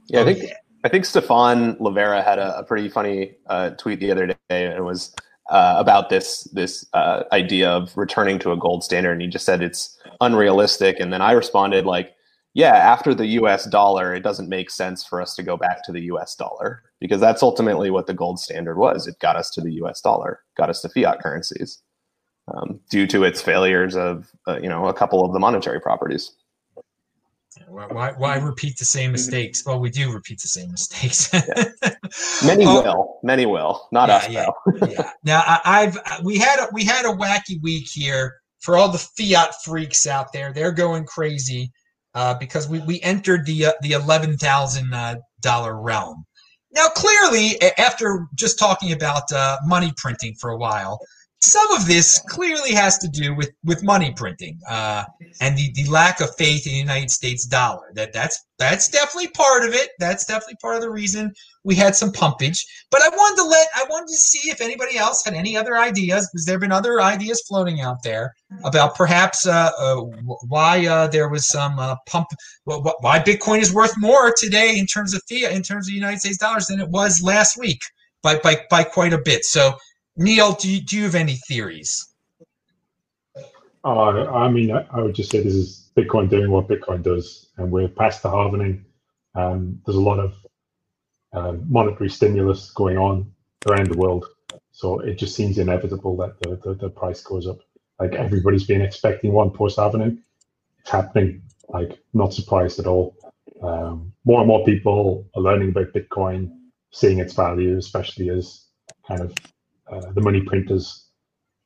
Yeah, 0.07 0.21
I 0.21 0.33
think 0.33 0.51
I 0.83 0.89
think 0.89 1.05
Stephan 1.05 1.75
Livera 1.77 2.23
had 2.23 2.37
a, 2.37 2.59
a 2.59 2.63
pretty 2.63 2.89
funny 2.89 3.35
uh, 3.47 3.71
tweet 3.71 3.99
the 3.99 4.11
other 4.11 4.27
day. 4.27 4.35
and 4.49 4.73
It 4.73 4.83
was 4.83 5.15
uh, 5.49 5.75
about 5.77 6.09
this 6.09 6.43
this 6.53 6.85
uh, 6.93 7.23
idea 7.31 7.69
of 7.69 7.95
returning 7.97 8.39
to 8.39 8.51
a 8.51 8.57
gold 8.57 8.83
standard, 8.83 9.13
and 9.13 9.21
he 9.21 9.27
just 9.27 9.45
said 9.45 9.61
it's 9.61 9.97
unrealistic. 10.21 10.99
And 10.99 11.11
then 11.11 11.21
I 11.21 11.31
responded 11.31 11.85
like, 11.85 12.14
"Yeah, 12.55 12.73
after 12.75 13.13
the 13.13 13.27
U.S. 13.41 13.65
dollar, 13.65 14.15
it 14.15 14.21
doesn't 14.21 14.49
make 14.49 14.71
sense 14.71 15.05
for 15.05 15.21
us 15.21 15.35
to 15.35 15.43
go 15.43 15.57
back 15.57 15.83
to 15.85 15.91
the 15.91 16.01
U.S. 16.13 16.35
dollar 16.35 16.81
because 16.99 17.19
that's 17.21 17.43
ultimately 17.43 17.91
what 17.91 18.07
the 18.07 18.13
gold 18.15 18.39
standard 18.39 18.77
was. 18.77 19.05
It 19.05 19.19
got 19.19 19.35
us 19.35 19.51
to 19.51 19.61
the 19.61 19.73
U.S. 19.73 20.01
dollar, 20.01 20.39
got 20.57 20.71
us 20.71 20.81
to 20.81 20.89
fiat 20.89 21.21
currencies, 21.21 21.83
um, 22.51 22.79
due 22.89 23.05
to 23.07 23.23
its 23.23 23.41
failures 23.41 23.95
of 23.95 24.31
uh, 24.47 24.57
you 24.63 24.69
know 24.69 24.87
a 24.87 24.93
couple 24.93 25.23
of 25.23 25.33
the 25.33 25.39
monetary 25.39 25.79
properties." 25.79 26.31
Why, 27.69 27.87
why, 27.87 28.11
why 28.17 28.35
repeat 28.35 28.77
the 28.77 28.85
same 28.85 29.13
mistakes? 29.13 29.65
Well, 29.65 29.79
we 29.79 29.89
do 29.89 30.11
repeat 30.11 30.41
the 30.41 30.47
same 30.49 30.71
mistakes. 30.71 31.31
Many 32.43 32.65
Oh, 32.67 32.81
will, 32.83 33.19
many 33.23 33.45
will, 33.45 33.87
not 33.93 34.09
Yeah, 34.09 34.15
us 34.15 34.29
yeah. 34.29 34.45
though. 34.45 34.87
yeah. 34.87 35.11
Now 35.23 35.41
I, 35.45 35.61
I've 35.65 35.97
we 36.23 36.37
had 36.37 36.59
a, 36.59 36.67
we 36.73 36.83
had 36.83 37.05
a 37.05 37.13
wacky 37.13 37.61
week 37.61 37.87
here 37.89 38.35
for 38.59 38.75
all 38.75 38.89
the 38.91 38.97
fiat 38.97 39.53
freaks 39.63 40.05
out 40.05 40.33
there. 40.33 40.51
They're 40.51 40.73
going 40.73 41.05
crazy 41.05 41.71
uh, 42.15 42.33
because 42.33 42.67
we, 42.67 42.79
we 42.79 42.99
entered 43.01 43.45
the 43.45 43.67
uh, 43.67 43.73
the 43.81 43.91
eleven 43.91 44.37
thousand 44.37 44.93
uh, 44.93 45.15
dollar 45.41 45.79
realm. 45.79 46.25
Now, 46.71 46.87
clearly, 46.87 47.61
after 47.77 48.27
just 48.35 48.57
talking 48.59 48.91
about 48.91 49.31
uh, 49.31 49.57
money 49.63 49.93
printing 49.95 50.35
for 50.39 50.49
a 50.49 50.57
while, 50.57 50.99
some 51.41 51.71
of 51.73 51.85
this 51.85 52.21
clearly 52.27 52.73
has 52.73 52.97
to 52.99 53.07
do 53.07 53.35
with 53.35 53.51
with 53.63 53.83
money 53.83 54.13
printing 54.15 54.59
uh, 54.69 55.03
and 55.41 55.57
the, 55.57 55.71
the 55.73 55.89
lack 55.89 56.19
of 56.21 56.35
faith 56.35 56.65
in 56.65 56.73
the 56.73 56.79
United 56.79 57.11
States 57.11 57.45
dollar. 57.45 57.91
That 57.93 58.13
that's 58.13 58.43
that's 58.57 58.89
definitely 58.89 59.29
part 59.29 59.67
of 59.67 59.73
it. 59.73 59.91
That's 59.99 60.25
definitely 60.25 60.55
part 60.61 60.75
of 60.75 60.81
the 60.81 60.89
reason 60.89 61.33
we 61.63 61.75
had 61.75 61.95
some 61.95 62.11
pumpage. 62.11 62.65
But 62.89 63.01
I 63.01 63.09
wanted 63.09 63.41
to 63.41 63.47
let 63.47 63.67
I 63.75 63.83
wanted 63.89 64.07
to 64.07 64.17
see 64.17 64.49
if 64.49 64.61
anybody 64.61 64.97
else 64.97 65.23
had 65.23 65.33
any 65.33 65.55
other 65.55 65.77
ideas. 65.77 66.29
Because 66.31 66.45
there 66.45 66.59
been 66.59 66.71
other 66.71 67.01
ideas 67.01 67.43
floating 67.47 67.81
out 67.81 68.03
there 68.03 68.33
about 68.63 68.95
perhaps 68.95 69.45
uh, 69.45 69.71
uh, 69.77 69.97
why 70.47 70.85
uh, 70.87 71.07
there 71.07 71.29
was 71.29 71.47
some 71.47 71.77
uh, 71.79 71.95
pump, 72.07 72.27
wh- 72.69 72.81
wh- 72.81 73.03
why 73.03 73.19
Bitcoin 73.19 73.59
is 73.59 73.73
worth 73.73 73.93
more 73.97 74.33
today 74.35 74.77
in 74.77 74.85
terms 74.85 75.13
of 75.13 75.21
fiat, 75.29 75.51
in 75.51 75.61
terms 75.61 75.87
of 75.87 75.93
United 75.93 76.19
States 76.19 76.37
dollars 76.37 76.67
than 76.67 76.79
it 76.79 76.89
was 76.89 77.21
last 77.21 77.57
week 77.57 77.81
by 78.23 78.37
by, 78.39 78.57
by 78.69 78.83
quite 78.83 79.13
a 79.13 79.21
bit. 79.23 79.43
So, 79.43 79.75
Neil, 80.17 80.53
do 80.53 80.69
you, 80.69 80.81
do 80.81 80.97
you 80.97 81.03
have 81.03 81.15
any 81.15 81.35
theories? 81.47 82.07
Uh, 83.83 84.25
I 84.31 84.49
mean, 84.49 84.71
I, 84.71 84.99
would 84.99 85.13
just 85.13 85.29
say 85.29 85.43
this 85.43 85.53
is 85.53 85.91
Bitcoin 85.95 86.29
doing 86.29 86.49
what 86.49 86.67
Bitcoin 86.67 87.03
does, 87.03 87.49
and 87.57 87.69
we're 87.69 87.87
past 87.87 88.23
the 88.23 88.29
halvening. 88.29 88.83
Um, 89.35 89.79
there's 89.85 89.97
a 89.97 90.01
lot 90.01 90.19
of 90.19 90.33
uh, 91.33 91.53
monetary 91.67 92.09
stimulus 92.09 92.71
going 92.71 92.97
on 92.97 93.31
around 93.69 93.91
the 93.91 93.97
world, 93.97 94.25
so 94.71 94.99
it 94.99 95.15
just 95.15 95.35
seems 95.35 95.59
inevitable 95.59 96.17
that 96.17 96.39
the, 96.39 96.55
the, 96.63 96.73
the 96.75 96.89
price 96.89 97.21
goes 97.21 97.47
up. 97.47 97.59
Like 97.99 98.13
everybody's 98.13 98.65
been 98.65 98.81
expecting 98.81 99.33
one 99.33 99.51
post 99.51 99.77
halvening, 99.77 100.19
it's 100.79 100.89
happening. 100.89 101.43
Like 101.69 101.99
not 102.13 102.33
surprised 102.33 102.79
at 102.79 102.87
all. 102.87 103.15
Um, 103.61 104.13
more 104.23 104.39
and 104.39 104.47
more 104.47 104.65
people 104.65 105.27
are 105.35 105.41
learning 105.41 105.69
about 105.69 105.93
Bitcoin, 105.93 106.51
seeing 106.91 107.19
its 107.19 107.33
value, 107.33 107.77
especially 107.77 108.29
as 108.29 108.65
kind 109.07 109.21
of 109.21 109.33
the 109.89 110.21
money 110.21 110.41
printers 110.41 111.05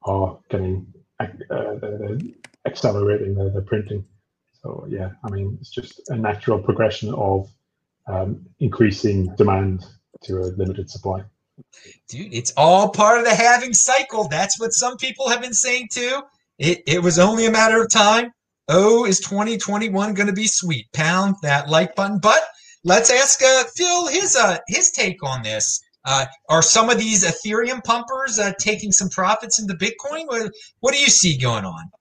are 0.03 0.37
getting 0.49 0.87
uh, 1.19 1.27
they're 1.49 2.17
accelerating 2.65 3.35
their, 3.35 3.49
the 3.49 3.61
printing. 3.61 4.05
So 4.61 4.85
yeah, 4.89 5.11
I 5.23 5.29
mean 5.29 5.57
it's 5.59 5.69
just 5.69 6.01
a 6.09 6.15
natural 6.15 6.59
progression 6.59 7.13
of 7.13 7.49
um, 8.07 8.45
increasing 8.59 9.33
demand 9.35 9.85
to 10.23 10.39
a 10.39 10.47
limited 10.57 10.89
supply. 10.89 11.23
Dude, 12.07 12.33
it's 12.33 12.53
all 12.55 12.89
part 12.89 13.19
of 13.19 13.25
the 13.25 13.35
halving 13.35 13.73
cycle. 13.73 14.27
That's 14.27 14.59
what 14.59 14.73
some 14.73 14.97
people 14.97 15.29
have 15.29 15.41
been 15.41 15.53
saying 15.53 15.89
too. 15.91 16.21
it, 16.57 16.83
it 16.87 17.03
was 17.03 17.19
only 17.19 17.45
a 17.45 17.51
matter 17.51 17.81
of 17.81 17.91
time. 17.91 18.31
Oh, 18.67 19.05
is 19.05 19.19
2021 19.19 20.13
going 20.13 20.27
to 20.27 20.33
be 20.33 20.47
sweet? 20.47 20.91
Pound 20.93 21.35
that 21.41 21.69
like 21.69 21.95
button. 21.95 22.19
But 22.19 22.43
let's 22.83 23.09
ask 23.09 23.41
uh, 23.41 23.63
Phil 23.75 24.07
his 24.07 24.35
uh, 24.35 24.59
his 24.67 24.91
take 24.91 25.23
on 25.23 25.41
this. 25.43 25.81
Uh, 26.05 26.25
are 26.49 26.61
some 26.61 26.89
of 26.89 26.97
these 26.97 27.23
Ethereum 27.23 27.83
pumpers 27.83 28.39
uh, 28.39 28.53
taking 28.59 28.91
some 28.91 29.09
profits 29.09 29.59
into 29.59 29.73
Bitcoin? 29.73 30.27
What, 30.27 30.51
what 30.79 30.93
do 30.93 30.99
you 30.99 31.07
see 31.07 31.37
going 31.37 31.65
on? 31.65 31.91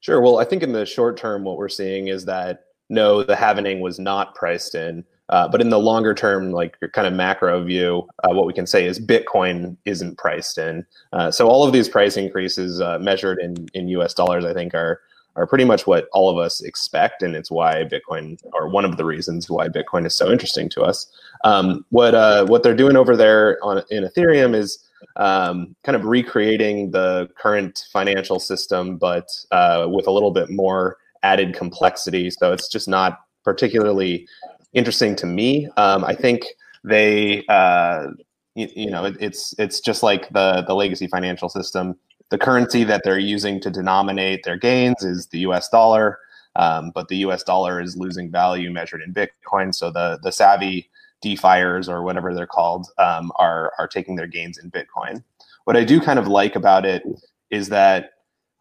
Sure. 0.00 0.20
Well, 0.20 0.38
I 0.38 0.44
think 0.44 0.62
in 0.62 0.72
the 0.72 0.84
short 0.84 1.16
term, 1.16 1.44
what 1.44 1.56
we're 1.56 1.68
seeing 1.68 2.08
is 2.08 2.24
that 2.26 2.64
no, 2.90 3.22
the 3.22 3.34
halvening 3.34 3.80
was 3.80 3.98
not 3.98 4.34
priced 4.34 4.74
in. 4.74 5.04
Uh, 5.30 5.48
but 5.48 5.62
in 5.62 5.70
the 5.70 5.78
longer 5.78 6.12
term, 6.12 6.52
like 6.52 6.76
your 6.82 6.90
kind 6.90 7.06
of 7.06 7.14
macro 7.14 7.64
view, 7.64 8.06
uh, 8.24 8.34
what 8.34 8.46
we 8.46 8.52
can 8.52 8.66
say 8.66 8.84
is 8.86 9.00
Bitcoin 9.00 9.74
isn't 9.86 10.18
priced 10.18 10.58
in. 10.58 10.84
Uh, 11.14 11.30
so 11.30 11.48
all 11.48 11.66
of 11.66 11.72
these 11.72 11.88
price 11.88 12.18
increases 12.18 12.78
uh, 12.80 12.98
measured 12.98 13.38
in, 13.38 13.66
in 13.72 13.88
US 13.88 14.12
dollars, 14.12 14.44
I 14.44 14.52
think, 14.52 14.74
are 14.74 15.00
are 15.36 15.46
pretty 15.46 15.64
much 15.64 15.86
what 15.86 16.08
all 16.12 16.30
of 16.30 16.38
us 16.38 16.60
expect, 16.62 17.22
and 17.22 17.34
it's 17.34 17.50
why 17.50 17.84
Bitcoin, 17.84 18.40
or 18.52 18.68
one 18.68 18.84
of 18.84 18.96
the 18.96 19.04
reasons 19.04 19.50
why 19.50 19.68
Bitcoin 19.68 20.06
is 20.06 20.14
so 20.14 20.30
interesting 20.30 20.68
to 20.70 20.82
us. 20.82 21.06
Um, 21.44 21.84
what 21.90 22.14
uh, 22.14 22.46
what 22.46 22.62
they're 22.62 22.74
doing 22.74 22.96
over 22.96 23.16
there 23.16 23.58
on 23.62 23.82
in 23.90 24.04
Ethereum 24.04 24.54
is 24.54 24.78
um, 25.16 25.74
kind 25.82 25.96
of 25.96 26.04
recreating 26.04 26.90
the 26.90 27.28
current 27.36 27.86
financial 27.92 28.38
system, 28.38 28.96
but 28.96 29.28
uh, 29.50 29.86
with 29.88 30.06
a 30.06 30.10
little 30.10 30.30
bit 30.30 30.50
more 30.50 30.98
added 31.22 31.54
complexity. 31.54 32.30
So 32.30 32.52
it's 32.52 32.68
just 32.68 32.88
not 32.88 33.20
particularly 33.44 34.28
interesting 34.72 35.16
to 35.16 35.26
me. 35.26 35.68
Um, 35.76 36.04
I 36.04 36.14
think 36.14 36.46
they, 36.84 37.44
uh, 37.48 38.08
you, 38.54 38.68
you, 38.74 38.90
know, 38.90 39.06
it, 39.06 39.16
it's 39.20 39.54
it's 39.58 39.80
just 39.80 40.02
like 40.02 40.28
the 40.30 40.62
the 40.66 40.74
legacy 40.74 41.06
financial 41.06 41.48
system 41.48 41.96
the 42.30 42.38
currency 42.38 42.84
that 42.84 43.02
they're 43.04 43.18
using 43.18 43.60
to 43.60 43.70
denominate 43.70 44.44
their 44.44 44.56
gains 44.56 45.02
is 45.02 45.26
the 45.28 45.40
US 45.40 45.68
dollar, 45.68 46.18
um, 46.56 46.90
but 46.94 47.08
the 47.08 47.16
US 47.18 47.42
dollar 47.42 47.80
is 47.80 47.96
losing 47.96 48.30
value 48.30 48.70
measured 48.70 49.02
in 49.02 49.14
Bitcoin. 49.14 49.74
So 49.74 49.90
the, 49.90 50.18
the 50.22 50.32
savvy 50.32 50.90
DeFiers 51.24 51.88
or 51.88 52.02
whatever 52.02 52.34
they're 52.34 52.46
called 52.46 52.88
um, 52.98 53.32
are, 53.36 53.72
are 53.78 53.88
taking 53.88 54.16
their 54.16 54.26
gains 54.26 54.58
in 54.58 54.70
Bitcoin. 54.70 55.22
What 55.64 55.76
I 55.76 55.84
do 55.84 56.00
kind 56.00 56.18
of 56.18 56.28
like 56.28 56.56
about 56.56 56.84
it 56.84 57.02
is 57.50 57.68
that 57.70 58.10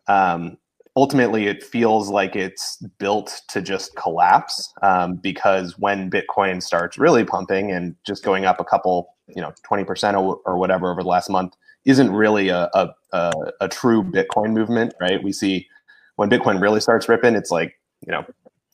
um, 0.07 0.57
ultimately 0.95 1.47
it 1.47 1.63
feels 1.63 2.09
like 2.09 2.35
it's 2.35 2.77
built 2.99 3.41
to 3.49 3.61
just 3.61 3.95
collapse 3.95 4.71
um, 4.81 5.15
because 5.15 5.77
when 5.77 6.09
Bitcoin 6.09 6.61
starts 6.61 6.97
really 6.97 7.23
pumping 7.23 7.71
and 7.71 7.95
just 8.05 8.23
going 8.23 8.45
up 8.45 8.59
a 8.59 8.63
couple, 8.63 9.15
you 9.27 9.41
know, 9.41 9.53
20% 9.69 10.21
or, 10.21 10.39
or 10.45 10.57
whatever 10.57 10.91
over 10.91 11.01
the 11.03 11.09
last 11.09 11.29
month, 11.29 11.55
isn't 11.85 12.11
really 12.11 12.49
a, 12.49 12.69
a, 12.73 12.89
a, 13.11 13.31
a 13.61 13.67
true 13.67 14.03
Bitcoin 14.03 14.53
movement, 14.53 14.93
right? 15.01 15.21
We 15.21 15.33
see 15.33 15.67
when 16.15 16.29
Bitcoin 16.29 16.61
really 16.61 16.79
starts 16.79 17.09
ripping, 17.09 17.35
it's 17.35 17.51
like, 17.51 17.79
you 18.05 18.11
know, 18.11 18.25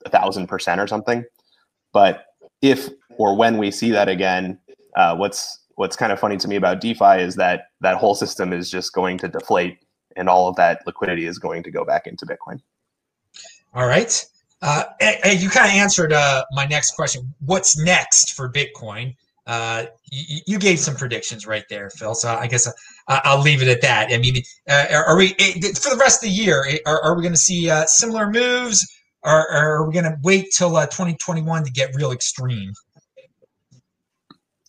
a 0.06 0.10
thousand 0.10 0.48
percent 0.48 0.80
or 0.80 0.88
something. 0.88 1.24
But 1.94 2.26
if 2.62 2.90
or 3.18 3.36
when 3.36 3.58
we 3.58 3.72
see 3.72 3.92
that 3.92 4.10
again, 4.10 4.60
uh, 4.96 5.16
what's 5.16 5.60
what's 5.76 5.96
kind 5.96 6.12
of 6.12 6.20
funny 6.20 6.38
to 6.38 6.48
me 6.48 6.56
about 6.56 6.82
DeFi 6.82 7.22
is 7.22 7.36
that 7.36 7.68
that 7.82 7.98
whole 7.98 8.16
system 8.16 8.54
is 8.54 8.70
just 8.70 8.94
going 8.94 9.18
to 9.20 9.28
deflate, 9.28 9.80
and 10.16 10.28
all 10.30 10.48
of 10.48 10.56
that 10.58 10.82
liquidity 10.86 11.26
is 11.26 11.40
going 11.40 11.64
to 11.64 11.72
go 11.72 11.86
back 11.86 12.06
into 12.06 12.26
Bitcoin. 12.26 12.62
All 13.74 13.88
right. 13.88 14.26
Uh, 14.62 14.84
you 15.26 15.50
kind 15.50 15.68
of 15.68 15.74
answered 15.74 16.12
uh, 16.12 16.44
my 16.52 16.66
next 16.66 16.92
question. 16.92 17.34
What's 17.46 17.78
next 17.78 18.34
for 18.34 18.52
Bitcoin? 18.52 19.16
Uh, 19.50 19.88
you, 20.12 20.42
you, 20.46 20.60
gave 20.60 20.78
some 20.78 20.96
predictions 20.96 21.48
right 21.48 21.64
there, 21.72 21.90
Phil. 21.90 22.14
So 22.14 22.30
I 22.30 22.46
guess 22.46 22.72
I, 23.08 23.34
will 23.34 23.42
leave 23.42 23.64
it 23.64 23.68
at 23.68 23.82
that. 23.82 24.14
I 24.14 24.20
mean, 24.20 24.44
uh, 24.70 24.86
are 25.08 25.18
we 25.18 25.34
eh, 25.40 25.54
for 25.74 25.90
the 25.90 25.98
rest 26.00 26.24
of 26.24 26.30
the 26.30 26.36
year? 26.36 26.68
Eh, 26.70 26.78
are, 26.86 27.02
are 27.02 27.16
we 27.16 27.24
going 27.24 27.34
to 27.34 27.40
see 27.40 27.68
uh, 27.68 27.86
similar 27.88 28.30
moves, 28.30 28.88
or, 29.24 29.52
or 29.52 29.78
are 29.78 29.88
we 29.88 29.94
going 29.94 30.06
to 30.06 30.16
wait 30.22 30.50
till 30.56 30.76
uh, 30.76 30.86
2021 30.86 31.64
to 31.64 31.72
get 31.72 31.96
real 31.96 32.12
extreme? 32.12 32.72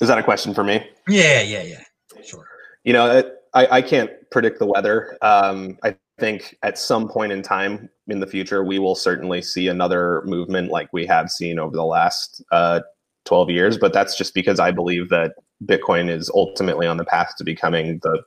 Is 0.01 0.09
that 0.09 0.17
a 0.17 0.23
question 0.23 0.55
for 0.55 0.65
me? 0.65 0.83
Yeah, 1.07 1.43
yeah, 1.43 1.63
yeah. 1.63 1.85
Sure. 2.25 2.47
You 2.85 2.95
know, 2.95 3.19
it, 3.19 3.35
I, 3.53 3.67
I 3.67 3.83
can't 3.83 4.11
predict 4.31 4.61
the 4.61 4.67
weather. 4.67 5.19
Um, 5.21 5.77
I 5.85 5.95
think 6.19 6.57
at 6.63 6.79
some 6.79 7.07
point 7.07 7.33
in 7.33 7.43
time 7.43 7.91
in 8.09 8.19
the 8.19 8.27
future, 8.27 8.65
we 8.65 8.79
will 8.79 8.95
certainly 8.95 9.43
see 9.43 9.69
another 9.69 10.23
movement 10.25 10.71
like 10.71 10.91
we 10.95 11.05
have 11.05 11.29
seen 11.29 11.59
over 11.59 11.77
the 11.77 11.85
last 11.85 12.43
uh, 12.51 12.81
12 13.25 13.51
years, 13.51 13.79
but 13.79 13.93
that's 13.93 14.17
just 14.17 14.35
because 14.35 14.59
I 14.59 14.71
believe 14.71 15.09
that 15.11 15.35
Bitcoin 15.65 16.09
is 16.09 16.31
ultimately 16.35 16.87
on 16.87 16.97
the 16.97 17.05
path 17.05 17.35
to 17.39 17.45
becoming 17.45 18.01
the 18.03 18.23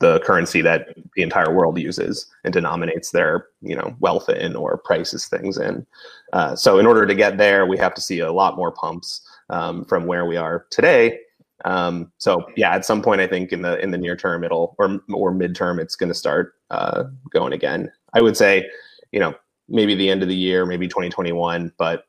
the 0.00 0.18
currency 0.20 0.62
that 0.62 0.88
the 1.14 1.22
entire 1.22 1.54
world 1.54 1.78
uses 1.78 2.26
and 2.42 2.54
denominates 2.54 3.10
their 3.10 3.48
you 3.60 3.76
know 3.76 3.94
wealth 4.00 4.28
in 4.28 4.56
or 4.56 4.78
prices 4.78 5.26
things 5.26 5.58
in. 5.58 5.86
Uh, 6.32 6.56
so 6.56 6.78
in 6.78 6.86
order 6.86 7.06
to 7.06 7.14
get 7.14 7.36
there, 7.36 7.66
we 7.66 7.76
have 7.76 7.94
to 7.94 8.00
see 8.00 8.20
a 8.20 8.32
lot 8.32 8.56
more 8.56 8.72
pumps 8.72 9.20
um, 9.50 9.84
from 9.84 10.06
where 10.06 10.24
we 10.24 10.36
are 10.36 10.66
today. 10.70 11.18
Um, 11.66 12.10
so 12.16 12.46
yeah, 12.56 12.74
at 12.74 12.86
some 12.86 13.02
point, 13.02 13.20
I 13.20 13.26
think 13.26 13.52
in 13.52 13.62
the 13.62 13.78
in 13.80 13.90
the 13.90 13.98
near 13.98 14.16
term, 14.16 14.42
it'll 14.42 14.74
or 14.78 15.00
or 15.12 15.32
midterm, 15.32 15.78
it's 15.78 15.96
going 15.96 16.08
to 16.08 16.14
start 16.14 16.54
uh, 16.70 17.04
going 17.30 17.52
again. 17.52 17.92
I 18.14 18.22
would 18.22 18.36
say, 18.36 18.68
you 19.12 19.20
know, 19.20 19.34
maybe 19.68 19.94
the 19.94 20.10
end 20.10 20.22
of 20.22 20.28
the 20.28 20.36
year, 20.36 20.64
maybe 20.64 20.88
2021, 20.88 21.72
but 21.78 22.04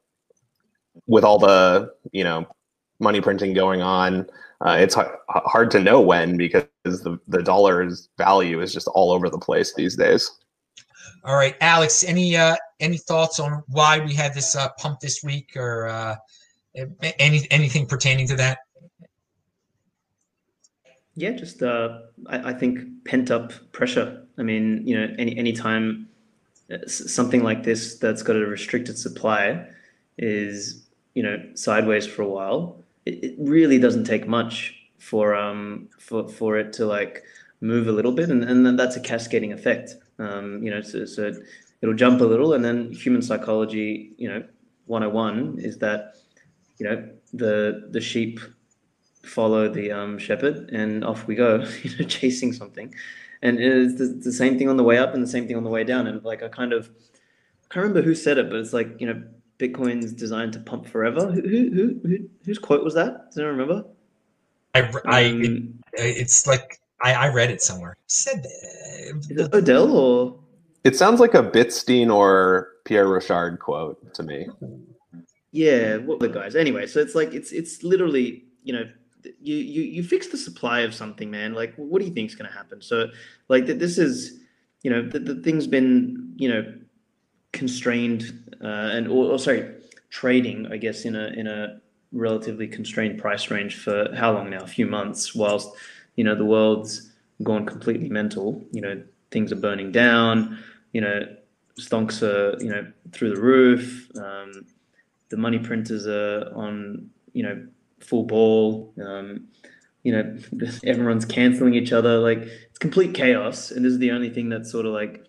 with 1.07 1.23
all 1.23 1.39
the 1.39 1.93
you 2.11 2.23
know 2.23 2.47
money 2.99 3.21
printing 3.21 3.53
going 3.53 3.81
on, 3.81 4.27
uh, 4.65 4.77
it's 4.79 4.97
h- 4.97 5.05
hard 5.27 5.71
to 5.71 5.79
know 5.79 6.01
when 6.01 6.37
because 6.37 6.65
the 6.83 7.19
the 7.27 7.41
dollar's 7.41 8.09
value 8.17 8.61
is 8.61 8.73
just 8.73 8.87
all 8.89 9.11
over 9.11 9.29
the 9.29 9.39
place 9.39 9.73
these 9.73 9.95
days. 9.95 10.31
All 11.23 11.35
right, 11.35 11.59
Aleks, 11.59 12.07
any 12.07 12.35
uh, 12.35 12.55
any 12.79 12.97
thoughts 12.97 13.39
on 13.39 13.63
why 13.67 13.99
we 13.99 14.13
had 14.13 14.33
this 14.33 14.55
uh, 14.55 14.69
pump 14.77 14.99
this 14.99 15.23
week, 15.23 15.51
or 15.55 15.87
uh, 15.87 16.15
any 17.19 17.47
anything 17.51 17.85
pertaining 17.85 18.27
to 18.27 18.35
that? 18.37 18.59
Yeah, 21.15 21.31
just 21.31 21.61
uh, 21.61 21.99
I, 22.27 22.51
I 22.51 22.53
think 22.53 23.05
pent 23.05 23.31
up 23.31 23.51
pressure. 23.71 24.25
I 24.37 24.43
mean, 24.43 24.87
you 24.87 24.99
know, 24.99 25.13
any 25.19 25.37
any 25.37 25.53
time 25.53 26.07
uh, 26.71 26.87
something 26.87 27.43
like 27.43 27.63
this 27.63 27.97
that's 27.97 28.23
got 28.23 28.35
a 28.35 28.45
restricted 28.45 28.97
supply 28.97 29.67
is 30.21 30.87
you 31.15 31.23
know 31.23 31.37
sideways 31.55 32.07
for 32.07 32.21
a 32.21 32.27
while, 32.27 32.77
it, 33.05 33.23
it 33.23 33.35
really 33.37 33.77
doesn't 33.77 34.05
take 34.05 34.27
much 34.27 34.75
for 34.99 35.35
um 35.35 35.89
for 35.99 36.29
for 36.29 36.57
it 36.57 36.71
to 36.73 36.85
like 36.85 37.23
move 37.59 37.87
a 37.87 37.91
little 37.91 38.11
bit, 38.11 38.29
and 38.29 38.43
and 38.43 38.65
then 38.65 38.75
that's 38.75 38.95
a 38.95 39.01
cascading 39.01 39.51
effect. 39.51 39.95
Um, 40.19 40.61
you 40.63 40.69
know, 40.69 40.81
so, 40.81 41.05
so 41.05 41.33
it'll 41.81 41.95
jump 41.95 42.21
a 42.21 42.25
little, 42.25 42.53
and 42.53 42.63
then 42.63 42.91
human 42.91 43.21
psychology, 43.21 44.11
you 44.17 44.29
know, 44.29 44.43
101 44.85 45.59
is 45.59 45.77
that 45.79 46.15
you 46.77 46.87
know 46.87 47.09
the 47.33 47.87
the 47.91 48.01
sheep 48.01 48.39
follow 49.23 49.69
the 49.69 49.91
um, 49.91 50.17
shepherd, 50.17 50.69
and 50.71 51.03
off 51.03 51.27
we 51.27 51.35
go, 51.35 51.65
you 51.83 51.97
know, 51.97 52.05
chasing 52.05 52.53
something. 52.53 52.93
And 53.43 53.59
it's 53.59 53.97
the, 53.97 54.05
the 54.05 54.31
same 54.31 54.59
thing 54.59 54.69
on 54.69 54.77
the 54.77 54.83
way 54.83 54.97
up, 54.97 55.13
and 55.13 55.23
the 55.23 55.27
same 55.27 55.47
thing 55.47 55.57
on 55.57 55.63
the 55.63 55.69
way 55.69 55.83
down. 55.83 56.07
And 56.07 56.23
like 56.23 56.43
I 56.43 56.47
kind 56.47 56.73
of 56.73 56.89
I 57.65 57.73
can't 57.73 57.85
remember 57.85 58.01
who 58.01 58.13
said 58.13 58.37
it, 58.37 58.49
but 58.49 58.59
it's 58.59 58.73
like 58.73 58.99
you 58.99 59.07
know 59.07 59.23
Bitcoin's 59.61 60.11
designed 60.11 60.53
to 60.53 60.59
pump 60.59 60.87
forever. 60.87 61.31
Who, 61.31 61.41
who, 61.41 61.99
who, 62.03 62.29
whose 62.43 62.57
quote 62.57 62.83
was 62.83 62.95
that? 62.95 63.27
Does 63.27 63.37
anyone 63.37 63.57
remember? 63.57 63.85
I, 64.73 64.91
I 65.05 65.25
um, 65.29 65.79
it, 65.93 66.17
it's 66.17 66.47
like 66.47 66.81
I, 67.01 67.13
I 67.13 67.27
read 67.29 67.51
it 67.51 67.61
somewhere. 67.61 67.95
said 68.07 68.45
uh, 68.45 69.17
is 69.17 69.29
it 69.29 69.53
Odell 69.53 69.95
or? 69.95 70.39
It 70.83 70.95
sounds 70.95 71.19
like 71.19 71.35
a 71.35 71.43
Bitstein 71.43 72.11
or 72.11 72.69
Pierre 72.85 73.07
Rochard 73.07 73.59
quote 73.59 74.13
to 74.15 74.23
me. 74.23 74.47
Yeah, 75.51 75.97
what 75.97 76.19
the 76.19 76.29
guys? 76.29 76.55
Anyway, 76.55 76.87
so 76.87 76.99
it's 76.99 77.13
like 77.13 77.33
it's 77.33 77.51
it's 77.51 77.83
literally 77.83 78.45
you 78.63 78.73
know 78.73 78.89
you 79.39 79.55
you 79.55 79.83
you 79.83 80.03
fix 80.03 80.27
the 80.27 80.37
supply 80.37 80.79
of 80.79 80.95
something, 80.95 81.29
man. 81.29 81.53
Like, 81.53 81.75
what 81.75 81.99
do 81.99 82.07
you 82.07 82.13
think 82.13 82.29
is 82.29 82.35
going 82.35 82.49
to 82.49 82.57
happen? 82.57 82.81
So, 82.81 83.07
like, 83.47 83.67
that 83.67 83.77
this 83.77 83.97
is 83.97 84.39
you 84.81 84.89
know 84.89 85.07
the, 85.07 85.19
the 85.19 85.35
thing's 85.35 85.67
been 85.67 86.33
you 86.37 86.49
know 86.49 86.73
constrained 87.53 88.55
uh, 88.63 88.89
and 88.93 89.07
or, 89.07 89.31
or, 89.31 89.39
sorry 89.39 89.69
trading 90.09 90.67
i 90.71 90.77
guess 90.77 91.05
in 91.05 91.15
a 91.15 91.27
in 91.27 91.47
a 91.47 91.81
relatively 92.11 92.67
constrained 92.67 93.19
price 93.19 93.49
range 93.49 93.77
for 93.77 94.13
how 94.15 94.31
long 94.33 94.49
now? 94.49 94.61
A 94.61 94.67
few 94.67 94.85
months 94.85 95.33
whilst 95.33 95.69
you 96.15 96.23
know 96.23 96.35
the 96.35 96.45
world's 96.45 97.11
gone 97.43 97.65
completely 97.65 98.09
mental. 98.09 98.63
You 98.71 98.81
know 98.81 99.03
things 99.31 99.51
are 99.51 99.57
burning 99.57 99.91
down. 99.91 100.59
You 100.93 101.01
know 101.01 101.35
stonks 101.79 102.21
are 102.21 102.61
you 102.63 102.69
know 102.69 102.91
through 103.11 103.35
the 103.35 103.41
roof. 103.41 104.09
Um, 104.15 104.65
the 105.29 105.37
money 105.37 105.59
printers 105.59 106.07
are 106.07 106.51
on 106.53 107.09
you 107.33 107.43
know 107.43 107.65
full 107.99 108.23
ball. 108.23 108.93
Um, 109.01 109.47
you 110.03 110.11
know 110.11 110.37
everyone's 110.83 111.25
canceling 111.25 111.75
each 111.75 111.93
other. 111.93 112.19
Like 112.19 112.39
it's 112.39 112.79
complete 112.79 113.13
chaos. 113.13 113.71
And 113.71 113.85
this 113.85 113.93
is 113.93 113.99
the 113.99 114.11
only 114.11 114.29
thing 114.29 114.49
that's 114.49 114.71
sort 114.71 114.85
of 114.85 114.93
like 114.93 115.25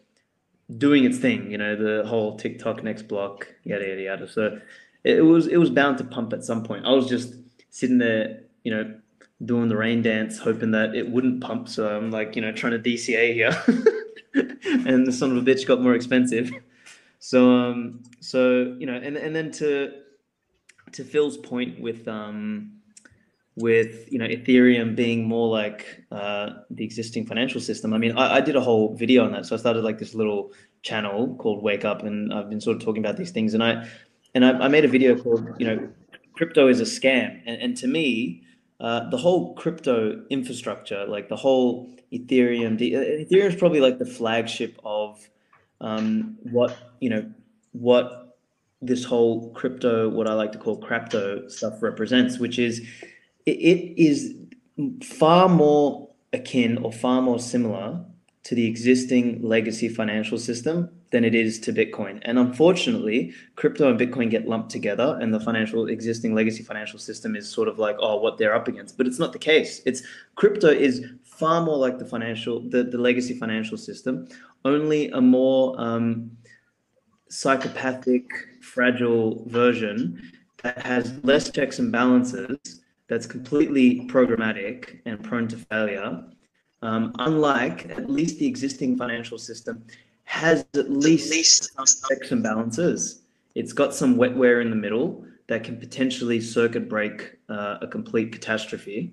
doing 0.78 1.04
its 1.04 1.18
thing. 1.18 1.50
You 1.50 1.58
know, 1.58 1.76
the 1.76 2.06
whole 2.06 2.37
TikTok 2.37 2.82
next 2.82 3.02
block, 3.08 3.48
yada 3.64 3.87
yada 3.87 4.02
yada. 4.02 4.28
So 4.28 4.61
it 5.04 5.24
was 5.24 5.46
it 5.46 5.56
was 5.56 5.70
bound 5.70 5.98
to 5.98 6.04
pump 6.04 6.32
at 6.32 6.44
some 6.44 6.62
point. 6.62 6.87
I 6.87 6.92
was 6.92 7.08
just 7.08 7.35
sitting 7.70 7.98
there, 7.98 8.42
you 8.64 8.74
know, 8.74 8.94
doing 9.44 9.68
the 9.68 9.76
rain 9.76 10.02
dance, 10.02 10.38
hoping 10.38 10.70
that 10.72 10.94
it 10.94 11.11
wouldn't 11.11 11.40
pump. 11.40 11.68
So 11.68 11.88
I'm 11.88 12.11
like, 12.11 12.37
you 12.37 12.42
know, 12.42 12.52
trying 12.52 12.72
to 12.72 12.78
DCA 12.78 13.35
here, 13.35 13.62
and 14.87 15.06
the 15.06 15.12
son 15.12 15.37
of 15.37 15.37
a 15.37 15.50
bitch 15.50 15.66
got 15.66 15.80
more 15.80 15.94
expensive. 15.94 16.50
So 17.18 17.50
um, 17.52 18.02
so 18.20 18.76
you 18.78 18.87
know, 18.87 18.94
and 18.94 19.16
and 19.16 19.35
then 19.35 19.50
to 19.52 19.92
to 20.92 21.04
Phil's 21.04 21.37
point 21.37 21.80
with 21.80 22.06
um, 22.08 22.81
with 23.56 24.10
you 24.10 24.18
know 24.18 24.26
Ethereum 24.26 24.96
being 24.96 25.24
more 25.24 25.48
like 25.48 26.02
uh, 26.10 26.50
the 26.70 26.84
existing 26.84 27.26
financial 27.26 27.60
system. 27.60 27.92
I 27.92 27.98
mean, 27.98 28.16
I, 28.16 28.36
I, 28.36 28.40
did 28.40 28.56
a 28.56 28.60
whole 28.60 28.94
video 28.94 29.24
on 29.24 29.32
that. 29.32 29.46
So 29.46 29.54
I 29.54 29.58
started 29.58 29.84
like 29.84 29.98
this 29.98 30.14
little 30.14 30.52
channel 30.82 31.36
called 31.36 31.62
Wake 31.62 31.84
Up, 31.84 32.02
and 32.02 32.32
I've 32.32 32.48
been 32.48 32.60
sort 32.60 32.76
of 32.76 32.82
talking 32.82 33.04
about 33.04 33.16
these 33.16 33.30
things. 33.30 33.54
And 33.54 33.62
I 33.62 33.86
and 34.34 34.44
I, 34.44 34.52
I 34.52 34.68
made 34.68 34.84
a 34.84 34.88
video 34.88 35.20
called 35.20 35.46
you 35.58 35.66
know 35.66 35.88
crypto 36.32 36.68
is 36.68 36.80
a 36.80 36.84
scam. 36.84 37.40
And, 37.46 37.60
and 37.60 37.76
to 37.78 37.86
me, 37.86 38.42
uh, 38.80 39.10
the 39.10 39.18
whole 39.18 39.54
crypto 39.54 40.24
infrastructure, 40.30 41.04
like 41.06 41.28
the 41.28 41.36
whole 41.36 41.94
Ethereum, 42.12 42.74
uh, 42.76 43.24
Ethereum 43.24 43.46
is 43.46 43.56
probably 43.56 43.80
like 43.80 43.98
the 43.98 44.06
flagship 44.06 44.78
of 44.84 45.28
um, 45.80 46.38
what 46.42 46.76
you 47.00 47.10
know 47.10 47.30
what 47.72 48.36
this 48.80 49.04
whole 49.04 49.50
crypto, 49.50 50.08
what 50.08 50.26
I 50.26 50.34
like 50.34 50.52
to 50.52 50.58
call 50.58 50.76
crypto 50.76 51.46
stuff 51.48 51.82
represents, 51.82 52.38
which 52.38 52.58
is 52.58 52.82
it, 53.46 53.94
is 53.96 54.35
far 55.02 55.48
more 55.48 56.09
akin 56.33 56.78
or 56.78 56.92
far 56.92 57.20
more 57.22 57.38
similar 57.38 58.05
to 58.44 58.55
the 58.55 58.66
existing 58.66 59.40
legacy 59.42 59.88
financial 59.88 60.38
system 60.38 60.90
than 61.11 61.24
it 61.24 61.35
is 61.35 61.61
to 61.61 61.72
Bitcoin. 61.72 62.18
And 62.22 62.38
unfortunately, 62.38 63.35
crypto 63.55 63.90
and 63.90 64.00
Bitcoin 64.00 64.31
get 64.31 64.48
lumped 64.48 64.70
together, 64.70 65.18
and 65.20 65.33
the 65.33 65.38
financial 65.38 65.87
existing 65.88 66.35
legacy 66.35 66.62
financial 66.62 66.98
system 66.98 67.37
is 67.37 67.48
sort 67.48 67.68
of 67.68 67.78
like, 67.78 67.96
oh, 68.00 68.16
what 68.16 68.38
they're 68.38 68.55
up 68.55 68.66
against. 68.66 68.96
But 68.96 69.07
it's 69.07 69.18
not 69.18 69.33
the 69.33 69.38
case. 69.38 69.83
It's 69.85 70.02
crypto 70.35 70.68
is 70.68 71.05
far 71.22 71.64
more 71.64 71.76
like 71.76 71.98
the 71.98 72.05
financial, 72.05 72.68
the, 72.68 72.83
the 72.85 72.98
legacy 72.98 73.38
financial 73.38 73.76
system, 73.76 74.26
only 74.64 75.11
a 75.11 75.20
more 75.20 75.74
um, 75.78 76.31
psychopathic, 77.28 78.31
fragile 78.61 79.44
version 79.48 80.33
that 80.62 80.78
has 80.78 81.22
less 81.24 81.50
checks 81.50 81.78
and 81.78 81.92
balances, 81.92 82.81
that's 83.08 83.26
completely 83.26 84.06
programmatic 84.06 85.00
and 85.06 85.22
prone 85.22 85.48
to 85.48 85.56
failure. 85.56 86.24
Um, 86.82 87.12
unlike 87.18 87.90
at 87.90 88.10
least 88.10 88.38
the 88.38 88.46
existing 88.46 88.96
financial 88.96 89.38
system 89.38 89.84
has 90.24 90.64
at 90.74 90.90
least, 90.90 91.30
at 91.30 91.36
least 91.36 91.74
some 91.74 92.08
checks 92.08 92.32
and 92.32 92.42
balances. 92.42 93.22
It's 93.54 93.72
got 93.72 93.94
some 93.94 94.16
wetware 94.16 94.62
in 94.62 94.70
the 94.70 94.76
middle 94.76 95.24
that 95.48 95.64
can 95.64 95.76
potentially 95.78 96.40
circuit 96.40 96.88
break 96.88 97.36
uh, 97.48 97.78
a 97.82 97.86
complete 97.86 98.32
catastrophe. 98.32 99.12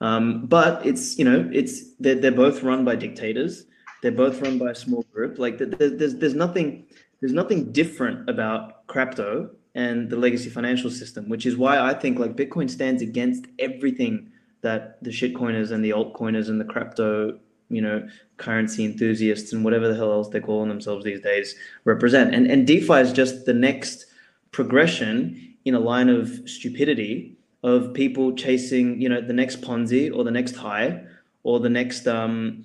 Um, 0.00 0.46
but 0.46 0.84
it's 0.86 1.18
you 1.18 1.24
know 1.24 1.48
it's 1.52 1.94
they're, 1.94 2.14
they're 2.16 2.32
both 2.32 2.62
run 2.62 2.84
by 2.84 2.96
dictators. 2.96 3.66
They're 4.02 4.12
both 4.12 4.40
run 4.40 4.58
by 4.58 4.70
a 4.70 4.74
small 4.74 5.04
group. 5.12 5.38
Like 5.38 5.58
there's 5.58 6.14
there's 6.14 6.34
nothing 6.34 6.86
there's 7.20 7.32
nothing 7.32 7.72
different 7.72 8.28
about 8.28 8.86
crypto 8.86 9.50
and 9.74 10.10
the 10.10 10.16
legacy 10.16 10.50
financial 10.50 10.90
system, 10.90 11.28
which 11.28 11.46
is 11.46 11.56
why 11.56 11.78
I 11.78 11.94
think 11.94 12.18
like 12.18 12.36
Bitcoin 12.36 12.68
stands 12.68 13.02
against 13.02 13.46
everything 13.58 14.30
that 14.62 15.02
the 15.02 15.10
shitcoiners 15.10 15.70
and 15.70 15.84
the 15.84 15.90
altcoiners 15.90 16.48
and 16.48 16.60
the 16.60 16.64
crypto 16.64 17.38
you 17.70 17.82
know, 17.82 18.06
currency 18.38 18.84
enthusiasts 18.84 19.52
and 19.52 19.64
whatever 19.64 19.88
the 19.88 19.94
hell 19.94 20.12
else 20.12 20.28
they're 20.28 20.40
calling 20.40 20.68
themselves 20.68 21.04
these 21.04 21.20
days 21.20 21.54
represent. 21.84 22.34
And 22.34 22.50
and 22.50 22.66
DeFi 22.66 22.94
is 22.94 23.12
just 23.12 23.44
the 23.44 23.52
next 23.52 24.06
progression 24.52 25.54
in 25.64 25.74
a 25.74 25.80
line 25.80 26.08
of 26.08 26.48
stupidity 26.48 27.36
of 27.62 27.92
people 27.92 28.34
chasing, 28.34 29.00
you 29.00 29.08
know, 29.08 29.20
the 29.20 29.32
next 29.32 29.60
Ponzi 29.60 30.14
or 30.14 30.24
the 30.24 30.30
next 30.30 30.56
high 30.56 31.04
or 31.42 31.60
the 31.60 31.68
next 31.68 32.06
um 32.06 32.64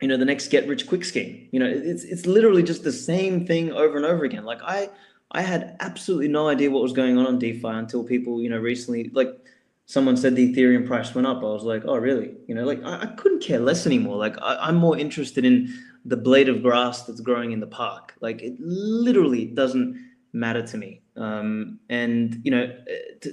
you 0.00 0.08
know 0.08 0.16
the 0.16 0.24
next 0.24 0.48
get 0.48 0.68
rich 0.68 0.86
quick 0.86 1.04
scheme 1.04 1.48
you 1.52 1.58
know 1.58 1.66
it's 1.66 2.04
it's 2.04 2.26
literally 2.26 2.62
just 2.62 2.84
the 2.84 2.92
same 2.92 3.46
thing 3.46 3.72
over 3.72 3.96
and 3.96 4.04
over 4.04 4.24
again 4.24 4.44
like 4.44 4.60
i 4.62 4.90
i 5.32 5.42
had 5.42 5.76
absolutely 5.80 6.28
no 6.28 6.48
idea 6.48 6.70
what 6.70 6.82
was 6.82 6.92
going 6.92 7.18
on 7.18 7.26
on 7.26 7.38
defi 7.38 7.60
until 7.64 8.04
people 8.04 8.40
you 8.40 8.48
know 8.48 8.58
recently 8.58 9.10
like 9.12 9.38
someone 9.86 10.16
said 10.16 10.34
the 10.34 10.52
Ethereum 10.52 10.86
price 10.86 11.14
went 11.14 11.26
up, 11.26 11.38
I 11.38 11.46
was 11.46 11.62
like, 11.62 11.84
oh, 11.86 11.96
really? 11.96 12.34
You 12.48 12.54
know, 12.54 12.64
like 12.64 12.82
I, 12.84 13.02
I 13.02 13.06
couldn't 13.16 13.40
care 13.40 13.60
less 13.60 13.86
anymore. 13.86 14.16
Like 14.16 14.36
I, 14.42 14.68
am 14.68 14.76
more 14.76 14.98
interested 14.98 15.44
in 15.44 15.72
the 16.04 16.16
blade 16.16 16.48
of 16.48 16.62
grass 16.62 17.04
that's 17.04 17.20
growing 17.20 17.52
in 17.52 17.60
the 17.60 17.66
park. 17.66 18.14
Like 18.20 18.42
it 18.42 18.56
literally 18.58 19.46
doesn't 19.46 19.96
matter 20.32 20.62
to 20.66 20.76
me. 20.76 21.02
Um, 21.16 21.78
and 21.88 22.40
you 22.44 22.50
know, 22.50 22.76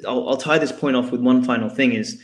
I'll, 0.08 0.30
I'll 0.30 0.38
tie 0.38 0.60
this 0.60 0.72
point 0.72 0.96
off 0.96 1.12
with 1.12 1.22
one 1.22 1.44
final 1.44 1.70
thing: 1.70 1.94
is 1.94 2.22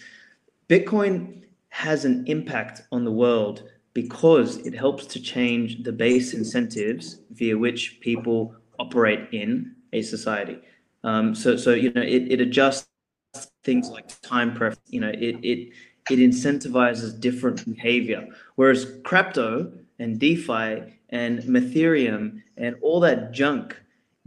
Bitcoin 0.69 1.43
has 1.69 2.05
an 2.05 2.23
impact 2.27 2.83
on 2.91 3.03
the 3.03 3.11
world 3.11 3.63
because 3.93 4.57
it 4.57 4.73
helps 4.73 5.05
to 5.07 5.19
change 5.19 5.83
the 5.83 5.91
base 5.91 6.33
incentives 6.33 7.19
via 7.31 7.57
which 7.57 7.99
people 7.99 8.55
operate 8.79 9.27
in 9.31 9.75
a 9.93 10.01
society. 10.01 10.59
Um, 11.03 11.35
so, 11.35 11.55
so 11.57 11.71
you 11.71 11.91
know, 11.91 12.01
it, 12.01 12.31
it 12.31 12.41
adjusts 12.41 12.87
things 13.63 13.89
like 13.89 14.19
time 14.21 14.53
preference, 14.53 14.81
you 14.87 14.99
know, 14.99 15.09
it 15.09 15.35
it 15.43 15.73
it 16.09 16.19
incentivizes 16.19 17.19
different 17.19 17.65
behavior. 17.65 18.27
Whereas 18.55 18.91
crypto 19.03 19.71
and 19.99 20.19
DeFi 20.19 20.93
and 21.09 21.39
Ethereum 21.39 22.41
and 22.57 22.75
all 22.81 22.99
that 23.01 23.31
junk 23.31 23.77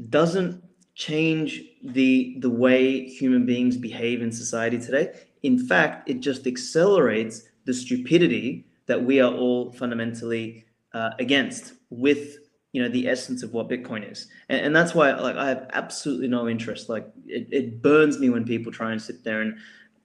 doesn't 0.08 0.62
change 0.94 1.62
the 1.82 2.36
the 2.40 2.50
way 2.50 3.06
human 3.06 3.46
beings 3.46 3.76
behave 3.76 4.22
in 4.22 4.30
society 4.30 4.78
today. 4.78 5.12
In 5.42 5.58
fact, 5.58 6.08
it 6.08 6.20
just 6.20 6.46
accelerates 6.46 7.42
the 7.64 7.74
stupidity 7.74 8.66
that 8.86 9.02
we 9.02 9.20
are 9.20 9.32
all 9.32 9.72
fundamentally 9.72 10.64
uh, 10.92 11.10
against 11.18 11.74
with 11.90 12.36
you 12.72 12.82
know 12.82 12.88
the 12.88 13.06
essence 13.08 13.42
of 13.42 13.52
what 13.52 13.68
bitcoin 13.68 14.10
is. 14.10 14.28
And, 14.48 14.66
and, 14.66 14.76
that's 14.76 14.94
why 14.94 15.12
like 15.12 15.36
i 15.36 15.48
have 15.48 15.68
absolutely 15.72 16.28
no 16.28 16.48
interest. 16.48 16.88
Like 16.88 17.06
it, 17.26 17.46
it 17.50 17.82
burns 17.82 18.18
me 18.18 18.30
when 18.30 18.44
people 18.44 18.72
try 18.72 18.92
and 18.92 19.00
sit 19.00 19.22
there 19.24 19.42
and 19.42 19.58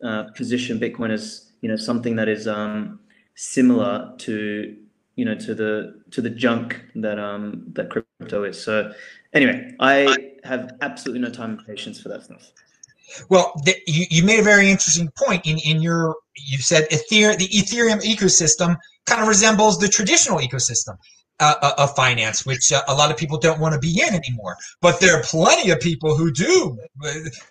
uh, 0.03 0.25
position 0.36 0.80
bitcoin 0.80 1.10
as 1.12 1.51
you 1.62 1.69
know 1.69 1.77
something 1.77 2.15
that 2.17 2.27
is 2.27 2.47
um, 2.47 2.99
similar 3.36 4.13
to 4.19 4.75
you 5.15 5.25
know 5.25 5.36
to 5.36 5.56
the 5.56 6.01
to 6.12 6.21
the 6.21 6.30
junk 6.30 6.82
that 6.95 7.17
um 7.17 7.63
that 7.73 7.89
crypto 7.89 8.43
is. 8.43 8.62
So 8.62 8.93
anyway 9.34 9.75
i 9.80 10.15
have 10.43 10.73
absolutely 10.82 11.21
no 11.21 11.30
time 11.30 11.51
and 11.51 11.65
patience 11.65 11.99
for 11.99 12.10
that 12.10 12.23
stuff. 12.23 12.51
Well, 13.30 13.53
the, 13.63 13.75
you, 13.88 14.06
you 14.10 14.23
made 14.23 14.39
a 14.39 14.43
very 14.43 14.69
interesting 14.69 15.10
point 15.17 15.45
in, 15.45 15.58
in 15.60 15.82
your 15.82 16.15
you 16.36 16.58
said 16.58 16.89
Ethereum, 16.89 17.38
the 17.38 17.47
Ethereum 17.47 18.01
ecosystem 18.03 18.75
kind 19.06 19.21
of 19.21 19.27
resembles 19.27 19.80
the 19.80 19.88
traditional 19.88 20.39
ecosystem 20.39 20.97
of 21.39 21.95
finance, 21.95 22.45
which 22.45 22.71
uh, 22.71 22.82
a 22.88 22.95
lot 22.95 23.12
of 23.12 23.17
people 23.17 23.38
don't 23.38 23.60
want 23.60 23.73
to 23.73 23.80
be 23.80 24.02
in 24.02 24.13
anymore. 24.13 24.58
But 24.82 25.00
there 25.00 25.15
are 25.15 25.23
plenty 25.23 25.69
of 25.69 25.80
people 25.80 26.15
who 26.15 26.32
do. 26.32 26.78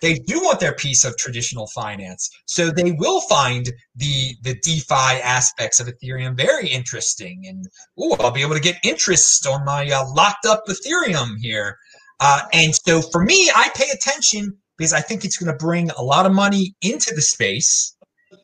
They 0.01 0.15
do 0.15 0.39
want 0.41 0.59
their 0.59 0.73
piece 0.73 1.05
of 1.05 1.17
traditional 1.17 1.67
finance, 1.67 2.29
so 2.45 2.69
they 2.69 2.91
will 2.91 3.21
find 3.21 3.71
the 3.95 4.35
the 4.43 4.55
DeFi 4.61 5.21
aspects 5.21 5.79
of 5.79 5.87
Ethereum 5.87 6.35
very 6.35 6.67
interesting. 6.67 7.45
And 7.47 7.65
oh, 7.99 8.15
I'll 8.19 8.31
be 8.31 8.41
able 8.41 8.55
to 8.55 8.61
get 8.61 8.77
interest 8.83 9.47
on 9.47 9.65
my 9.65 9.89
uh, 9.89 10.05
locked 10.13 10.45
up 10.45 10.63
Ethereum 10.67 11.35
here. 11.39 11.77
Uh, 12.19 12.41
and 12.51 12.73
so 12.73 13.01
for 13.01 13.23
me, 13.23 13.51
I 13.55 13.69
pay 13.75 13.89
attention 13.93 14.57
because 14.77 14.93
I 14.93 15.01
think 15.01 15.23
it's 15.23 15.37
going 15.37 15.51
to 15.51 15.65
bring 15.65 15.89
a 15.91 16.01
lot 16.03 16.25
of 16.25 16.33
money 16.33 16.75
into 16.81 17.13
the 17.13 17.21
space 17.21 17.95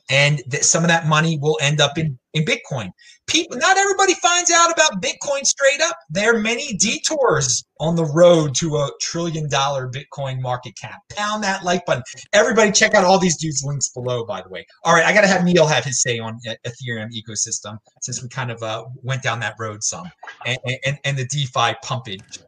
and 0.10 0.42
that 0.48 0.66
some 0.66 0.84
of 0.84 0.90
that 0.90 1.08
money 1.08 1.38
will 1.40 1.58
end 1.62 1.82
up 1.82 1.98
in, 1.98 2.18
in 2.34 2.46
Bitcoin. 2.46 2.92
People, 3.28 3.58
not 3.58 3.78
everybody 3.78 4.14
finds 4.16 4.52
out 4.52 4.72
about 4.72 5.02
Bitcoin 5.02 5.46
straight 5.46 5.82
up. 5.82 5.98
There 6.10 6.36
are 6.36 6.40
many 6.40 6.74
detours 6.74 7.64
on 7.80 7.96
the 7.96 8.06
road 8.06 8.54
to 8.56 8.76
a 8.76 8.90
trillion 9.02 9.50
dollar 9.50 9.90
Bitcoin 9.90 10.42
market 10.42 10.74
cap. 10.80 11.00
Pound 11.10 11.44
that 11.44 11.64
like 11.64 11.86
button. 11.86 12.04
Everybody, 12.34 12.72
check 12.72 12.94
out 12.94 13.04
all 13.04 13.20
these 13.20 13.38
dudes' 13.38 13.64
links 13.66 13.90
below. 13.90 14.26
By 14.26 14.42
the 14.42 14.50
way, 14.50 14.66
all 14.84 14.94
right, 14.94 15.06
I 15.06 15.14
got 15.14 15.22
to 15.22 15.28
have 15.28 15.44
Neil 15.44 15.66
have 15.68 15.86
his 15.86 16.02
say 16.02 16.20
on 16.20 16.40
Ethereum 16.66 17.10
ecosystem 17.12 17.78
since 18.02 18.22
we 18.22 18.30
kind 18.30 18.52
of 18.52 18.62
uh, 18.62 18.86
went 19.04 19.24
down 19.24 19.40
that 19.40 19.56
road 19.60 19.84
some, 19.84 20.10
and, 20.46 20.58
and, 20.86 21.00
and 21.06 21.18
the 21.18 21.26
DeFi 21.26 21.76
pumpage. 21.84 22.40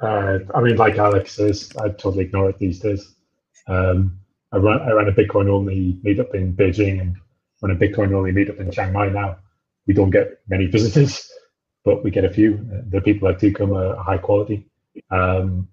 Uh, 0.00 0.38
I 0.54 0.60
mean, 0.60 0.76
like 0.76 0.98
Alex 0.98 1.32
says, 1.32 1.72
I 1.78 1.88
totally 1.88 2.24
ignore 2.24 2.50
it 2.50 2.58
these 2.58 2.80
days. 2.80 3.14
Um, 3.66 4.18
I 4.52 4.58
run 4.58 4.80
I 4.82 4.92
ran 4.92 5.08
a 5.08 5.12
Bitcoin 5.12 5.48
only 5.48 5.98
meetup 6.04 6.34
in 6.34 6.54
Beijing 6.54 7.00
and 7.00 7.16
run 7.62 7.72
a 7.72 7.76
Bitcoin 7.76 8.12
only 8.14 8.32
meetup 8.32 8.60
in 8.60 8.70
Chiang 8.70 8.92
Mai 8.92 9.08
now. 9.08 9.38
We 9.86 9.94
don't 9.94 10.10
get 10.10 10.40
many 10.48 10.66
visitors, 10.76 11.30
but 11.84 12.04
we 12.04 12.10
get 12.10 12.24
a 12.24 12.30
few. 12.30 12.66
The 12.88 13.00
people 13.00 13.28
that 13.28 13.38
do 13.38 13.52
come 13.52 13.74
are 13.74 13.96
high 13.96 14.18
quality. 14.18 14.66
Um, 15.10 15.68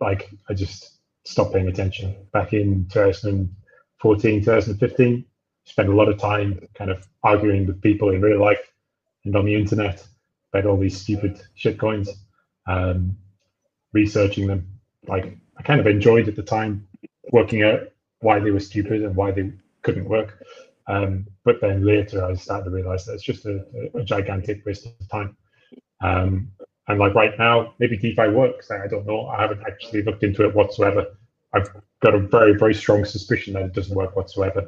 like 0.00 0.30
I 0.48 0.54
just 0.54 0.98
stopped 1.24 1.52
paying 1.52 1.68
attention 1.68 2.16
back 2.32 2.52
in 2.52 2.86
2014, 2.90 4.40
2015. 4.40 5.24
Spent 5.64 5.88
a 5.88 5.94
lot 5.94 6.08
of 6.08 6.18
time 6.18 6.66
kind 6.74 6.90
of 6.90 7.06
arguing 7.22 7.66
with 7.66 7.82
people 7.82 8.10
in 8.10 8.22
real 8.22 8.40
life 8.40 8.72
and 9.24 9.36
on 9.36 9.44
the 9.44 9.54
internet 9.54 10.06
about 10.52 10.64
all 10.66 10.78
these 10.78 10.98
stupid 10.98 11.42
shitcoins, 11.58 12.08
um, 12.66 13.16
researching 13.92 14.46
them. 14.46 14.66
Like 15.06 15.36
I 15.58 15.62
kind 15.62 15.80
of 15.80 15.86
enjoyed 15.86 16.28
at 16.28 16.36
the 16.36 16.42
time 16.42 16.87
working 17.32 17.62
out 17.62 17.80
why 18.20 18.38
they 18.38 18.50
were 18.50 18.60
stupid 18.60 19.02
and 19.02 19.14
why 19.14 19.30
they 19.30 19.52
couldn't 19.82 20.08
work. 20.08 20.42
Um, 20.86 21.26
but 21.44 21.60
then 21.60 21.84
later, 21.84 22.24
I 22.24 22.34
started 22.34 22.64
to 22.64 22.70
realize 22.70 23.04
that 23.04 23.14
it's 23.14 23.22
just 23.22 23.44
a, 23.46 23.64
a 23.94 24.02
gigantic 24.02 24.64
waste 24.64 24.86
of 24.86 25.08
time. 25.08 25.36
Um, 26.00 26.50
and 26.88 26.98
like 26.98 27.14
right 27.14 27.38
now, 27.38 27.74
maybe 27.78 27.98
DeFi 27.98 28.28
works. 28.28 28.70
I 28.70 28.86
don't 28.86 29.06
know. 29.06 29.26
I 29.26 29.42
haven't 29.42 29.62
actually 29.66 30.02
looked 30.02 30.22
into 30.24 30.46
it 30.46 30.54
whatsoever. 30.54 31.06
I've 31.52 31.68
got 32.00 32.14
a 32.14 32.18
very, 32.18 32.54
very 32.56 32.74
strong 32.74 33.04
suspicion 33.04 33.54
that 33.54 33.62
it 33.62 33.72
doesn't 33.74 33.94
work 33.94 34.16
whatsoever. 34.16 34.66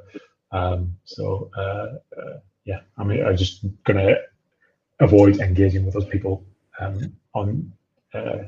Um, 0.52 0.96
so 1.04 1.50
uh, 1.56 1.94
uh, 2.20 2.38
yeah, 2.64 2.80
I 2.98 3.04
mean, 3.04 3.24
I'm 3.24 3.36
just 3.36 3.64
gonna 3.84 4.16
avoid 5.00 5.40
engaging 5.40 5.84
with 5.84 5.94
those 5.94 6.06
people 6.06 6.44
um, 6.78 7.16
on 7.34 7.72
uh, 8.12 8.44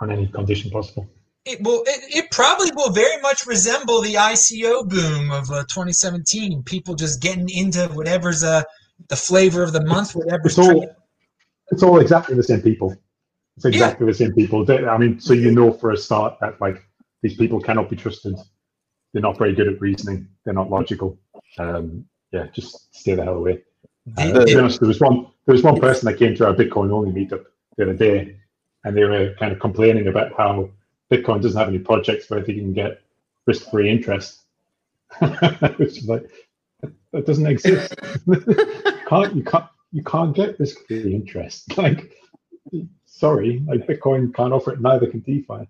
on 0.00 0.10
any 0.10 0.28
condition 0.28 0.70
possible. 0.70 1.08
It 1.46 1.62
will. 1.62 1.84
It, 1.86 2.24
it, 2.24 2.30
probably 2.32 2.72
will 2.74 2.90
very 2.90 3.20
much 3.22 3.46
resemble 3.46 4.02
the 4.02 4.14
ICO 4.14 4.88
boom 4.88 5.30
of 5.30 5.48
uh, 5.48 5.62
2017. 5.62 6.64
People 6.64 6.96
just 6.96 7.22
getting 7.22 7.48
into 7.48 7.86
whatever's 7.94 8.42
uh, 8.42 8.64
the 9.08 9.14
flavor 9.14 9.62
of 9.62 9.72
the 9.72 9.84
month, 9.84 10.16
whatever's. 10.16 10.58
It's 10.58 10.68
all, 10.68 10.96
it's 11.70 11.82
all 11.84 12.00
exactly 12.00 12.34
the 12.34 12.42
same 12.42 12.62
people. 12.62 12.96
It's 13.56 13.64
exactly 13.64 14.06
yeah. 14.06 14.10
the 14.10 14.18
same 14.18 14.32
people. 14.32 14.66
I 14.68 14.98
mean, 14.98 15.20
so 15.20 15.34
you 15.34 15.52
know 15.52 15.72
for 15.72 15.92
a 15.92 15.96
start 15.96 16.36
that 16.40 16.60
like 16.60 16.84
these 17.22 17.36
people 17.36 17.60
cannot 17.60 17.88
be 17.88 17.96
trusted. 17.96 18.36
They're 19.12 19.22
not 19.22 19.38
very 19.38 19.54
good 19.54 19.68
at 19.68 19.80
reasoning. 19.80 20.26
They're 20.44 20.52
not 20.52 20.68
logical. 20.68 21.16
Um, 21.58 22.06
yeah, 22.32 22.48
just 22.52 22.92
stay 22.94 23.14
the 23.14 23.22
hell 23.22 23.36
away. 23.36 23.62
Uh, 24.18 24.32
to 24.32 24.44
be 24.44 24.56
honest, 24.56 24.80
there 24.80 24.88
was 24.88 25.00
one 25.00 25.28
there 25.46 25.52
was 25.52 25.62
one 25.62 25.80
person 25.80 26.06
that 26.06 26.18
came 26.18 26.34
to 26.34 26.46
our 26.46 26.54
Bitcoin 26.54 26.90
only 26.90 27.12
meetup 27.12 27.44
the 27.76 27.84
other 27.84 27.94
day, 27.94 28.36
and 28.82 28.96
they 28.96 29.04
were 29.04 29.32
kind 29.38 29.52
of 29.52 29.60
complaining 29.60 30.08
about 30.08 30.32
how 30.36 30.70
Bitcoin 31.10 31.42
doesn't 31.42 31.58
have 31.58 31.68
any 31.68 31.78
projects 31.78 32.28
where 32.28 32.40
they 32.40 32.54
can 32.54 32.72
get 32.72 33.00
risk 33.46 33.70
free 33.70 33.90
interest. 33.90 34.40
Which 35.76 35.98
is 35.98 36.08
like 36.08 36.28
that 37.12 37.26
doesn't 37.26 37.46
exist. 37.46 37.94
can't 39.08 39.34
you 39.36 39.42
can't 39.42 39.66
you 39.92 40.02
can't 40.02 40.34
get 40.34 40.58
risk 40.58 40.86
free 40.86 41.14
interest. 41.14 41.72
Like 41.76 42.12
sorry, 43.04 43.62
like 43.66 43.86
Bitcoin 43.86 44.34
can't 44.34 44.52
offer 44.52 44.72
it, 44.72 44.80
neither 44.80 45.06
can 45.06 45.20
DeFi. 45.20 45.68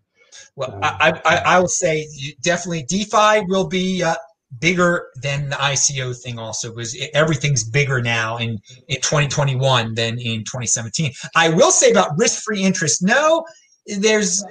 Well, 0.57 0.75
um, 0.75 0.81
I, 0.83 1.21
I, 1.25 1.37
I 1.37 1.61
will 1.61 1.69
say 1.69 2.07
definitely 2.43 2.83
DeFi 2.83 3.45
will 3.47 3.69
be 3.69 4.03
uh, 4.03 4.17
bigger 4.61 5.09
than 5.23 5.49
the 5.51 5.57
ICO 5.57 6.17
thing 6.17 6.39
also 6.39 6.71
because 6.71 6.97
everything's 7.15 7.65
bigger 7.65 8.01
now 8.01 8.39
in, 8.39 8.59
in 8.89 8.97
2021 8.97 9.95
than 9.95 10.19
in 10.19 10.41
2017. 10.41 11.13
I 11.35 11.51
will 11.51 11.71
say 11.71 11.91
about 11.91 12.17
risk-free 12.17 12.63
interest, 12.63 13.03
no, 13.03 13.45
there's 13.87 14.45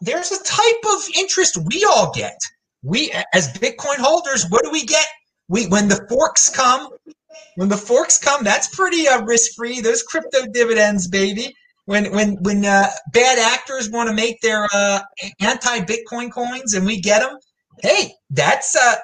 there's 0.00 0.32
a 0.32 0.42
type 0.44 0.94
of 0.94 1.02
interest 1.16 1.58
we 1.66 1.84
all 1.84 2.12
get. 2.12 2.38
We 2.82 3.12
as 3.34 3.52
Bitcoin 3.54 3.96
holders, 3.96 4.46
what 4.48 4.64
do 4.64 4.70
we 4.70 4.84
get? 4.84 5.06
We 5.48 5.66
when 5.66 5.88
the 5.88 6.06
forks 6.08 6.48
come, 6.48 6.88
when 7.56 7.68
the 7.68 7.76
forks 7.76 8.18
come, 8.18 8.44
that's 8.44 8.74
pretty 8.74 9.08
uh, 9.08 9.22
risk-free. 9.24 9.80
Those 9.80 10.02
crypto 10.02 10.46
dividends, 10.52 11.08
baby 11.08 11.54
when 11.88 12.12
when 12.12 12.36
when 12.42 12.66
uh, 12.66 12.86
bad 13.14 13.38
actors 13.38 13.88
want 13.88 14.10
to 14.10 14.14
make 14.14 14.38
their 14.42 14.68
uh, 14.74 15.00
anti-Bitcoin 15.40 16.30
coins 16.30 16.74
and 16.74 16.84
we 16.84 17.00
get 17.00 17.20
them, 17.20 17.38
hey, 17.80 18.12
that's 18.28 18.76
uh, 18.76 18.96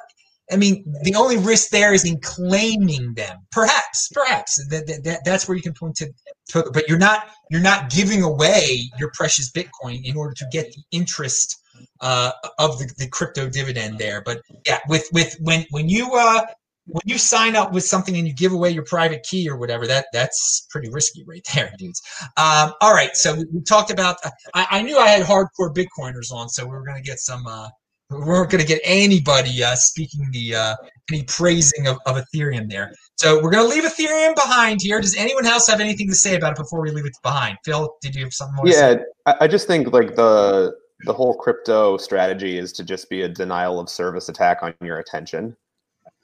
I 0.53 0.57
mean, 0.57 0.85
the 1.03 1.15
only 1.15 1.39
risk 1.39 1.71
there 1.71 1.95
is 1.95 2.05
in 2.05 2.21
claiming 2.21 3.15
them. 3.15 3.39
Perhaps, 3.51 4.11
perhaps 4.13 4.63
that, 4.69 4.87
that, 4.87 5.05
that 5.05 5.25
that's 5.25 5.49
where 5.49 5.57
you 5.57 5.63
can 5.63 5.73
point 5.73 5.97
to, 5.97 6.13
to, 6.51 6.71
but 6.73 6.87
you're 6.89 6.99
not 6.99 7.29
you're 7.51 7.63
not 7.63 7.91
giving 7.91 8.23
away 8.23 8.91
your 8.99 9.11
precious 9.15 9.51
Bitcoin 9.51 10.05
in 10.05 10.17
order 10.17 10.35
to 10.35 10.47
get 10.53 10.73
the 10.73 10.83
interest 10.91 11.63
uh, 12.01 12.33
of 12.59 12.79
the, 12.79 12.93
the 12.99 13.09
crypto 13.09 13.49
dividend 13.49 13.99
there. 13.99 14.21
But 14.21 14.43
yeah, 14.67 14.81
with 14.89 15.09
with 15.13 15.35
when 15.41 15.65
when 15.71 15.89
you 15.89 16.13
uh, 16.13 16.43
when 16.87 17.03
you 17.07 17.17
sign 17.17 17.57
up 17.57 17.73
with 17.73 17.85
something 17.85 18.17
and 18.17 18.27
you 18.27 18.35
give 18.35 18.53
away 18.53 18.71
your 18.71 18.85
private 18.85 19.23
key 19.23 19.49
or 19.49 19.57
whatever, 19.57 19.87
that 19.87 20.07
that's 20.13 20.67
pretty 20.71 20.91
risky 20.91 21.25
right 21.27 21.47
there, 21.55 21.73
dudes. 21.79 22.03
Um, 22.37 22.73
all 22.81 22.93
right, 22.93 23.17
so 23.17 23.35
we, 23.35 23.45
we 23.53 23.63
talked 23.63 23.91
about. 23.91 24.17
Uh, 24.25 24.31
I, 24.55 24.67
I, 24.71 24.83
knew 24.83 24.99
I 24.99 25.09
had 25.09 25.25
hardcore 25.25 25.75
Bitcoiners 25.75 26.31
on, 26.33 26.49
so 26.49 26.65
we 26.65 26.71
were 26.71 26.85
going 26.85 27.03
to 27.03 27.09
get 27.09 27.19
some. 27.19 27.47
Uh, 27.47 27.69
we 28.11 28.19
weren't 28.19 28.51
going 28.51 28.61
to 28.61 28.67
get 28.67 28.81
anybody 28.85 29.63
uh, 29.63 29.75
speaking 29.75 30.29
the 30.33 30.55
uh, 30.55 30.75
any 31.11 31.23
praising 31.25 31.87
of, 31.87 31.99
of 32.07 32.17
Ethereum 32.17 32.71
there. 32.71 32.93
So 33.17 33.43
we're 33.43 33.51
going 33.51 33.69
to 33.69 33.75
leave 33.75 33.85
Ethereum 33.85 34.35
behind 34.35 34.81
here. 34.83 35.01
Does 35.01 35.17
anyone 35.17 35.47
else 35.47 35.67
have 35.69 35.81
anything 35.81 36.09
to 36.09 36.15
say 36.15 36.35
about 36.35 36.53
it 36.53 36.59
before 36.59 36.81
we 36.83 36.91
leave 36.91 37.07
it 37.07 37.17
behind? 37.23 37.59
Phil, 37.65 37.97
did 38.01 38.15
you 38.15 38.25
have 38.25 38.33
something 38.33 38.57
more? 38.57 38.69
Yeah, 38.69 38.97
I 39.27 39.47
just 39.47 39.67
think 39.67 39.93
like 39.93 40.17
the 40.17 40.75
the 41.05 41.13
whole 41.13 41.35
crypto 41.35 41.97
strategy 41.97 42.59
is 42.59 42.73
to 42.73 42.85
just 42.85 43.11
be 43.11 43.23
a 43.23 43.29
denial 43.29 43.79
of 43.79 43.89
service 43.89 44.29
attack 44.29 44.63
on 44.63 44.75
your 44.81 45.01
attention. 45.01 45.57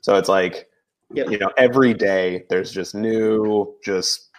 So 0.01 0.17
it's 0.17 0.29
like, 0.29 0.69
yep. 1.13 1.31
you 1.31 1.39
know, 1.39 1.51
every 1.59 1.93
day 1.93 2.45
there's 2.49 2.73
just 2.73 2.95
new, 2.95 3.75
just 3.85 4.30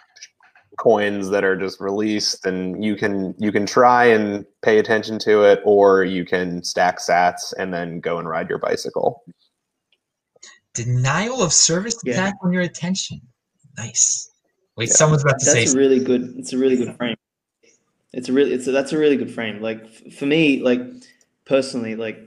coins 0.78 1.28
that 1.30 1.44
are 1.44 1.56
just 1.56 1.80
released 1.80 2.46
and 2.46 2.82
you 2.82 2.96
can 2.96 3.34
you 3.38 3.52
can 3.52 3.66
try 3.66 4.04
and 4.04 4.44
pay 4.62 4.78
attention 4.78 5.18
to 5.18 5.42
it 5.42 5.60
or 5.64 6.04
you 6.04 6.24
can 6.24 6.62
stack 6.62 6.98
sats 6.98 7.52
and 7.58 7.72
then 7.72 8.00
go 8.00 8.18
and 8.18 8.28
ride 8.28 8.48
your 8.48 8.58
bicycle. 8.58 9.22
Denial 10.74 11.42
of 11.42 11.52
service 11.52 11.96
yeah. 12.04 12.14
attack 12.14 12.34
on 12.42 12.52
your 12.52 12.62
attention. 12.62 13.20
Nice. 13.76 14.30
Wait 14.76 14.88
yeah. 14.88 14.94
someone's 14.94 15.22
about 15.22 15.38
to 15.40 15.44
that's 15.44 15.70
say 15.70 15.76
a 15.76 15.78
really 15.78 16.02
good 16.02 16.34
it's 16.36 16.52
a 16.52 16.58
really 16.58 16.76
good 16.76 16.96
frame. 16.96 17.16
It's 18.12 18.28
a 18.28 18.32
really 18.32 18.52
it's 18.52 18.66
a, 18.66 18.72
that's 18.72 18.92
a 18.92 18.98
really 18.98 19.16
good 19.16 19.30
frame. 19.30 19.60
Like 19.60 19.82
f- 19.84 20.14
for 20.14 20.26
me 20.26 20.62
like 20.62 20.80
personally 21.44 21.96
like 21.96 22.18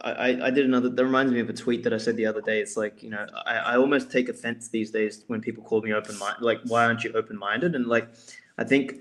I, 0.00 0.46
I 0.46 0.50
did 0.50 0.64
another 0.64 0.88
that 0.88 1.04
reminds 1.04 1.32
me 1.32 1.40
of 1.40 1.48
a 1.48 1.52
tweet 1.52 1.82
that 1.84 1.92
I 1.92 1.98
said 1.98 2.16
the 2.16 2.26
other 2.26 2.40
day. 2.40 2.60
It's 2.60 2.76
like, 2.76 3.02
you 3.02 3.10
know, 3.10 3.26
I, 3.46 3.56
I 3.56 3.76
almost 3.76 4.10
take 4.10 4.28
offense 4.28 4.68
these 4.68 4.90
days 4.90 5.24
when 5.26 5.40
people 5.40 5.62
call 5.62 5.80
me 5.82 5.92
open 5.92 6.18
minded 6.18 6.42
like 6.42 6.60
why 6.66 6.84
aren't 6.84 7.04
you 7.04 7.12
open 7.12 7.38
minded? 7.38 7.74
And 7.74 7.86
like 7.86 8.08
I 8.58 8.64
think 8.64 8.96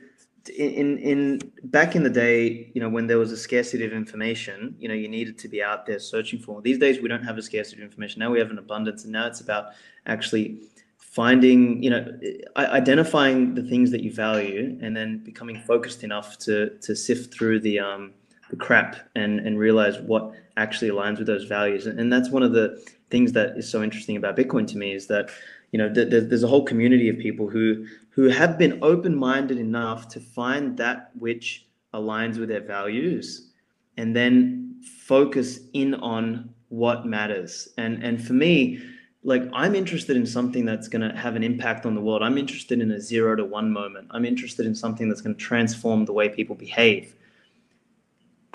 in 0.58 0.98
in 0.98 1.40
back 1.66 1.96
in 1.96 2.04
the 2.04 2.10
day, 2.10 2.72
you 2.74 2.82
know, 2.82 2.90
when 2.90 3.08
there 3.08 3.18
was 3.18 3.32
a 3.32 3.38
scarcity 3.38 3.86
of 3.86 3.94
information, 3.94 4.76
you 4.80 4.88
know, 4.88 4.94
you 4.94 5.08
needed 5.08 5.38
to 5.40 5.48
be 5.48 5.62
out 5.62 5.86
there 5.86 6.00
searching 6.00 6.40
for. 6.40 6.62
These 6.62 6.80
days 6.80 7.02
we 7.02 7.08
don't 7.08 7.24
have 7.24 7.38
a 7.38 7.42
scarcity 7.42 7.82
of 7.82 7.86
information. 7.86 8.20
Now 8.20 8.32
we 8.32 8.40
have 8.40 8.52
an 8.52 8.58
abundance 8.58 9.04
and 9.04 9.14
now 9.14 9.28
it's 9.28 9.42
about 9.42 9.74
actually 10.06 10.62
finding, 10.98 11.84
you 11.84 11.90
know, 11.90 12.20
identifying 12.58 13.54
the 13.54 13.64
things 13.64 13.92
that 13.92 14.02
you 14.02 14.12
value 14.12 14.78
and 14.82 14.96
then 14.96 15.18
becoming 15.20 15.62
focused 15.62 16.04
enough 16.04 16.38
to 16.40 16.70
to 16.80 16.96
sift 16.96 17.34
through 17.34 17.60
the 17.60 17.80
um 17.80 18.14
the 18.52 18.58
crap 18.58 18.98
and 19.16 19.40
and 19.40 19.58
realize 19.58 19.98
what 20.00 20.34
actually 20.58 20.92
aligns 20.92 21.18
with 21.18 21.26
those 21.26 21.46
values. 21.46 21.88
And, 21.88 22.00
and 22.00 22.14
that's 22.14 22.30
one 22.30 22.44
of 22.44 22.52
the 22.52 22.80
things 23.10 23.32
that 23.32 23.58
is 23.58 23.68
so 23.68 23.82
interesting 23.82 24.18
about 24.18 24.38
Bitcoin 24.38 24.68
to 24.68 24.78
me 24.78 24.94
is 24.94 25.08
that 25.08 25.32
you 25.72 25.80
know 25.80 25.92
th- 25.92 26.10
there's 26.10 26.44
a 26.44 26.48
whole 26.48 26.64
community 26.64 27.10
of 27.10 27.18
people 27.18 27.50
who 27.50 27.88
who 28.10 28.24
have 28.28 28.58
been 28.58 28.78
open-minded 28.82 29.58
enough 29.58 30.10
to 30.10 30.20
find 30.20 30.78
that 30.78 31.12
which 31.18 31.66
aligns 31.94 32.38
with 32.38 32.50
their 32.50 32.62
values 32.62 33.52
and 33.98 34.14
then 34.14 34.76
focus 35.08 35.62
in 35.74 35.96
on 35.96 36.54
what 36.68 37.06
matters. 37.06 37.70
And 37.78 38.04
and 38.04 38.24
for 38.24 38.34
me 38.34 38.82
like 39.24 39.44
i'm 39.54 39.76
interested 39.76 40.18
in 40.18 40.26
something 40.26 40.66
that's 40.66 40.88
going 40.88 41.08
to 41.08 41.16
have 41.16 41.36
an 41.36 41.44
impact 41.44 41.86
on 41.86 41.96
the 41.96 42.02
world. 42.02 42.22
I'm 42.24 42.40
interested 42.40 42.82
in 42.82 42.92
a 42.92 43.00
zero 43.00 43.36
to 43.36 43.46
one 43.46 43.72
moment. 43.72 44.08
I'm 44.12 44.26
interested 44.26 44.66
in 44.66 44.74
something 44.74 45.08
that's 45.08 45.22
going 45.22 45.36
to 45.36 45.42
transform 45.42 46.06
the 46.06 46.12
way 46.12 46.28
people 46.28 46.56
behave 46.56 47.16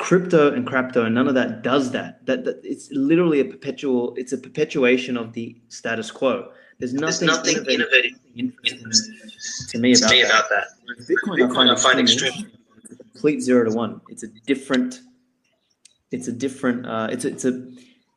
crypto 0.06 0.52
and 0.54 0.64
crypto 0.64 1.04
and 1.04 1.14
none 1.16 1.26
of 1.26 1.34
that 1.34 1.62
does 1.62 1.90
that. 1.90 2.24
that. 2.26 2.44
That 2.44 2.60
it's 2.62 2.88
literally 2.92 3.40
a 3.40 3.44
perpetual. 3.44 4.14
It's 4.16 4.32
a 4.32 4.38
perpetuation 4.38 5.16
of 5.16 5.32
the 5.32 5.56
status 5.68 6.12
quo. 6.12 6.52
There's 6.78 6.94
nothing, 6.94 7.26
There's 7.26 7.38
nothing 7.38 7.74
innovative, 7.74 8.12
innovative 8.36 8.92
to 9.70 9.78
me 9.78 9.94
about, 9.94 10.10
me 10.10 10.22
that. 10.22 10.30
about 10.30 10.48
that. 10.50 10.66
Bitcoin, 11.08 11.38
Bitcoin 11.40 11.72
I 11.72 11.80
find, 11.80 11.98
extremely 11.98 12.46
complete 13.12 13.40
zero 13.40 13.68
to 13.68 13.74
one. 13.74 14.00
It's 14.08 14.22
a 14.22 14.28
different. 14.46 15.00
It's 16.12 16.28
a 16.28 16.32
different. 16.32 16.86
Uh, 16.86 17.08
it's 17.10 17.24
a, 17.24 17.28
it's 17.28 17.44
a 17.44 17.66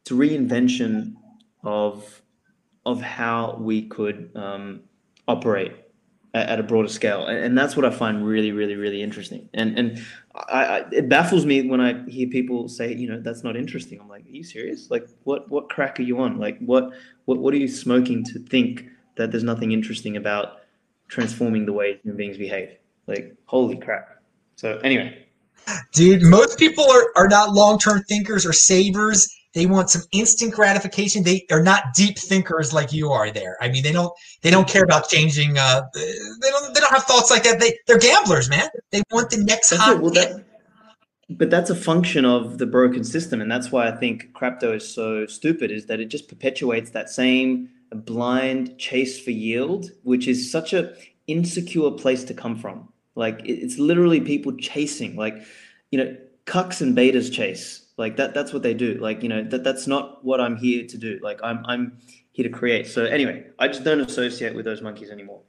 it's 0.02 0.12
a 0.12 0.14
reinvention 0.14 1.16
of 1.64 2.22
of 2.86 3.02
how 3.02 3.58
we 3.60 3.88
could 3.88 4.30
um, 4.36 4.82
operate 5.28 5.74
at, 6.34 6.50
at, 6.50 6.60
a 6.60 6.64
broader 6.64 6.88
scale, 6.88 7.26
and, 7.26 7.38
and 7.38 7.58
that's 7.58 7.76
what 7.76 7.86
I 7.86 7.90
find 7.90 8.26
really, 8.26 8.52
really, 8.52 8.76
really 8.76 9.02
interesting. 9.02 9.50
And 9.54 9.78
and 9.78 10.06
I, 10.36 10.66
I, 10.66 10.86
it 10.92 11.10
baffles 11.10 11.46
me 11.46 11.68
when 11.68 11.82
I 11.82 12.04
hear 12.10 12.28
people 12.28 12.70
say, 12.70 12.94
you 12.94 13.10
know, 13.10 13.20
that's 13.20 13.44
not 13.44 13.56
interesting. 13.56 14.00
I'm 14.00 14.08
like, 14.08 14.26
are 14.26 14.30
you 14.30 14.44
serious? 14.44 14.92
Like, 14.92 15.08
what 15.24 15.50
what 15.50 15.70
crack 15.70 16.00
are 16.00 16.04
you 16.04 16.20
on? 16.20 16.38
Like, 16.38 16.60
what 16.60 16.92
what 17.26 17.40
what 17.40 17.54
are 17.54 17.58
you 17.58 17.68
smoking 17.68 18.24
to 18.26 18.40
think 18.40 18.86
that 19.16 19.32
there's 19.32 19.44
nothing 19.44 19.72
interesting 19.72 20.18
about 20.18 20.62
transforming 21.08 21.66
the 21.66 21.74
way 21.74 22.00
human 22.04 22.18
beings 22.18 22.38
behave? 22.38 22.78
Like, 23.08 23.36
holy 23.46 23.78
crap! 23.78 24.22
So 24.56 24.78
anyway, 24.84 25.26
dude, 25.94 26.22
most 26.24 26.60
people 26.60 26.90
are 26.90 27.12
are 27.16 27.28
not 27.28 27.54
long 27.54 27.80
term 27.80 28.04
thinkers 28.04 28.46
or 28.46 28.54
savers. 28.54 29.36
They 29.54 29.66
want 29.66 29.90
some 29.90 30.04
instant 30.12 30.54
gratification. 30.54 31.24
They 31.24 31.46
are 31.52 31.64
not 31.64 31.94
deep 31.96 32.20
thinkers 32.20 32.72
like 32.72 32.94
you 32.94 33.10
are. 33.12 33.32
There, 33.32 33.58
I 33.62 33.70
mean, 33.70 33.84
they 33.84 33.92
don't 33.92 34.14
they 34.42 34.52
don't 34.52 34.68
care 34.68 34.84
about 34.84 35.10
changing. 35.10 35.58
Uh, 35.58 35.82
they 35.94 36.50
don't 36.50 36.74
they 36.74 36.80
don't 36.80 36.92
have 36.94 37.04
thoughts 37.04 37.32
like 37.32 37.44
that. 37.44 37.60
They 37.60 37.78
they're 37.88 37.98
gamblers, 37.98 38.50
man. 38.50 38.70
They 38.92 39.02
want 39.12 39.32
the 39.32 39.44
next 39.44 39.74
hot. 39.76 40.02
Well, 40.02 40.12
that, 40.12 40.46
but 41.32 41.50
that's 41.50 41.70
a 41.70 41.76
function 41.76 42.26
of 42.26 42.60
the 42.60 42.68
broken 42.68 43.04
system, 43.04 43.42
and 43.42 43.52
that's 43.52 43.72
why 43.72 43.88
I 43.88 43.92
think 43.92 44.34
crypto 44.34 44.74
is 44.74 44.88
so 44.88 45.26
stupid. 45.26 45.72
Is 45.72 45.88
that 45.88 46.00
it 46.00 46.06
just 46.06 46.28
perpetuates 46.28 46.92
that 46.92 47.10
same 47.10 47.70
blind 47.92 48.78
chase 48.78 49.20
for 49.20 49.32
yield, 49.32 49.92
which 50.04 50.28
is 50.28 50.52
such 50.52 50.74
a 50.74 50.94
insecure 51.28 51.92
place 51.92 52.24
to 52.26 52.34
come 52.34 52.56
from. 52.56 52.90
Like 53.16 53.42
it's 53.44 53.78
literally 53.78 54.22
people 54.22 54.56
chasing, 54.58 55.16
like 55.16 55.36
you 55.92 55.98
know, 55.98 56.16
cucks 56.46 56.82
and 56.82 56.96
betas 56.96 57.32
chase. 57.32 57.86
Like 58.00 58.16
that. 58.16 58.34
That's 58.34 58.54
what 58.54 58.64
they 58.64 58.74
do. 58.74 58.94
Like 58.96 59.22
you 59.22 59.30
know, 59.30 59.44
that 59.44 59.64
that's 59.66 59.86
not 59.86 60.24
what 60.24 60.40
I'm 60.40 60.56
here 60.56 60.88
to 60.88 60.98
do. 60.98 61.20
Like 61.22 61.40
I'm 61.44 61.66
I'm 61.66 62.00
here 62.32 62.48
to 62.48 62.50
create. 62.50 62.88
So 62.88 63.04
anyway, 63.04 63.48
I 63.60 63.68
just 63.68 63.84
don't 63.84 64.00
associate 64.00 64.56
with 64.56 64.64
those 64.64 64.82
monkeys 64.82 65.12
anymore. 65.12 65.42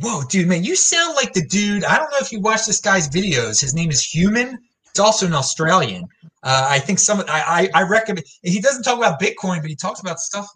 Whoa, 0.00 0.22
dude, 0.30 0.48
man, 0.48 0.64
you 0.64 0.74
sound 0.74 1.14
like 1.14 1.34
the 1.34 1.42
dude. 1.42 1.84
I 1.84 1.98
don't 1.98 2.10
know 2.10 2.18
if 2.20 2.32
you 2.32 2.40
watch 2.40 2.64
this 2.64 2.80
guy's 2.80 3.06
videos. 3.08 3.60
His 3.60 3.74
name 3.74 3.90
is 3.90 4.02
Human. 4.02 4.58
It's 4.86 4.98
also 4.98 5.26
an 5.26 5.34
Australian. 5.34 6.04
Uh, 6.42 6.68
I 6.70 6.78
think 6.78 6.98
some. 6.98 7.20
I, 7.28 7.68
I 7.74 7.80
I 7.80 7.82
recommend. 7.82 8.24
He 8.42 8.60
doesn't 8.60 8.82
talk 8.82 8.96
about 8.96 9.20
Bitcoin, 9.20 9.60
but 9.60 9.68
he 9.68 9.76
talks 9.76 10.00
about 10.00 10.20
stuff. 10.20 10.46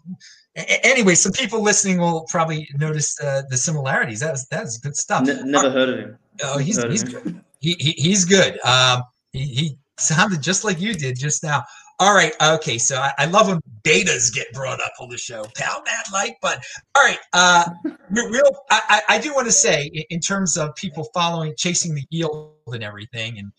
Anyway, 0.55 1.13
some 1.13 1.31
people 1.31 1.61
listening 1.61 1.99
will 1.99 2.25
probably 2.27 2.67
notice 2.79 3.19
uh, 3.21 3.43
the 3.51 3.57
similarities. 3.57 4.19
That 4.21 4.31
was 4.31 4.47
that 4.47 4.63
was 4.63 4.79
good 4.79 4.95
stuff. 4.95 5.29
N- 5.29 5.51
never 5.51 5.69
heard 5.69 5.89
of 5.89 5.99
him. 5.99 6.17
Oh, 6.43 6.57
he's 6.57 6.81
he's 6.83 7.03
good. 7.03 7.39
He, 7.59 7.75
he, 7.79 7.91
he's 7.91 8.25
good. 8.25 8.59
Um, 8.65 9.03
he, 9.31 9.45
he 9.45 9.77
sounded 9.97 10.41
just 10.41 10.63
like 10.63 10.79
you 10.79 10.93
did 10.93 11.17
just 11.17 11.43
now. 11.43 11.63
All 11.99 12.15
right. 12.15 12.33
Okay. 12.41 12.77
So 12.77 12.97
I, 12.97 13.13
I, 13.19 13.25
love 13.25 13.47
when 13.47 13.59
betas 13.83 14.33
get 14.33 14.51
brought 14.51 14.81
up 14.81 14.93
on 14.99 15.09
the 15.09 15.17
show. 15.17 15.45
Pound 15.55 15.85
that 15.85 16.05
like 16.11 16.35
button. 16.41 16.61
All 16.95 17.03
right. 17.03 17.19
Uh, 17.33 17.69
real. 18.09 18.51
I, 18.71 19.01
I 19.07 19.19
do 19.19 19.33
want 19.33 19.45
to 19.45 19.53
say 19.53 19.85
in 20.09 20.19
terms 20.19 20.57
of 20.57 20.75
people 20.75 21.07
following, 21.13 21.53
chasing 21.57 21.93
the 21.93 22.03
yield 22.09 22.55
and 22.67 22.83
everything, 22.83 23.37
and 23.37 23.51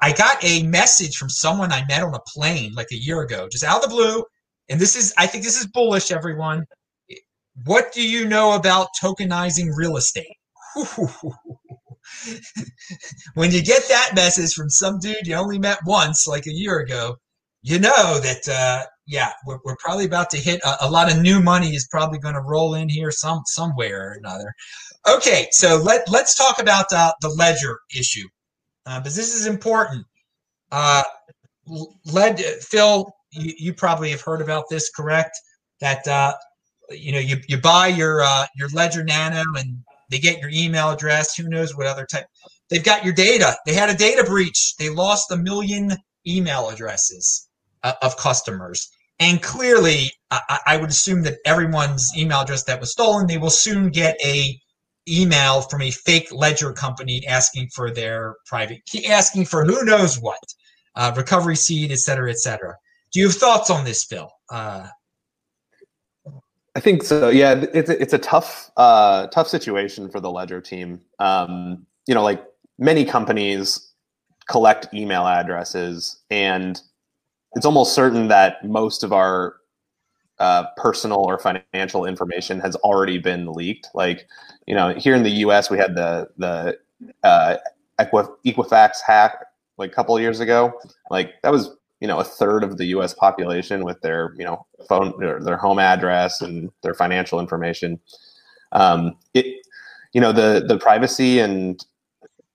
I 0.00 0.12
got 0.12 0.42
a 0.42 0.62
message 0.62 1.16
from 1.16 1.28
someone 1.28 1.70
I 1.70 1.84
met 1.86 2.02
on 2.02 2.14
a 2.14 2.20
plane 2.20 2.72
like 2.74 2.90
a 2.90 2.96
year 2.96 3.20
ago, 3.20 3.48
just 3.50 3.64
out 3.64 3.84
of 3.84 3.90
the 3.90 3.94
blue. 3.94 4.24
And 4.70 4.80
this 4.80 4.96
is, 4.96 5.12
I 5.18 5.26
think 5.26 5.44
this 5.44 5.60
is 5.60 5.66
bullish, 5.66 6.10
everyone. 6.10 6.64
What 7.64 7.92
do 7.92 8.06
you 8.06 8.26
know 8.26 8.54
about 8.54 8.88
tokenizing 9.00 9.68
real 9.76 9.98
estate? 9.98 10.36
when 13.34 13.50
you 13.50 13.62
get 13.62 13.88
that 13.88 14.12
message 14.14 14.54
from 14.54 14.70
some 14.70 14.98
dude 14.98 15.26
you 15.26 15.34
only 15.34 15.58
met 15.58 15.78
once, 15.86 16.26
like 16.26 16.46
a 16.46 16.52
year 16.52 16.80
ago, 16.80 17.16
you 17.62 17.78
know 17.78 18.20
that 18.20 18.48
uh, 18.48 18.84
yeah, 19.06 19.32
we're, 19.46 19.58
we're 19.64 19.76
probably 19.76 20.04
about 20.04 20.30
to 20.30 20.38
hit 20.38 20.60
a, 20.64 20.86
a 20.86 20.90
lot 20.90 21.10
of 21.10 21.20
new 21.20 21.40
money 21.40 21.74
is 21.74 21.88
probably 21.90 22.18
going 22.18 22.34
to 22.34 22.40
roll 22.40 22.74
in 22.74 22.88
here 22.88 23.10
some 23.10 23.42
somewhere 23.46 24.10
or 24.10 24.12
another. 24.12 24.54
Okay, 25.08 25.48
so 25.50 25.76
let 25.76 26.08
let's 26.10 26.34
talk 26.34 26.60
about 26.60 26.92
uh, 26.92 27.12
the 27.20 27.28
ledger 27.28 27.80
issue, 27.94 28.26
uh, 28.86 29.00
because 29.00 29.16
this 29.16 29.34
is 29.34 29.46
important. 29.46 30.06
Uh, 30.72 31.02
led 32.06 32.40
Phil, 32.40 33.10
you, 33.30 33.52
you 33.58 33.74
probably 33.74 34.10
have 34.10 34.20
heard 34.20 34.40
about 34.40 34.64
this, 34.70 34.90
correct? 34.90 35.38
That 35.80 36.06
uh, 36.08 36.34
you 36.90 37.12
know 37.12 37.18
you, 37.18 37.36
you 37.48 37.58
buy 37.58 37.88
your 37.88 38.22
uh, 38.22 38.46
your 38.56 38.68
Ledger 38.70 39.04
Nano 39.04 39.44
and 39.56 39.78
they 40.14 40.20
get 40.20 40.38
your 40.38 40.50
email 40.50 40.90
address. 40.90 41.34
Who 41.34 41.48
knows 41.48 41.76
what 41.76 41.88
other 41.88 42.06
type? 42.06 42.26
They've 42.70 42.84
got 42.84 43.04
your 43.04 43.12
data. 43.12 43.56
They 43.66 43.74
had 43.74 43.90
a 43.90 43.96
data 43.96 44.22
breach. 44.22 44.76
They 44.78 44.88
lost 44.88 45.32
a 45.32 45.36
million 45.36 45.96
email 46.24 46.68
addresses 46.68 47.48
uh, 47.82 47.94
of 48.00 48.16
customers. 48.16 48.88
And 49.18 49.42
clearly, 49.42 50.12
I, 50.30 50.60
I 50.66 50.76
would 50.76 50.90
assume 50.90 51.24
that 51.24 51.38
everyone's 51.44 52.12
email 52.16 52.42
address 52.42 52.62
that 52.64 52.78
was 52.78 52.92
stolen, 52.92 53.26
they 53.26 53.38
will 53.38 53.50
soon 53.50 53.90
get 53.90 54.16
a 54.24 54.56
email 55.08 55.62
from 55.62 55.82
a 55.82 55.90
fake 55.90 56.28
ledger 56.30 56.72
company 56.72 57.26
asking 57.26 57.70
for 57.74 57.90
their 57.90 58.36
private 58.46 58.86
key, 58.86 59.08
asking 59.08 59.46
for 59.46 59.64
who 59.64 59.84
knows 59.84 60.20
what, 60.20 60.38
uh, 60.94 61.12
recovery 61.16 61.56
seed, 61.56 61.90
et 61.90 61.98
cetera, 61.98 62.30
et 62.30 62.38
cetera. 62.38 62.74
Do 63.12 63.18
you 63.18 63.26
have 63.26 63.36
thoughts 63.36 63.68
on 63.68 63.84
this, 63.84 64.04
Phil? 64.04 64.30
Uh, 64.48 64.86
I 66.76 66.80
think 66.80 67.02
so. 67.02 67.28
Yeah, 67.28 67.64
it's 67.72 67.88
a, 67.88 68.02
it's 68.02 68.12
a 68.12 68.18
tough 68.18 68.70
uh, 68.76 69.28
tough 69.28 69.48
situation 69.48 70.08
for 70.08 70.20
the 70.20 70.30
Ledger 70.30 70.60
team. 70.60 71.00
Um, 71.18 71.86
you 72.06 72.14
know, 72.14 72.22
like 72.22 72.44
many 72.78 73.04
companies 73.04 73.92
collect 74.48 74.92
email 74.92 75.26
addresses 75.26 76.20
and 76.30 76.80
it's 77.54 77.64
almost 77.64 77.94
certain 77.94 78.28
that 78.28 78.64
most 78.64 79.04
of 79.04 79.12
our 79.12 79.56
uh, 80.38 80.64
personal 80.76 81.18
or 81.20 81.38
financial 81.38 82.04
information 82.04 82.60
has 82.60 82.74
already 82.76 83.18
been 83.18 83.52
leaked. 83.52 83.88
Like, 83.94 84.26
you 84.66 84.74
know, 84.74 84.94
here 84.94 85.14
in 85.14 85.22
the 85.22 85.30
U.S., 85.30 85.70
we 85.70 85.78
had 85.78 85.94
the 85.94 86.28
the 86.36 86.78
uh, 87.22 87.56
Equifax 88.00 88.96
hack 89.06 89.44
like 89.78 89.92
a 89.92 89.94
couple 89.94 90.18
years 90.18 90.40
ago. 90.40 90.72
Like 91.10 91.34
that 91.42 91.52
was 91.52 91.76
you 92.04 92.08
know 92.08 92.18
a 92.18 92.24
third 92.24 92.62
of 92.62 92.76
the 92.76 92.84
U.S. 92.96 93.14
population 93.14 93.82
with 93.82 93.98
their 94.02 94.34
you 94.36 94.44
know 94.44 94.66
phone 94.90 95.24
or 95.24 95.42
their 95.42 95.56
home 95.56 95.78
address 95.78 96.42
and 96.42 96.70
their 96.82 96.92
financial 96.92 97.40
information. 97.40 97.98
Um, 98.72 99.16
it 99.32 99.46
you 100.12 100.20
know 100.20 100.30
the 100.30 100.62
the 100.68 100.76
privacy 100.76 101.38
and 101.38 101.82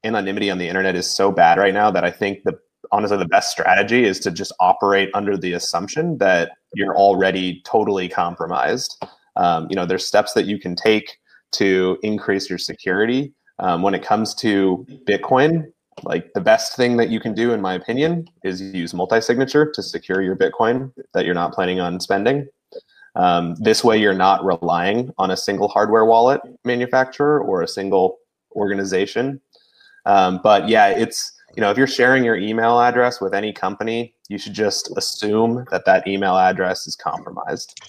anonymity 0.03 0.51
on 0.51 0.59
the 0.59 0.67
internet 0.67 0.95
is 0.95 1.09
so 1.09 1.31
bad 1.31 1.57
right 1.57 1.73
now 1.73 1.89
that 1.89 2.03
I 2.03 2.11
think 2.11 2.43
the 2.43 2.59
honestly 2.91 3.17
the 3.17 3.25
best 3.25 3.49
strategy 3.49 4.03
is 4.03 4.19
to 4.19 4.29
just 4.29 4.53
operate 4.59 5.09
under 5.15 5.35
the 5.35 5.53
assumption 5.53 6.19
that 6.19 6.51
you're 6.75 6.95
already 6.95 7.63
totally 7.65 8.07
compromised. 8.07 9.03
Um, 9.35 9.65
you 9.71 9.75
know, 9.75 9.87
there's 9.87 10.05
steps 10.05 10.33
that 10.33 10.45
you 10.45 10.59
can 10.59 10.75
take 10.75 11.17
to 11.53 11.97
increase 12.03 12.51
your 12.51 12.59
security. 12.59 13.33
Um, 13.57 13.81
when 13.81 13.95
it 13.95 14.03
comes 14.03 14.35
to 14.35 14.85
Bitcoin, 15.07 15.71
like 16.03 16.33
the 16.33 16.41
best 16.41 16.75
thing 16.75 16.97
that 16.97 17.09
you 17.09 17.19
can 17.19 17.33
do, 17.33 17.53
in 17.53 17.61
my 17.61 17.73
opinion, 17.73 18.27
is 18.43 18.61
use 18.61 18.93
multi-signature 18.93 19.71
to 19.71 19.83
secure 19.83 20.21
your 20.21 20.35
Bitcoin 20.35 20.91
that 21.13 21.25
you're 21.25 21.35
not 21.35 21.53
planning 21.53 21.79
on 21.79 21.99
spending. 21.99 22.47
Um, 23.15 23.55
this 23.55 23.83
way, 23.83 23.97
you're 23.97 24.13
not 24.13 24.43
relying 24.45 25.11
on 25.17 25.31
a 25.31 25.37
single 25.37 25.67
hardware 25.67 26.05
wallet 26.05 26.41
manufacturer 26.63 27.41
or 27.41 27.61
a 27.61 27.67
single 27.67 28.17
organization. 28.55 29.41
Um, 30.05 30.39
but 30.43 30.69
yeah, 30.69 30.89
it's 30.89 31.33
you 31.55 31.61
know, 31.61 31.71
if 31.71 31.77
you're 31.77 31.87
sharing 31.87 32.23
your 32.23 32.37
email 32.37 32.79
address 32.79 33.19
with 33.19 33.33
any 33.33 33.51
company, 33.51 34.13
you 34.29 34.37
should 34.37 34.53
just 34.53 34.95
assume 34.97 35.65
that 35.71 35.85
that 35.85 36.07
email 36.07 36.37
address 36.37 36.87
is 36.87 36.95
compromised. 36.95 37.79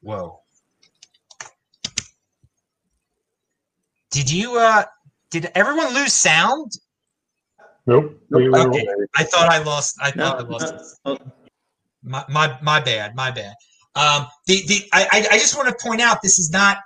Whoa. 0.00 0.43
Did 4.14 4.30
you 4.30 4.58
uh 4.58 4.84
did 5.30 5.50
everyone 5.56 5.92
lose 5.92 6.14
sound? 6.14 6.70
Nope. 7.86 8.16
okay. 8.32 8.86
I 9.16 9.24
thought 9.24 9.48
I 9.48 9.58
lost 9.58 9.96
I 10.00 10.12
thought 10.12 10.38
no, 10.38 10.46
I 10.46 10.48
lost 10.48 11.00
no. 11.04 11.18
my, 12.04 12.24
my 12.28 12.58
my 12.62 12.80
bad, 12.80 13.16
my 13.16 13.32
bad. 13.32 13.54
Um 13.96 14.28
the 14.46 14.62
the 14.68 14.88
I 14.92 15.26
I 15.32 15.38
just 15.38 15.56
want 15.56 15.68
to 15.68 15.84
point 15.84 16.00
out 16.00 16.18
this 16.22 16.38
is 16.38 16.50
not 16.50 16.78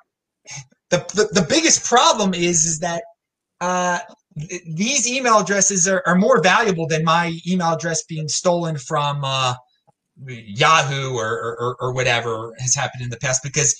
the, 0.89 0.99
the, 1.15 1.41
the 1.41 1.47
biggest 1.47 1.85
problem 1.85 2.33
is 2.33 2.65
is 2.65 2.79
that 2.79 3.03
uh, 3.61 3.99
th- 4.39 4.63
these 4.75 5.07
email 5.07 5.41
addresses 5.41 5.87
are, 5.87 6.03
are 6.07 6.17
more 6.17 6.43
valuable 6.43 6.87
than 6.87 7.05
my 7.05 7.39
email 7.47 7.75
address 7.75 8.05
being 8.05 8.27
stolen 8.27 8.79
from 8.79 9.23
uh, 9.23 9.55
Yahoo 10.27 11.15
or, 11.15 11.57
or, 11.61 11.77
or 11.79 11.93
whatever 11.93 12.55
has 12.59 12.75
happened 12.75 13.03
in 13.03 13.11
the 13.11 13.19
past 13.19 13.43
because 13.43 13.75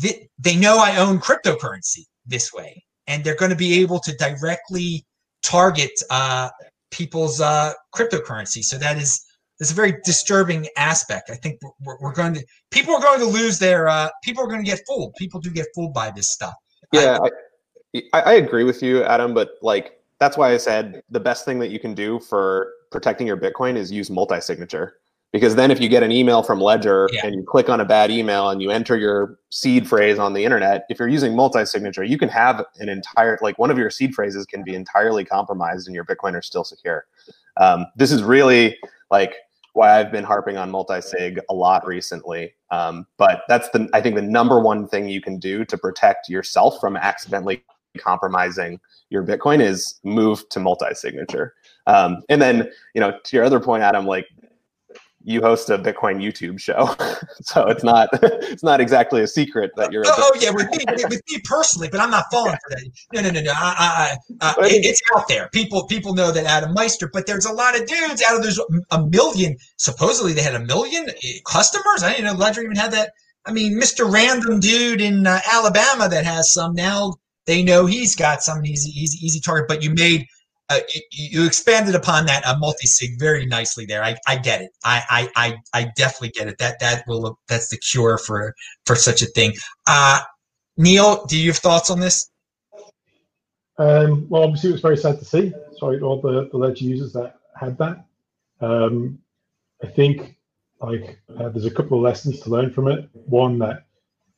th- 0.00 0.28
they 0.38 0.54
know 0.54 0.78
I 0.78 0.98
own 0.98 1.18
cryptocurrency 1.18 2.04
this 2.28 2.52
way, 2.52 2.84
and 3.06 3.24
they're 3.24 3.36
going 3.36 3.50
to 3.50 3.56
be 3.56 3.80
able 3.80 3.98
to 4.00 4.14
directly 4.16 5.04
target 5.42 5.90
uh, 6.10 6.50
people's 6.90 7.40
uh, 7.40 7.72
cryptocurrency. 7.94 8.62
So 8.62 8.78
that 8.78 8.96
is 8.96 9.24
it's 9.60 9.72
a 9.72 9.74
very 9.74 9.94
disturbing 10.04 10.68
aspect. 10.76 11.30
I 11.30 11.34
think 11.34 11.58
we're, 11.84 11.96
we're, 12.00 12.12
going 12.12 12.34
to 12.34 12.44
people 12.70 12.94
are 12.94 13.00
going 13.00 13.18
to 13.20 13.26
lose 13.26 13.58
their 13.58 13.88
uh, 13.88 14.08
people 14.22 14.44
are 14.44 14.46
going 14.46 14.64
to 14.64 14.70
get 14.70 14.80
fooled. 14.86 15.14
People 15.16 15.40
do 15.40 15.50
get 15.50 15.66
fooled 15.74 15.92
by 15.92 16.10
this 16.10 16.30
stuff. 16.30 16.54
Yeah, 16.92 17.18
I, 17.94 18.02
I, 18.12 18.20
I 18.20 18.32
agree 18.34 18.64
with 18.64 18.82
you, 18.82 19.02
Adam. 19.04 19.34
But 19.34 19.50
like 19.62 19.98
that's 20.20 20.36
why 20.36 20.52
I 20.52 20.56
said 20.56 21.02
the 21.10 21.20
best 21.20 21.44
thing 21.44 21.58
that 21.58 21.70
you 21.70 21.80
can 21.80 21.94
do 21.94 22.20
for 22.20 22.72
protecting 22.90 23.26
your 23.26 23.36
Bitcoin 23.36 23.76
is 23.76 23.90
use 23.90 24.10
multi-signature. 24.10 24.94
Because 25.32 25.56
then, 25.56 25.70
if 25.70 25.78
you 25.78 25.88
get 25.90 26.02
an 26.02 26.10
email 26.10 26.42
from 26.42 26.58
Ledger 26.60 27.08
yeah. 27.12 27.26
and 27.26 27.34
you 27.34 27.42
click 27.42 27.68
on 27.68 27.80
a 27.80 27.84
bad 27.84 28.10
email 28.10 28.48
and 28.48 28.62
you 28.62 28.70
enter 28.70 28.96
your 28.96 29.38
seed 29.50 29.86
phrase 29.86 30.18
on 30.18 30.32
the 30.32 30.42
internet, 30.42 30.86
if 30.88 30.98
you're 30.98 31.08
using 31.08 31.36
multi-signature, 31.36 32.02
you 32.02 32.16
can 32.16 32.30
have 32.30 32.64
an 32.78 32.88
entire 32.88 33.38
like 33.42 33.58
one 33.58 33.70
of 33.70 33.76
your 33.76 33.90
seed 33.90 34.14
phrases 34.14 34.46
can 34.46 34.62
be 34.62 34.74
entirely 34.74 35.24
compromised 35.24 35.86
and 35.86 35.94
your 35.94 36.04
Bitcoin 36.04 36.34
are 36.34 36.40
still 36.40 36.64
secure. 36.64 37.04
Um, 37.58 37.86
this 37.96 38.10
is 38.10 38.22
really 38.22 38.78
like 39.10 39.34
why 39.74 40.00
I've 40.00 40.10
been 40.10 40.24
harping 40.24 40.56
on 40.56 40.70
multi-sig 40.70 41.40
a 41.48 41.54
lot 41.54 41.86
recently. 41.86 42.54
Um, 42.70 43.06
but 43.16 43.42
that's 43.48 43.68
the 43.70 43.88
I 43.92 44.00
think 44.00 44.16
the 44.16 44.22
number 44.22 44.60
one 44.60 44.88
thing 44.88 45.08
you 45.08 45.20
can 45.20 45.38
do 45.38 45.64
to 45.66 45.78
protect 45.78 46.28
yourself 46.28 46.80
from 46.80 46.96
accidentally 46.96 47.64
compromising 47.98 48.80
your 49.10 49.24
Bitcoin 49.24 49.60
is 49.60 50.00
move 50.04 50.48
to 50.50 50.60
multi-signature. 50.60 51.54
Um, 51.86 52.22
and 52.28 52.42
then 52.42 52.70
you 52.94 53.00
know 53.00 53.18
to 53.22 53.36
your 53.36 53.44
other 53.44 53.60
point, 53.60 53.82
Adam, 53.82 54.06
like 54.06 54.26
you 55.24 55.40
host 55.40 55.68
a 55.68 55.78
Bitcoin 55.78 56.22
YouTube 56.22 56.60
show, 56.60 56.94
so 57.42 57.66
it's 57.68 57.82
not 57.82 58.08
it's 58.22 58.62
not 58.62 58.80
exactly 58.80 59.22
a 59.22 59.26
secret 59.26 59.72
that 59.76 59.92
you're. 59.92 60.04
Oh, 60.06 60.14
oh 60.16 60.38
yeah, 60.40 60.50
with 60.50 60.70
me, 60.70 60.84
with 60.86 61.22
me 61.30 61.40
personally, 61.44 61.88
but 61.90 62.00
I'm 62.00 62.10
not 62.10 62.26
falling 62.30 62.52
for 62.52 62.70
that. 62.70 62.90
No, 63.12 63.20
no, 63.22 63.30
no, 63.30 63.40
no. 63.40 63.52
I, 63.54 64.16
I, 64.40 64.56
I, 64.60 64.66
it, 64.66 64.84
it's 64.84 65.00
out 65.16 65.28
there. 65.28 65.48
People 65.52 65.86
people 65.86 66.14
know 66.14 66.30
that 66.30 66.44
Adam 66.44 66.72
Meister, 66.72 67.10
but 67.12 67.26
there's 67.26 67.46
a 67.46 67.52
lot 67.52 67.78
of 67.78 67.86
dudes 67.86 68.22
out 68.28 68.36
of 68.36 68.42
there's 68.42 68.60
a 68.90 69.04
million. 69.06 69.56
Supposedly 69.76 70.32
they 70.32 70.42
had 70.42 70.54
a 70.54 70.64
million 70.64 71.08
eh, 71.08 71.38
customers. 71.46 72.02
I 72.02 72.10
didn't 72.10 72.26
know 72.26 72.32
Ledger 72.32 72.62
even 72.62 72.76
had 72.76 72.92
that. 72.92 73.12
I 73.44 73.52
mean, 73.52 73.80
Mr. 73.80 74.10
Random 74.12 74.60
dude 74.60 75.00
in 75.00 75.26
uh, 75.26 75.40
Alabama 75.50 76.08
that 76.08 76.24
has 76.24 76.52
some 76.52 76.74
now. 76.74 77.14
They 77.46 77.62
know 77.62 77.86
he's 77.86 78.14
got 78.14 78.42
some. 78.42 78.62
He's 78.62 78.86
easy 78.86 79.18
easy 79.24 79.40
target. 79.40 79.68
But 79.68 79.82
you 79.82 79.90
made 79.94 80.26
uh, 80.70 80.80
you 81.10 81.46
expanded 81.46 81.94
upon 81.94 82.26
that 82.26 82.46
uh, 82.46 82.56
multi-sig 82.58 83.18
very 83.18 83.46
nicely 83.46 83.86
there. 83.86 84.04
I, 84.04 84.16
I 84.26 84.36
get 84.36 84.60
it. 84.60 84.70
I, 84.84 85.28
I, 85.34 85.56
I, 85.72 85.92
definitely 85.96 86.30
get 86.30 86.48
it. 86.48 86.58
That 86.58 86.78
that 86.80 87.04
will 87.06 87.38
that's 87.48 87.68
the 87.68 87.78
cure 87.78 88.18
for 88.18 88.54
for 88.84 88.94
such 88.94 89.22
a 89.22 89.26
thing. 89.26 89.54
Uh, 89.86 90.20
Neil, 90.76 91.24
do 91.26 91.38
you 91.38 91.50
have 91.50 91.58
thoughts 91.58 91.90
on 91.90 92.00
this? 92.00 92.30
Um, 93.78 94.28
well, 94.28 94.42
obviously, 94.42 94.70
it 94.70 94.72
was 94.72 94.82
very 94.82 94.96
sad 94.96 95.18
to 95.18 95.24
see. 95.24 95.52
Sorry, 95.78 95.98
to 95.98 96.04
all 96.04 96.20
the, 96.20 96.48
the 96.50 96.58
ledger 96.58 96.84
users 96.84 97.12
that 97.14 97.36
had 97.58 97.78
that. 97.78 98.04
Um, 98.60 99.18
I 99.82 99.86
think 99.86 100.36
like 100.80 101.18
uh, 101.38 101.48
there's 101.48 101.64
a 101.64 101.70
couple 101.70 101.98
of 101.98 102.04
lessons 102.04 102.40
to 102.40 102.50
learn 102.50 102.72
from 102.72 102.88
it. 102.88 103.08
One 103.12 103.58
that 103.60 103.86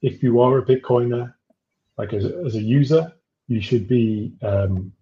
if 0.02 0.22
you 0.22 0.40
are 0.40 0.58
a 0.58 0.64
Bitcoiner, 0.64 1.34
like 1.98 2.12
as, 2.12 2.24
as 2.24 2.54
a 2.54 2.62
user, 2.62 3.12
you 3.48 3.60
should 3.60 3.88
be 3.88 4.32
um, 4.42 4.92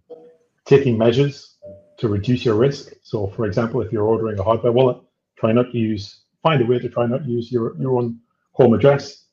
taking 0.69 0.99
measures 0.99 1.57
to 1.97 2.09
reduce 2.09 2.45
your 2.45 2.55
risk. 2.55 2.93
So, 3.03 3.27
for 3.29 3.47
example, 3.47 3.81
if 3.81 3.91
you're 3.91 4.05
ordering 4.05 4.39
a 4.39 4.43
hardware 4.45 4.71
wallet, 4.71 4.99
try 5.37 5.51
not 5.51 5.73
to 5.73 5.79
use, 5.79 6.21
find 6.43 6.61
a 6.63 6.67
way 6.67 6.79
to 6.79 6.89
try 6.89 7.07
not 7.07 7.25
to 7.25 7.31
use 7.31 7.51
your, 7.51 7.77
your 7.81 7.99
own 7.99 8.21
home 8.53 8.75
address. 8.75 9.25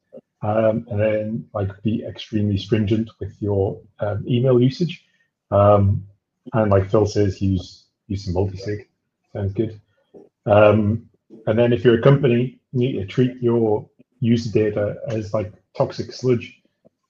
Um, 0.41 0.85
and 0.89 0.99
then 0.99 1.47
like 1.53 1.69
be 1.83 2.03
extremely 2.05 2.57
stringent 2.57 3.09
with 3.19 3.35
your 3.41 3.81
um, 3.99 4.23
email 4.27 4.61
usage. 4.61 5.05
Um, 5.51 6.05
and 6.53 6.71
like 6.71 6.89
Phil 6.89 7.05
says, 7.05 7.41
use 7.41 7.85
use 8.07 8.25
some 8.25 8.35
multi-sig. 8.35 8.87
Sounds 9.33 9.53
good. 9.53 9.81
Um, 10.45 11.09
and 11.47 11.57
then 11.57 11.73
if 11.73 11.83
you're 11.83 11.99
a 11.99 12.01
company, 12.01 12.59
you 12.71 12.79
need 12.79 12.93
to 12.93 13.05
treat 13.05 13.41
your 13.41 13.89
user 14.19 14.51
data 14.51 14.97
as 15.07 15.33
like 15.33 15.51
toxic 15.75 16.13
sludge. 16.13 16.61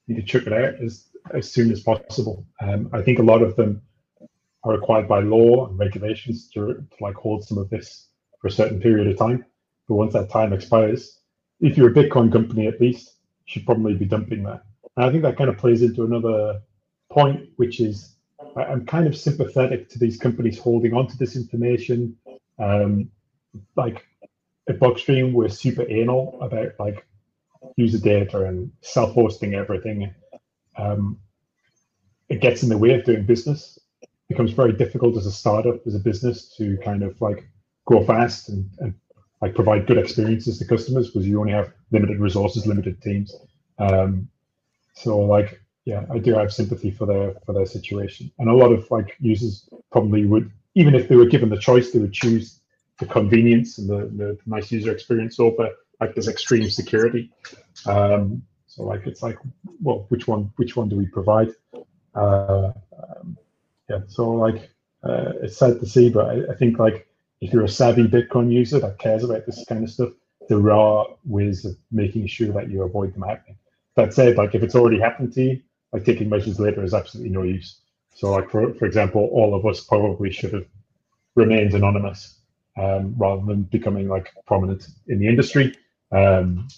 You 0.06 0.14
need 0.14 0.22
to 0.22 0.26
chuck 0.26 0.46
it 0.46 0.52
out 0.52 0.82
as, 0.82 1.04
as 1.34 1.52
soon 1.52 1.70
as 1.70 1.80
possible. 1.80 2.46
Um, 2.60 2.88
I 2.92 3.02
think 3.02 3.18
a 3.18 3.22
lot 3.22 3.42
of 3.42 3.56
them 3.56 3.82
are 4.66 4.72
required 4.72 5.06
by 5.06 5.20
law 5.20 5.68
and 5.68 5.78
regulations 5.78 6.48
to, 6.48 6.66
to 6.74 6.96
like 7.00 7.14
hold 7.14 7.44
some 7.44 7.56
of 7.56 7.70
this 7.70 8.08
for 8.40 8.48
a 8.48 8.50
certain 8.50 8.80
period 8.80 9.06
of 9.06 9.16
time. 9.16 9.44
But 9.88 9.94
once 9.94 10.12
that 10.14 10.28
time 10.28 10.52
expires, 10.52 11.20
if 11.60 11.76
you're 11.76 11.90
a 11.90 11.94
Bitcoin 11.94 12.32
company 12.32 12.66
at 12.66 12.80
least, 12.80 13.14
you 13.46 13.52
should 13.52 13.66
probably 13.66 13.94
be 13.94 14.04
dumping 14.04 14.42
that. 14.42 14.62
And 14.96 15.06
I 15.06 15.10
think 15.10 15.22
that 15.22 15.36
kind 15.38 15.48
of 15.48 15.56
plays 15.56 15.82
into 15.82 16.04
another 16.04 16.60
point, 17.10 17.48
which 17.56 17.80
is 17.80 18.16
I'm 18.56 18.84
kind 18.86 19.06
of 19.06 19.16
sympathetic 19.16 19.88
to 19.90 19.98
these 19.98 20.18
companies 20.18 20.58
holding 20.58 20.94
on 20.94 21.06
to 21.06 21.16
this 21.16 21.36
information. 21.36 22.16
Um, 22.58 23.10
like 23.76 24.04
at 24.68 24.80
Blockstream, 24.80 25.32
we're 25.32 25.48
super 25.48 25.88
anal 25.88 26.38
about 26.42 26.72
like 26.80 27.06
user 27.76 27.98
data 27.98 28.44
and 28.44 28.72
self-hosting 28.80 29.54
everything. 29.54 30.12
Um, 30.76 31.20
it 32.28 32.40
gets 32.40 32.64
in 32.64 32.68
the 32.68 32.78
way 32.78 32.94
of 32.94 33.04
doing 33.04 33.24
business 33.24 33.78
becomes 34.28 34.52
very 34.52 34.72
difficult 34.72 35.16
as 35.16 35.26
a 35.26 35.32
startup, 35.32 35.86
as 35.86 35.94
a 35.94 35.98
business, 35.98 36.54
to 36.56 36.76
kind 36.78 37.02
of 37.02 37.20
like 37.20 37.48
grow 37.84 38.04
fast 38.04 38.48
and, 38.48 38.68
and 38.80 38.94
like 39.40 39.54
provide 39.54 39.86
good 39.86 39.98
experiences 39.98 40.58
to 40.58 40.64
customers 40.64 41.08
because 41.08 41.26
you 41.26 41.40
only 41.40 41.52
have 41.52 41.72
limited 41.92 42.18
resources, 42.18 42.66
limited 42.66 43.00
teams. 43.02 43.34
Um, 43.78 44.28
so 44.94 45.18
like, 45.18 45.60
yeah, 45.84 46.04
I 46.10 46.18
do 46.18 46.34
have 46.34 46.52
sympathy 46.52 46.90
for 46.90 47.06
their 47.06 47.34
for 47.44 47.52
their 47.52 47.66
situation, 47.66 48.30
and 48.38 48.48
a 48.48 48.54
lot 48.54 48.72
of 48.72 48.90
like 48.90 49.16
users 49.20 49.68
probably 49.92 50.24
would, 50.24 50.50
even 50.74 50.94
if 50.94 51.08
they 51.08 51.16
were 51.16 51.26
given 51.26 51.48
the 51.48 51.58
choice, 51.58 51.92
they 51.92 52.00
would 52.00 52.12
choose 52.12 52.60
the 52.98 53.06
convenience 53.06 53.78
and 53.78 53.88
the, 53.88 54.06
the 54.16 54.38
nice 54.46 54.72
user 54.72 54.90
experience 54.90 55.38
over 55.38 55.70
like 56.00 56.14
this 56.14 56.28
extreme 56.28 56.68
security. 56.70 57.30
Um, 57.84 58.42
so 58.66 58.82
like, 58.82 59.06
it's 59.06 59.22
like, 59.22 59.38
well, 59.80 60.06
which 60.08 60.26
one 60.26 60.50
which 60.56 60.76
one 60.76 60.88
do 60.88 60.96
we 60.96 61.06
provide? 61.06 61.50
Uh, 62.14 62.72
um, 62.98 63.38
yeah, 63.88 64.00
so 64.08 64.30
like 64.30 64.70
uh, 65.02 65.32
it's 65.42 65.56
sad 65.56 65.80
to 65.80 65.86
see, 65.86 66.10
but 66.10 66.26
I, 66.26 66.52
I, 66.52 66.54
think 66.56 66.78
like 66.78 67.06
if 67.40 67.52
you're 67.52 67.64
a 67.64 67.68
savvy 67.68 68.08
Bitcoin 68.08 68.52
user 68.52 68.80
that 68.80 68.98
cares 68.98 69.22
about 69.22 69.46
this 69.46 69.64
kind 69.68 69.84
of 69.84 69.90
stuff, 69.90 70.10
there 70.48 70.70
are 70.72 71.06
ways 71.24 71.64
of 71.64 71.76
making 71.92 72.26
sure 72.26 72.52
that 72.52 72.70
you 72.70 72.82
avoid 72.82 73.14
them 73.14 73.22
happening. 73.22 73.58
That 73.94 74.12
said, 74.12 74.36
like 74.36 74.54
if 74.54 74.62
it's 74.62 74.74
already 74.74 75.00
happened 75.00 75.32
to 75.34 75.42
you, 75.42 75.62
like 75.92 76.04
taking 76.04 76.28
measures 76.28 76.58
later 76.58 76.82
is 76.82 76.94
absolutely 76.94 77.32
no 77.32 77.42
use. 77.42 77.80
So 78.14 78.32
like 78.32 78.50
for 78.50 78.74
for 78.74 78.86
example, 78.86 79.28
all 79.32 79.54
of 79.54 79.64
us 79.66 79.80
probably 79.80 80.32
should 80.32 80.52
have 80.52 80.66
remained 81.34 81.74
anonymous 81.74 82.40
um, 82.76 83.14
rather 83.16 83.44
than 83.44 83.62
becoming 83.64 84.08
like 84.08 84.32
prominent 84.46 84.88
in 85.08 85.18
the 85.18 85.28
industry. 85.28 85.74
Um, 86.12 86.68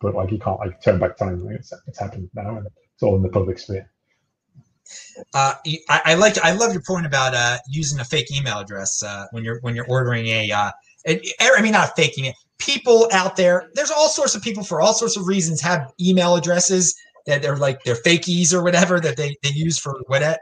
but 0.00 0.14
like 0.14 0.30
you 0.30 0.38
can't 0.38 0.58
like 0.58 0.82
turn 0.82 0.98
back 0.98 1.16
time. 1.16 1.44
Like 1.44 1.56
it's, 1.56 1.72
it's 1.86 1.98
happened 1.98 2.30
now 2.34 2.56
and 2.56 2.66
it's 2.66 3.02
all 3.02 3.16
in 3.16 3.22
the 3.22 3.28
public 3.28 3.58
sphere. 3.58 3.90
Uh, 5.34 5.54
I, 5.88 6.00
I 6.04 6.14
like 6.14 6.38
I 6.38 6.52
love 6.52 6.72
your 6.72 6.82
point 6.82 7.06
about 7.06 7.34
uh, 7.34 7.58
using 7.68 8.00
a 8.00 8.04
fake 8.04 8.30
email 8.36 8.58
address 8.58 9.02
uh, 9.02 9.26
when 9.32 9.44
you're 9.44 9.58
when 9.60 9.74
you're 9.74 9.88
ordering 9.88 10.26
a. 10.26 10.50
Uh, 10.50 10.70
I 11.08 11.62
mean, 11.62 11.72
not 11.72 11.94
faking 11.94 12.24
it. 12.24 12.34
People 12.58 13.08
out 13.12 13.36
there, 13.36 13.70
there's 13.74 13.90
all 13.90 14.08
sorts 14.08 14.34
of 14.34 14.42
people 14.42 14.64
for 14.64 14.80
all 14.80 14.92
sorts 14.92 15.16
of 15.16 15.26
reasons 15.26 15.60
have 15.60 15.92
email 16.00 16.34
addresses 16.34 16.96
that 17.26 17.42
they're 17.42 17.56
like 17.56 17.82
they're 17.84 17.94
fakies 17.96 18.52
or 18.52 18.62
whatever 18.62 18.98
that 19.00 19.16
they, 19.16 19.36
they 19.42 19.50
use 19.50 19.78
for 19.78 20.00
whatever. 20.06 20.38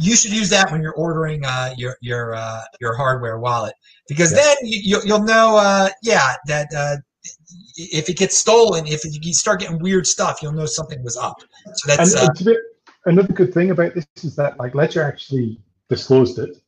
You 0.00 0.14
should 0.14 0.32
use 0.32 0.50
that 0.50 0.70
when 0.70 0.82
you're 0.82 0.94
ordering 0.94 1.44
uh, 1.44 1.74
your 1.76 1.96
your 2.00 2.34
uh, 2.34 2.62
your 2.80 2.94
hardware 2.96 3.38
wallet 3.38 3.74
because 4.08 4.32
yeah. 4.32 4.38
then 4.38 4.56
you, 4.62 5.00
you'll 5.04 5.22
know, 5.22 5.56
uh, 5.56 5.90
yeah, 6.02 6.34
that 6.46 6.68
uh, 6.76 6.96
if 7.76 8.08
it 8.08 8.16
gets 8.16 8.36
stolen, 8.36 8.86
if 8.86 9.02
you 9.04 9.32
start 9.32 9.60
getting 9.60 9.78
weird 9.78 10.06
stuff, 10.06 10.40
you'll 10.42 10.52
know 10.52 10.66
something 10.66 11.02
was 11.04 11.16
up. 11.16 11.36
So 11.74 11.96
that's 11.96 12.14
and, 12.14 12.48
uh, 12.48 12.54
another 13.04 13.32
good 13.32 13.52
thing 13.52 13.70
about 13.70 13.94
this 13.94 14.06
is 14.22 14.36
that 14.36 14.58
like 14.58 14.74
Ledger 14.74 15.02
actually 15.02 15.60
disclosed 15.88 16.38
it, 16.38 16.58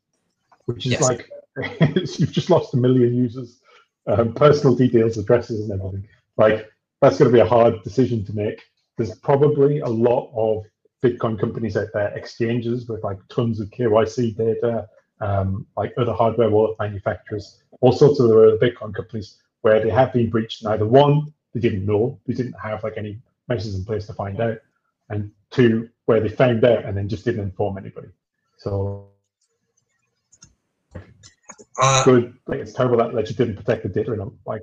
which 0.66 0.86
is 0.86 0.92
yes. 0.92 1.02
like 1.02 1.30
you've 2.18 2.32
just 2.32 2.50
lost 2.50 2.74
a 2.74 2.76
million 2.76 3.14
users, 3.14 3.60
um, 4.06 4.32
personal 4.34 4.74
details, 4.74 5.18
addresses, 5.18 5.68
and 5.68 5.80
everything. 5.80 6.08
Like 6.36 6.70
that's 7.00 7.18
going 7.18 7.30
to 7.30 7.34
be 7.34 7.40
a 7.40 7.46
hard 7.46 7.82
decision 7.82 8.24
to 8.26 8.32
make. 8.34 8.62
There's 8.96 9.14
probably 9.18 9.80
a 9.80 9.88
lot 9.88 10.30
of 10.34 10.64
Bitcoin 11.02 11.38
companies 11.38 11.76
out 11.76 11.88
there, 11.94 12.08
exchanges 12.16 12.88
with 12.88 13.02
like 13.02 13.18
tons 13.28 13.60
of 13.60 13.70
KYC 13.70 14.36
data, 14.36 14.88
um, 15.20 15.66
like 15.76 15.92
other 15.96 16.12
hardware 16.12 16.50
wallet 16.50 16.76
manufacturers, 16.78 17.62
all 17.80 17.92
sorts 17.92 18.20
of 18.20 18.26
other 18.26 18.58
Bitcoin 18.58 18.94
companies 18.94 19.38
where 19.62 19.80
they 19.80 19.90
have 19.90 20.12
been 20.12 20.30
breached. 20.30 20.62
And 20.62 20.72
either 20.72 20.86
one, 20.86 21.32
they 21.54 21.60
didn't 21.60 21.86
know, 21.86 22.18
they 22.26 22.34
didn't 22.34 22.54
have 22.62 22.84
like 22.84 22.94
any 22.96 23.20
measures 23.48 23.74
in 23.74 23.84
place 23.84 24.06
to 24.06 24.14
find 24.14 24.40
out, 24.40 24.58
and 25.08 25.30
two, 25.50 25.88
where 26.10 26.18
they 26.18 26.28
found 26.28 26.64
out 26.64 26.84
and 26.84 26.96
then 26.96 27.08
just 27.08 27.24
didn't 27.24 27.44
inform 27.44 27.78
anybody. 27.78 28.08
So 28.56 29.10
uh, 31.80 32.04
good. 32.04 32.34
Like 32.48 32.58
it's 32.58 32.72
terrible 32.72 32.96
that 32.96 33.14
Ledger 33.14 33.34
didn't 33.34 33.54
protect 33.54 33.84
the 33.84 33.90
data 33.90 34.12
in 34.14 34.32
like 34.44 34.62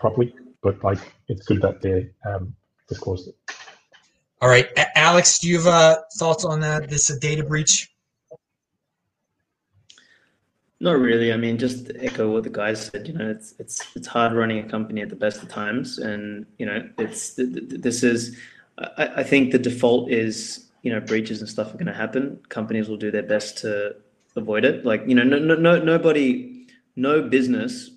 properly, 0.00 0.34
but 0.60 0.82
like 0.82 0.98
it's 1.28 1.46
good 1.46 1.62
that 1.62 1.80
they 1.82 2.10
um, 2.28 2.56
disclosed 2.88 3.28
it. 3.28 3.36
All 4.40 4.48
right, 4.48 4.66
a- 4.76 4.98
Aleks, 4.98 5.40
do 5.40 5.48
you 5.48 5.58
have 5.58 5.68
uh, 5.68 5.98
thoughts 6.18 6.44
on 6.44 6.58
that? 6.58 6.90
This 6.90 7.10
a 7.10 7.20
data 7.20 7.44
breach? 7.44 7.88
Not 10.80 10.98
really. 10.98 11.32
I 11.32 11.36
mean, 11.36 11.58
just 11.58 11.92
echo 12.00 12.28
what 12.32 12.42
the 12.42 12.50
guys 12.50 12.86
said. 12.86 13.06
You 13.06 13.14
know, 13.14 13.30
it's 13.30 13.54
it's 13.60 13.86
it's 13.94 14.08
hard 14.08 14.32
running 14.32 14.58
a 14.58 14.68
company 14.68 15.00
at 15.00 15.10
the 15.10 15.14
best 15.24 15.44
of 15.44 15.48
times, 15.48 15.98
and 15.98 16.44
you 16.58 16.66
know, 16.66 16.90
it's 16.98 17.34
this 17.36 18.02
is 18.02 18.36
I, 18.78 19.10
I 19.18 19.22
think 19.22 19.52
the 19.52 19.60
default 19.60 20.10
is 20.10 20.71
you 20.82 20.92
know 20.92 21.00
breaches 21.00 21.40
and 21.40 21.48
stuff 21.48 21.70
are 21.70 21.78
going 21.78 21.86
to 21.86 21.94
happen. 21.94 22.40
Companies 22.48 22.88
will 22.88 22.96
do 22.96 23.10
their 23.10 23.22
best 23.22 23.58
to 23.58 23.96
avoid 24.36 24.64
it. 24.64 24.84
Like 24.84 25.04
you 25.06 25.14
know, 25.14 25.22
no, 25.22 25.38
no, 25.38 25.54
no, 25.54 25.78
nobody, 25.82 26.66
no 26.96 27.22
business 27.22 27.90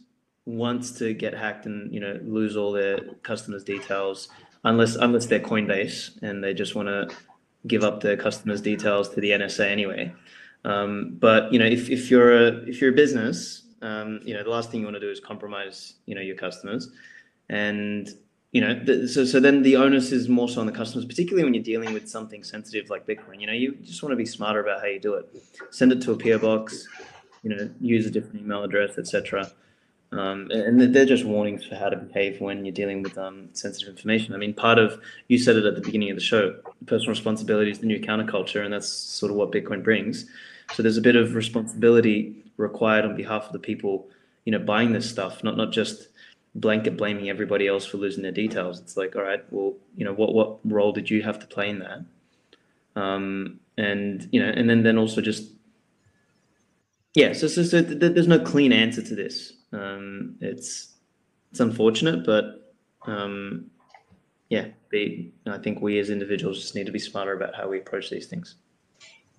wants 0.46 0.92
to 0.92 1.14
get 1.14 1.34
hacked 1.34 1.66
and 1.66 1.92
you 1.94 2.00
know 2.00 2.20
lose 2.24 2.56
all 2.56 2.72
their 2.72 3.00
customers' 3.24 3.64
details 3.64 4.30
unless 4.64 4.96
unless 4.96 5.26
they're 5.26 5.40
Coinbase 5.40 6.22
and 6.22 6.44
they 6.44 6.54
just 6.54 6.76
want 6.76 6.88
to 6.88 7.16
give 7.68 7.84
up 7.84 8.02
their 8.02 8.18
customers' 8.18 8.62
details 8.62 9.10
to 9.10 9.22
the 9.22 9.32
NSA 9.32 9.70
anyway. 9.70 10.14
Um, 10.64 11.18
but 11.20 11.52
you 11.52 11.60
know, 11.60 11.66
if, 11.66 11.90
if 11.90 12.10
you're 12.12 12.36
a 12.36 12.48
if 12.68 12.82
you're 12.82 12.92
a 12.92 12.96
business, 12.96 13.64
um, 13.82 14.20
you 14.24 14.34
know, 14.34 14.44
the 14.44 14.50
last 14.50 14.72
thing 14.72 14.80
you 14.80 14.86
want 14.86 14.96
to 14.96 15.00
do 15.00 15.10
is 15.10 15.20
compromise 15.20 15.94
you 16.06 16.16
know 16.16 16.22
your 16.22 16.36
customers, 16.36 16.92
and 17.50 18.10
you 18.56 18.62
know, 18.62 18.74
the, 18.74 19.06
so 19.06 19.26
so 19.26 19.42
then 19.42 19.64
the 19.64 19.76
onus 19.76 20.14
is 20.14 20.30
more 20.30 20.48
so 20.48 20.62
on 20.62 20.66
the 20.66 20.72
customers, 20.72 21.04
particularly 21.04 21.44
when 21.44 21.54
you're 21.54 21.62
dealing 21.62 21.94
with 21.94 22.08
something 22.08 22.42
sensitive 22.42 22.90
like 22.90 23.06
Bitcoin. 23.06 23.42
You 23.42 23.48
know, 23.48 23.54
you 23.54 23.76
just 23.84 24.02
want 24.02 24.14
to 24.14 24.16
be 24.16 24.26
smarter 24.26 24.62
about 24.62 24.80
how 24.80 24.88
you 24.88 24.98
do 24.98 25.16
it. 25.16 25.28
Send 25.72 25.92
it 25.92 26.02
to 26.04 26.14
a 26.14 26.18
PO 26.18 26.38
box. 26.38 26.88
You 27.44 27.50
know, 27.50 27.70
use 27.82 28.06
a 28.06 28.10
different 28.10 28.40
email 28.40 28.64
address, 28.64 28.98
etc. 28.98 29.52
Um, 30.14 30.50
and 30.52 30.96
they're 30.96 31.06
just 31.06 31.26
warnings 31.26 31.66
for 31.66 31.76
how 31.76 31.90
to 31.90 31.98
behave 31.98 32.40
when 32.40 32.64
you're 32.64 32.74
dealing 32.74 33.04
with 33.04 33.18
um, 33.18 33.50
sensitive 33.52 33.90
information. 33.90 34.34
I 34.34 34.38
mean, 34.38 34.54
part 34.54 34.80
of 34.80 35.02
you 35.28 35.38
said 35.38 35.58
it 35.58 35.66
at 35.66 35.76
the 35.76 35.82
beginning 35.82 36.10
of 36.12 36.16
the 36.16 36.24
show. 36.24 36.58
Personal 36.86 37.10
responsibility 37.10 37.72
is 37.72 37.80
the 37.80 37.88
new 37.88 38.00
counterculture, 38.00 38.64
and 38.64 38.74
that's 38.74 38.88
sort 38.88 39.34
of 39.34 39.36
what 39.36 39.52
Bitcoin 39.52 39.84
brings. 39.84 40.28
So 40.74 40.82
there's 40.82 40.96
a 40.96 41.02
bit 41.02 41.18
of 41.18 41.36
responsibility 41.36 42.42
required 42.56 43.04
on 43.04 43.18
behalf 43.18 43.48
of 43.48 43.52
the 43.52 43.60
people, 43.60 44.08
you 44.46 44.54
know, 44.54 44.60
buying 44.60 44.94
this 44.94 45.10
stuff, 45.10 45.44
not 45.44 45.58
not 45.58 45.74
just 45.74 46.08
blanket 46.56 46.98
blaming 46.98 47.30
everybody 47.30 47.68
else 47.68 47.86
for 47.86 47.98
losing 47.98 48.24
their 48.24 48.32
details. 48.32 48.80
It's 48.80 48.98
like, 48.98 49.16
all 49.16 49.22
right, 49.22 49.44
well, 49.52 49.76
you 49.96 50.06
know, 50.06 50.14
what 50.14 50.34
what 50.34 50.60
role 50.64 50.92
did 50.92 51.10
you 51.10 51.22
have 51.22 51.40
to 51.40 51.48
play 51.48 51.70
in 51.70 51.80
that? 51.80 52.06
Um, 52.96 53.60
and 53.78 54.28
you 54.32 54.42
know, 54.42 54.50
and 54.50 54.70
then 54.70 54.84
then 54.84 54.98
also 54.98 55.22
just 55.22 55.52
yeah. 57.14 57.34
So 57.34 57.48
so, 57.48 57.64
so 57.64 57.84
th- 57.84 58.00
there's 58.00 58.28
no 58.28 58.40
clean 58.40 58.72
answer 58.72 59.02
to 59.02 59.16
this. 59.16 59.54
Um, 59.72 60.36
it's 60.40 60.94
it's 61.52 61.60
unfortunate, 61.60 62.26
but 62.26 62.74
um, 63.06 63.70
yeah, 64.50 64.68
be, 64.90 65.34
I 65.48 65.58
think 65.58 65.82
we 65.82 66.00
as 66.00 66.10
individuals 66.10 66.62
just 66.62 66.76
need 66.76 66.86
to 66.86 66.92
be 66.92 67.00
smarter 67.00 67.34
about 67.34 67.56
how 67.56 67.68
we 67.68 67.80
approach 67.80 68.10
these 68.10 68.28
things. 68.28 68.56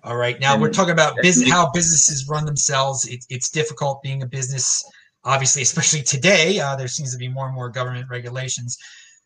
All 0.03 0.15
right, 0.15 0.39
now 0.39 0.57
we're 0.57 0.71
talking 0.71 0.93
about 0.93 1.15
business, 1.21 1.49
how 1.49 1.71
businesses 1.71 2.29
run 2.29 2.45
themselves. 2.45 3.07
It, 3.07 3.25
it's 3.29 3.49
difficult 3.49 4.01
being 4.03 4.21
a 4.21 4.27
business, 4.27 4.83
obviously, 5.23 5.61
especially 5.61 6.03
today. 6.03 6.59
Uh, 6.59 6.75
there 6.75 6.87
seems 6.87 7.11
to 7.11 7.17
be 7.17 7.27
more 7.27 7.47
and 7.47 7.55
more 7.55 7.69
government 7.69 8.09
regulations, 8.09 8.77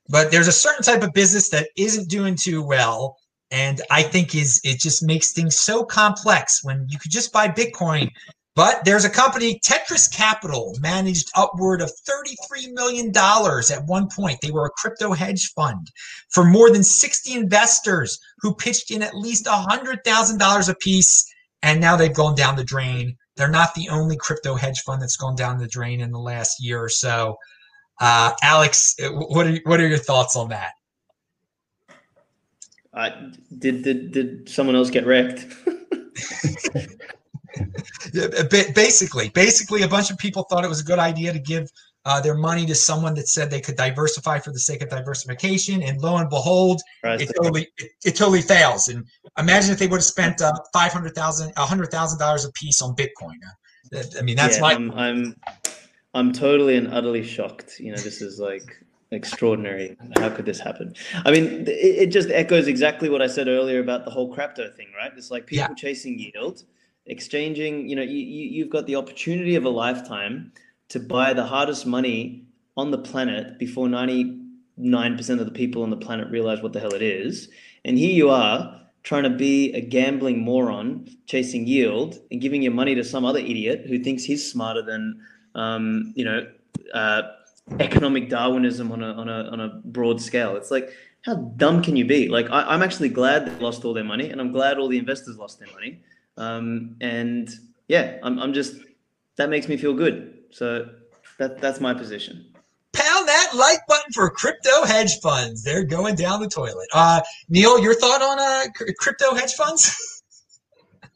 but 0.10 0.32
there's 0.32 0.48
a 0.48 0.52
certain 0.52 0.84
type 0.84 1.04
of 1.04 1.14
business 1.14 1.50
that 1.50 1.70
isn't 1.78 2.10
doing 2.10 2.36
too 2.36 2.64
well, 2.64 3.18
and 3.52 3.82
I 3.90 4.04
think 4.04 4.36
is 4.36 4.60
it 4.64 4.80
just 4.80 5.04
makes 5.04 5.32
things 5.32 5.60
so 5.60 5.84
complex 5.84 6.64
when 6.64 6.88
you 6.90 7.00
could 7.00 7.12
just 7.12 7.34
buy 7.34 7.48
Bitcoin 7.48 8.10
but 8.54 8.84
there's 8.84 9.06
a 9.06 9.10
company, 9.10 9.60
Tetras 9.60 10.12
Capital, 10.14 10.76
managed 10.82 11.32
upward 11.36 11.82
of 11.82 11.90
$33 11.90 12.74
million 12.74 13.12
at 13.16 13.86
one 13.86 14.10
point. 14.10 14.42
They 14.42 14.52
were 14.52 14.66
a 14.66 14.72
crypto 14.72 15.14
hedge 15.14 15.54
fund 15.54 15.90
for 16.30 16.44
more 16.44 16.70
than 16.70 16.84
60 16.84 17.34
investors 17.34 18.20
who 18.40 18.54
pitched 18.54 18.92
in 18.92 19.04
at 19.04 19.16
least 19.16 19.46
$100,000 19.46 20.70
a 20.70 20.76
piece, 20.76 21.26
and 21.64 21.80
now 21.80 21.96
they've 21.96 22.14
gone 22.14 22.36
down 22.36 22.58
the 22.58 22.64
drain. 22.66 23.16
They're 23.36 23.50
not 23.50 23.74
the 23.76 23.90
only 23.90 24.18
crypto 24.18 24.56
hedge 24.56 24.82
fund 24.82 25.02
that's 25.02 25.18
gone 25.18 25.36
down 25.36 25.58
the 25.58 25.68
drain 25.68 26.02
in 26.02 26.12
the 26.12 26.20
last 26.20 26.64
year 26.64 26.84
or 26.84 26.90
so. 26.90 27.38
Uh, 28.00 28.34
Aleks, 28.44 28.96
what 29.32 29.48
are, 29.48 29.58
what 29.66 29.80
are 29.80 29.88
your 29.88 29.98
thoughts 29.98 30.36
on 30.36 30.50
that? 30.50 30.74
Uh, 32.94 33.10
did, 33.58 33.84
did, 33.84 34.12
did 34.12 34.50
someone 34.50 34.76
else 34.76 34.90
get 34.90 35.06
wrecked? 35.06 35.46
basically, 38.76 39.30
basically, 39.30 39.84
a 39.84 39.88
bunch 39.88 40.12
of 40.12 40.18
people 40.18 40.44
thought 40.44 40.66
it 40.66 40.70
was 40.70 40.82
a 40.82 40.84
good 40.84 41.00
idea 41.00 41.32
to 41.34 41.40
give 41.40 41.70
uh, 42.06 42.20
their 42.20 42.36
money 42.36 42.66
to 42.66 42.76
someone 42.76 43.14
that 43.14 43.28
said 43.28 43.50
they 43.50 43.62
could 43.62 43.76
diversify 43.76 44.40
for 44.40 44.52
the 44.52 44.60
sake 44.60 44.82
of 44.82 44.90
diversification, 44.90 45.84
and 45.84 46.02
lo 46.02 46.18
and 46.18 46.30
behold, 46.30 46.82
it 47.04 47.30
totally 47.36 47.68
it, 47.78 47.92
it, 48.04 48.16
totally 48.16 48.42
fails. 48.42 48.88
And 48.88 49.06
imagine 49.38 49.72
if 49.72 49.80
they 49.80 49.88
would 49.88 49.98
have 49.98 50.04
spent 50.04 50.42
uh, 50.42 50.54
five 50.74 50.92
hundred 50.92 51.14
thousand, 51.14 51.54
a 51.58 51.66
hundred 51.66 51.92
thousand 51.92 52.20
dollars 52.20 52.46
a 52.46 52.52
piece 52.54 52.82
on 52.82 52.96
Bitcoin. 52.96 53.38
Uh, 53.96 54.02
I 54.18 54.22
mean, 54.24 54.36
that's 54.36 54.56
yeah, 54.56 54.62
my. 54.62 54.74
I'm, 54.74 54.92
I'm 54.92 55.36
I'm 56.14 56.34
totally 56.34 56.76
and 56.76 56.88
utterly 56.94 57.24
shocked. 57.24 57.80
You 57.80 57.92
know, 57.92 57.98
this 57.98 58.22
is 58.22 58.40
like 58.40 58.84
extraordinary. 59.12 59.96
How 60.18 60.30
could 60.30 60.46
this 60.46 60.60
happen? 60.60 60.96
I 61.26 61.32
mean, 61.32 61.68
it, 61.68 61.70
it, 61.70 62.08
just 62.08 62.30
echoes 62.30 62.68
exactly 62.68 63.10
what 63.10 63.22
I 63.22 63.28
said 63.28 63.48
earlier 63.48 63.80
about 63.80 64.06
the 64.06 64.12
whole 64.12 64.34
crypto 64.34 64.72
thing, 64.72 64.88
right? 64.98 65.12
It's 65.16 65.30
like 65.30 65.46
people 65.46 65.68
yeah. 65.70 65.76
chasing 65.76 66.18
yield 66.18 66.64
exchanging 67.08 67.90
you 67.90 67.96
know 67.96 68.04
you, 68.04 68.20
you've 68.20 68.70
got 68.70 68.86
the 68.86 68.96
opportunity 68.96 69.56
of 69.56 69.66
a 69.66 69.70
lifetime 69.70 70.52
to 70.92 71.00
buy 71.00 71.34
the 71.34 71.46
hardest 71.46 71.86
money 71.86 72.46
on 72.76 72.92
the 72.92 72.98
planet 72.98 73.58
before 73.58 73.88
99% 73.88 75.40
of 75.40 75.46
the 75.46 75.52
people 75.52 75.84
on 75.84 75.90
the 75.90 75.96
planet 75.96 76.30
realize 76.30 76.62
what 76.62 76.74
the 76.74 76.82
hell 76.82 76.94
it 76.94 77.02
is. 77.02 77.50
And 77.86 77.98
here 77.98 78.12
you 78.12 78.30
are 78.30 78.82
trying 79.04 79.24
to 79.24 79.30
be 79.30 79.74
a 79.74 79.80
gambling 79.80 80.40
moron 80.40 81.08
chasing 81.28 81.66
yield 81.66 82.20
and 82.30 82.42
giving 82.42 82.62
your 82.62 82.74
money 82.74 82.94
to 82.94 83.06
some 83.06 83.24
other 83.24 83.40
idiot 83.40 83.86
who 83.88 84.00
thinks 84.00 84.24
he's 84.24 84.52
smarter 84.52 84.82
than 84.82 85.22
um, 85.56 86.12
you 86.16 86.26
know 86.26 86.46
uh, 86.94 87.22
economic 87.80 88.30
darwinism 88.30 88.92
on 88.92 89.02
a, 89.02 89.14
on, 89.14 89.30
a, 89.30 89.50
on 89.50 89.62
a 89.62 89.70
broad 89.86 90.22
scale. 90.22 90.58
It's 90.58 90.72
like 90.72 90.92
how 91.24 91.36
dumb 91.36 91.82
can 91.82 91.96
you 91.96 92.06
be? 92.06 92.28
Like 92.28 92.50
I, 92.50 92.64
i'm 92.64 92.84
actually 92.84 93.10
glad 93.10 93.46
they 93.46 93.64
lost 93.64 93.86
all 93.86 93.94
their 93.94 94.04
money 94.04 94.30
and 94.30 94.42
i'm 94.42 94.52
glad 94.52 94.78
all 94.78 94.88
the 94.88 94.98
investors 94.98 95.38
lost 95.38 95.60
their 95.60 95.72
money. 95.72 96.02
Um, 96.38 96.96
and 97.02 97.50
yeah, 97.88 98.18
I'm, 98.24 98.40
I'm 98.40 98.54
just, 98.54 98.76
that 99.38 99.50
makes 99.50 99.68
me 99.68 99.78
feel 99.78 99.94
good. 99.94 100.41
So 100.52 100.90
that, 101.38 101.60
that's 101.60 101.80
my 101.80 101.94
position. 101.94 102.46
Pound 102.94 103.28
that 103.28 103.52
like 103.56 103.80
button 103.88 104.12
for 104.14 104.30
crypto 104.30 104.86
hedge 104.86 105.20
funds. 105.22 105.64
They're 105.64 105.86
going 105.86 106.16
down 106.16 106.42
the 106.42 106.50
toilet. 106.50 106.88
Uh, 106.94 107.22
Neil, 107.50 107.80
your 107.80 107.96
thought 107.96 108.22
on 108.22 108.38
uh, 108.38 108.66
crypto 109.00 109.34
hedge 109.34 109.54
funds? 109.54 110.18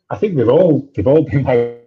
I 0.09 0.17
think 0.17 0.35
they've 0.35 0.47
all 0.47 0.89
they've 0.95 1.07
all 1.07 1.23
been 1.23 1.45
oh. 1.47 1.79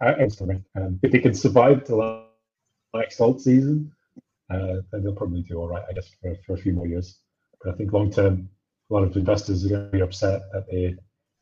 uh, 0.00 0.28
sorry. 0.28 0.62
Um, 0.76 0.98
if 1.02 1.12
they 1.12 1.18
can 1.18 1.34
survive 1.34 1.84
till 1.84 2.24
next 2.94 3.20
alt 3.20 3.40
season, 3.40 3.92
uh, 4.48 4.76
then 4.90 5.02
they'll 5.02 5.12
probably 5.12 5.42
do 5.42 5.58
all 5.58 5.68
right, 5.68 5.82
I 5.88 5.92
guess, 5.92 6.08
for, 6.22 6.36
for 6.46 6.54
a 6.54 6.58
few 6.58 6.72
more 6.72 6.86
years. 6.86 7.18
But 7.62 7.74
I 7.74 7.76
think 7.76 7.92
long 7.92 8.10
term, 8.10 8.48
a 8.90 8.94
lot 8.94 9.02
of 9.02 9.16
investors 9.16 9.66
are 9.66 9.68
going 9.68 9.86
to 9.86 9.90
be 9.90 10.00
upset 10.00 10.42
that 10.52 10.66
they 10.70 10.94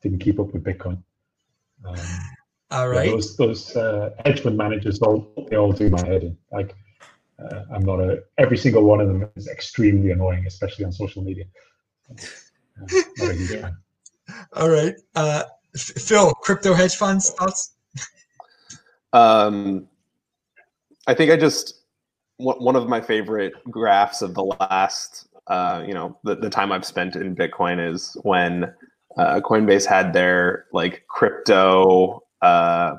didn't 0.03 0.21
keep 0.21 0.41
up 0.41 0.53
with 0.53 0.65
Bitcoin. 0.65 1.03
Um, 1.85 1.97
all 2.71 2.89
right. 2.89 3.11
those 3.11 3.37
those 3.37 3.77
uh, 3.77 4.11
hedge 4.25 4.41
fund 4.41 4.57
managers 4.57 5.01
all 5.01 5.33
they 5.51 5.57
all 5.57 5.73
do 5.73 5.91
my 5.91 6.05
head 6.05 6.23
in. 6.23 6.37
Like 6.53 6.75
uh, 7.39 7.63
I'm 7.73 7.85
not 7.85 8.01
a 8.01 8.23
every 8.39 8.57
single 8.57 8.85
one 8.85 9.01
of 9.01 9.09
them 9.09 9.29
is 9.37 9.49
extremely 9.49 10.11
annoying, 10.11 10.47
especially 10.47 10.85
on 10.85 10.93
social 10.93 11.23
media. 11.23 11.45
Uh, 12.11 12.95
yeah. 13.51 13.71
All 14.55 14.71
right, 14.71 14.95
uh, 15.15 15.45
Phil, 15.77 16.33
crypto 16.35 16.75
hedge 16.75 16.97
funds 16.97 17.31
thoughts? 17.31 17.75
Um, 19.13 19.87
I 21.07 21.15
think 21.15 21.31
I 21.31 21.37
just 21.37 21.83
one 22.39 22.75
of 22.75 22.89
my 22.89 23.01
favorite 23.01 23.53
graphs 23.71 24.21
of 24.21 24.35
the 24.35 24.43
last 24.43 25.29
uh, 25.47 25.85
you 25.87 25.95
know, 25.95 26.17
the, 26.25 26.37
the 26.37 26.51
time 26.51 26.73
I've 26.73 26.85
spent 26.85 27.17
in 27.17 27.37
Bitcoin 27.37 27.93
is 27.93 28.17
when 28.23 28.73
uh, 29.19 29.41
Coinbase 29.41 29.87
had 29.87 30.13
their 30.13 30.67
like 30.73 31.05
crypto 31.09 32.24
uh, 32.45 32.97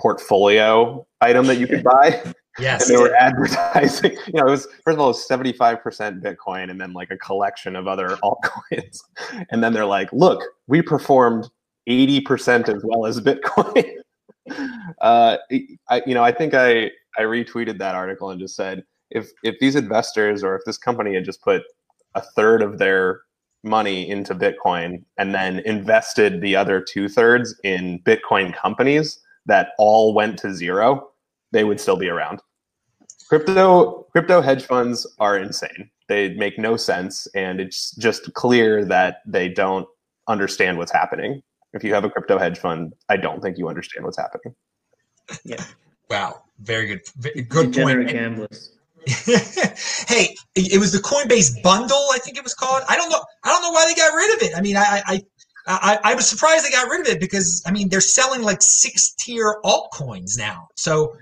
portfolio 0.00 1.06
item 1.20 1.46
that 1.46 1.56
you 1.56 1.66
could 1.66 1.84
buy. 1.84 2.22
Yes. 2.56 2.88
And 2.88 2.96
they 2.96 3.02
were 3.02 3.12
advertising, 3.16 4.12
you 4.28 4.34
know, 4.34 4.46
it 4.46 4.50
was 4.50 4.68
first 4.84 4.94
of 4.94 5.00
all, 5.00 5.06
it 5.06 5.16
was 5.16 5.26
75% 5.28 6.22
Bitcoin 6.22 6.70
and 6.70 6.80
then 6.80 6.92
like 6.92 7.10
a 7.10 7.16
collection 7.16 7.74
of 7.74 7.88
other 7.88 8.10
altcoins. 8.22 9.00
And 9.50 9.60
then 9.60 9.72
they're 9.72 9.84
like, 9.84 10.08
look, 10.12 10.40
we 10.68 10.80
performed 10.80 11.48
80% 11.88 12.68
as 12.68 12.80
well 12.84 13.06
as 13.06 13.20
Bitcoin. 13.20 13.96
uh, 15.00 15.38
I, 15.88 16.02
you 16.06 16.14
know, 16.14 16.22
I 16.22 16.30
think 16.30 16.54
I, 16.54 16.92
I 17.18 17.22
retweeted 17.22 17.78
that 17.78 17.96
article 17.96 18.30
and 18.30 18.38
just 18.38 18.54
said, 18.54 18.84
if 19.10 19.30
if 19.42 19.58
these 19.58 19.74
investors 19.74 20.44
or 20.44 20.54
if 20.54 20.62
this 20.64 20.78
company 20.78 21.14
had 21.14 21.24
just 21.24 21.42
put 21.42 21.62
a 22.14 22.20
third 22.20 22.62
of 22.62 22.78
their 22.78 23.22
money 23.64 24.08
into 24.08 24.34
Bitcoin 24.34 25.02
and 25.18 25.34
then 25.34 25.60
invested 25.60 26.40
the 26.40 26.54
other 26.54 26.80
two 26.80 27.08
thirds 27.08 27.58
in 27.64 28.00
Bitcoin 28.00 28.54
companies 28.54 29.20
that 29.46 29.68
all 29.78 30.14
went 30.14 30.38
to 30.38 30.54
zero, 30.54 31.10
they 31.52 31.64
would 31.64 31.80
still 31.80 31.96
be 31.96 32.08
around. 32.08 32.40
Crypto 33.28 34.06
crypto 34.12 34.40
hedge 34.40 34.64
funds 34.64 35.06
are 35.18 35.38
insane. 35.38 35.90
They 36.08 36.34
make 36.34 36.58
no 36.58 36.76
sense, 36.76 37.26
and 37.34 37.60
it's 37.60 37.94
just 37.96 38.32
clear 38.34 38.84
that 38.84 39.22
they 39.26 39.48
don't 39.48 39.86
understand 40.28 40.78
what's 40.78 40.92
happening. 40.92 41.42
If 41.72 41.82
you 41.82 41.94
have 41.94 42.04
a 42.04 42.10
crypto 42.10 42.38
hedge 42.38 42.58
fund, 42.58 42.92
I 43.08 43.16
don't 43.16 43.40
think 43.40 43.58
you 43.58 43.68
understand 43.68 44.04
what's 44.04 44.18
happening. 44.18 44.54
Yeah. 45.44 45.64
Wow. 46.10 46.42
Very 46.60 46.86
good. 46.86 47.48
Good 47.48 47.74
point. 47.74 48.08
Gamblers. 48.08 48.73
hey, 50.08 50.34
it 50.54 50.80
was 50.80 50.92
the 50.92 50.98
Coinbase 50.98 51.62
bundle, 51.62 52.06
I 52.12 52.18
think 52.18 52.36
it 52.36 52.44
was 52.44 52.54
called. 52.54 52.82
I 52.88 52.96
don't 52.96 53.10
know. 53.10 53.22
I 53.42 53.48
don't 53.48 53.62
know 53.62 53.70
why 53.70 53.86
they 53.86 53.94
got 53.94 54.14
rid 54.14 54.34
of 54.36 54.42
it. 54.42 54.56
I 54.56 54.60
mean, 54.60 54.76
I, 54.76 55.02
I, 55.06 55.22
I, 55.66 55.98
I 56.04 56.14
was 56.14 56.28
surprised 56.28 56.64
they 56.64 56.70
got 56.70 56.88
rid 56.88 57.00
of 57.00 57.06
it 57.06 57.20
because 57.20 57.62
I 57.66 57.72
mean 57.72 57.88
they're 57.88 58.00
selling 58.00 58.42
like 58.42 58.58
six 58.60 59.14
tier 59.14 59.56
altcoins 59.64 60.38
now. 60.38 60.68
So, 60.76 61.16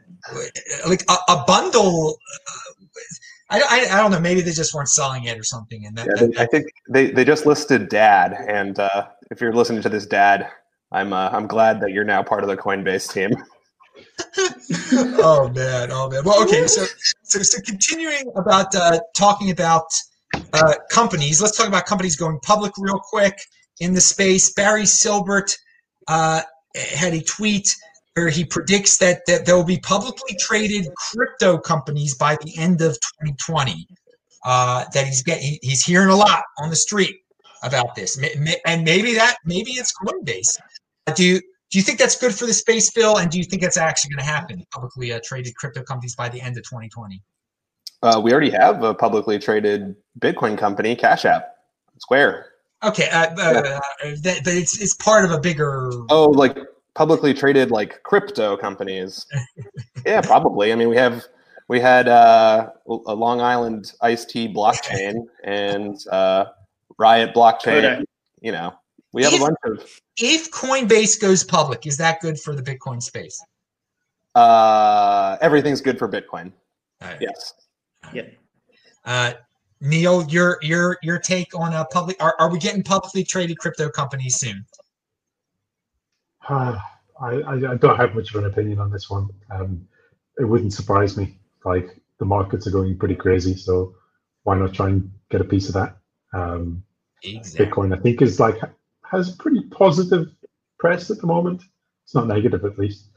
like 0.86 1.04
a, 1.08 1.16
a 1.28 1.44
bundle. 1.46 2.18
I, 3.50 3.60
I, 3.60 3.96
I, 3.98 4.00
don't 4.00 4.10
know. 4.10 4.20
Maybe 4.20 4.40
they 4.40 4.52
just 4.52 4.72
weren't 4.72 4.88
selling 4.88 5.24
it 5.24 5.38
or 5.38 5.42
something. 5.42 5.84
And 5.84 5.94
that, 5.98 6.08
yeah, 6.16 6.26
they, 6.26 6.42
I 6.42 6.46
think 6.46 6.72
they, 6.88 7.10
they 7.10 7.22
just 7.22 7.44
listed 7.44 7.90
Dad, 7.90 8.32
and 8.48 8.78
uh, 8.78 9.08
if 9.30 9.42
you're 9.42 9.52
listening 9.52 9.82
to 9.82 9.90
this, 9.90 10.06
Dad, 10.06 10.48
I'm 10.90 11.12
uh, 11.12 11.28
I'm 11.30 11.46
glad 11.46 11.80
that 11.80 11.92
you're 11.92 12.04
now 12.04 12.22
part 12.22 12.42
of 12.42 12.48
the 12.48 12.56
Coinbase 12.56 13.12
team. 13.12 13.30
oh 15.18 15.50
man, 15.54 15.90
oh 15.90 16.08
man. 16.10 16.24
Well, 16.24 16.42
okay. 16.42 16.66
So, 16.66 16.84
so, 17.22 17.42
so 17.42 17.60
continuing 17.62 18.30
about 18.36 18.74
uh, 18.74 19.00
talking 19.16 19.50
about 19.50 19.86
uh, 20.52 20.74
companies, 20.90 21.40
let's 21.40 21.56
talk 21.56 21.68
about 21.68 21.86
companies 21.86 22.16
going 22.16 22.38
public 22.40 22.72
real 22.78 22.98
quick 22.98 23.38
in 23.80 23.94
the 23.94 24.00
space. 24.00 24.52
Barry 24.52 24.82
Silbert 24.82 25.56
uh, 26.08 26.42
had 26.74 27.14
a 27.14 27.22
tweet 27.22 27.74
where 28.14 28.28
he 28.28 28.44
predicts 28.44 28.98
that, 28.98 29.22
that 29.26 29.46
there 29.46 29.56
will 29.56 29.64
be 29.64 29.78
publicly 29.78 30.36
traded 30.38 30.86
crypto 30.96 31.58
companies 31.58 32.14
by 32.14 32.36
the 32.36 32.52
end 32.58 32.80
of 32.82 32.92
2020. 33.20 33.86
Uh, 34.44 34.84
that 34.92 35.06
he's 35.06 35.22
he, 35.22 35.58
he's 35.62 35.84
hearing 35.84 36.08
a 36.08 36.16
lot 36.16 36.42
on 36.58 36.68
the 36.68 36.74
street 36.74 37.14
about 37.62 37.94
this, 37.94 38.18
and 38.66 38.84
maybe 38.84 39.14
that 39.14 39.36
maybe 39.44 39.70
it's 39.70 39.92
Coinbase. 40.02 40.58
Do 41.14 41.24
you 41.24 41.40
do 41.72 41.78
you 41.78 41.82
think 41.82 41.98
that's 41.98 42.16
good 42.16 42.34
for 42.34 42.44
the 42.44 42.52
space, 42.52 42.90
Phil? 42.90 43.16
And 43.16 43.30
do 43.30 43.38
you 43.38 43.44
think 43.44 43.62
that's 43.62 43.78
actually 43.78 44.10
going 44.10 44.24
to 44.24 44.30
happen? 44.30 44.62
Publicly 44.70 45.10
uh, 45.12 45.20
traded 45.24 45.56
crypto 45.56 45.82
companies 45.82 46.14
by 46.14 46.28
the 46.28 46.38
end 46.38 46.58
of 46.58 46.64
2020. 46.64 47.22
Uh, 48.02 48.20
we 48.22 48.30
already 48.30 48.50
have 48.50 48.82
a 48.82 48.94
publicly 48.94 49.38
traded 49.38 49.96
Bitcoin 50.20 50.58
company, 50.58 50.94
Cash 50.94 51.24
App, 51.24 51.56
Square. 51.98 52.50
Okay, 52.84 53.08
uh, 53.08 53.26
uh, 53.38 53.80
yeah. 54.04 54.14
that, 54.22 54.40
but 54.44 54.52
it's 54.52 54.80
it's 54.82 54.94
part 54.96 55.24
of 55.24 55.30
a 55.30 55.38
bigger. 55.38 55.90
Oh, 56.10 56.28
like 56.34 56.58
publicly 56.94 57.32
traded 57.32 57.70
like 57.70 58.02
crypto 58.02 58.56
companies. 58.56 59.24
yeah, 60.04 60.20
probably. 60.20 60.72
I 60.72 60.74
mean, 60.74 60.88
we 60.88 60.96
have 60.96 61.24
we 61.68 61.80
had 61.80 62.06
uh, 62.06 62.70
a 63.06 63.14
Long 63.14 63.40
Island 63.40 63.92
Ice 64.02 64.26
Tea 64.26 64.52
blockchain 64.52 65.14
and 65.44 65.96
uh, 66.10 66.46
Riot 66.98 67.34
blockchain. 67.34 68.04
You 68.40 68.52
know, 68.52 68.74
we 69.12 69.22
have 69.24 69.32
if, 69.32 69.40
a 69.40 69.44
bunch 69.44 69.58
of. 69.64 70.00
If 70.18 70.50
Coinbase 70.50 71.20
goes 71.20 71.44
public, 71.44 71.86
is 71.86 71.96
that 71.98 72.20
good 72.20 72.38
for 72.38 72.54
the 72.54 72.62
Bitcoin 72.62 73.02
space? 73.02 73.42
Uh, 74.34 75.36
everything's 75.40 75.80
good 75.80 75.98
for 75.98 76.08
Bitcoin. 76.08 76.52
Right. 77.00 77.18
Yes. 77.20 77.54
Yeah. 78.12 78.22
Uh, 79.04 79.32
Neil, 79.80 80.24
your 80.28 80.58
your 80.62 80.96
your 81.02 81.18
take 81.18 81.58
on 81.58 81.74
a 81.74 81.84
public? 81.86 82.22
Are, 82.22 82.36
are 82.38 82.50
we 82.50 82.58
getting 82.58 82.82
publicly 82.82 83.24
traded 83.24 83.58
crypto 83.58 83.90
companies 83.90 84.36
soon? 84.36 84.64
Uh, 86.48 86.78
I, 87.20 87.42
I 87.46 87.76
don't 87.76 87.96
have 87.96 88.14
much 88.14 88.34
of 88.34 88.42
an 88.42 88.50
opinion 88.50 88.78
on 88.78 88.90
this 88.90 89.10
one. 89.10 89.28
Um, 89.50 89.86
it 90.38 90.44
wouldn't 90.44 90.72
surprise 90.72 91.16
me. 91.16 91.36
Like 91.64 92.00
the 92.18 92.24
markets 92.24 92.66
are 92.66 92.70
going 92.70 92.96
pretty 92.96 93.14
crazy, 93.14 93.56
so 93.56 93.94
why 94.44 94.56
not 94.56 94.72
try 94.72 94.88
and 94.88 95.10
get 95.30 95.40
a 95.40 95.44
piece 95.44 95.68
of 95.68 95.74
that? 95.74 95.96
Um, 96.32 96.82
exactly. 97.22 97.66
Bitcoin, 97.66 97.96
I 97.96 98.00
think, 98.00 98.22
is 98.22 98.40
like 98.40 98.60
has 99.12 99.36
pretty 99.36 99.62
positive 99.70 100.28
press 100.78 101.10
at 101.10 101.18
the 101.18 101.26
moment. 101.26 101.62
It's 102.04 102.14
not 102.14 102.26
negative, 102.26 102.64
at 102.64 102.78
least. 102.78 103.10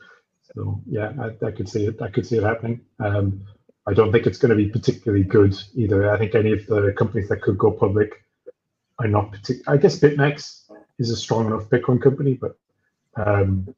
So 0.54 0.82
yeah, 0.86 1.14
I, 1.20 1.48
I 1.48 1.52
could 1.52 1.68
see 1.68 1.88
it. 1.88 2.02
I 2.02 2.10
could 2.10 2.28
see 2.28 2.38
it 2.38 2.44
happening. 2.44 2.82
Um, 3.00 3.46
I 3.88 3.94
don't 3.94 4.12
think 4.12 4.26
it's 4.28 4.38
going 4.38 4.50
to 4.50 4.56
be 4.56 4.70
particularly 4.70 5.24
good 5.24 5.58
either. 5.76 6.12
I 6.12 6.18
think 6.18 6.36
any 6.36 6.52
of 6.52 6.66
the 6.68 6.94
companies 6.98 7.30
that 7.30 7.42
could 7.42 7.58
go 7.58 7.72
public 7.72 8.24
are 9.00 9.08
not 9.08 9.32
particular. 9.32 9.74
I 9.74 9.78
guess 9.78 10.00
BitMEX 10.00 10.72
is 11.00 11.10
a 11.10 11.16
strong 11.16 11.48
enough 11.48 11.70
Bitcoin 11.70 12.02
company, 12.02 12.34
but 12.36 12.58
um, 13.16 13.74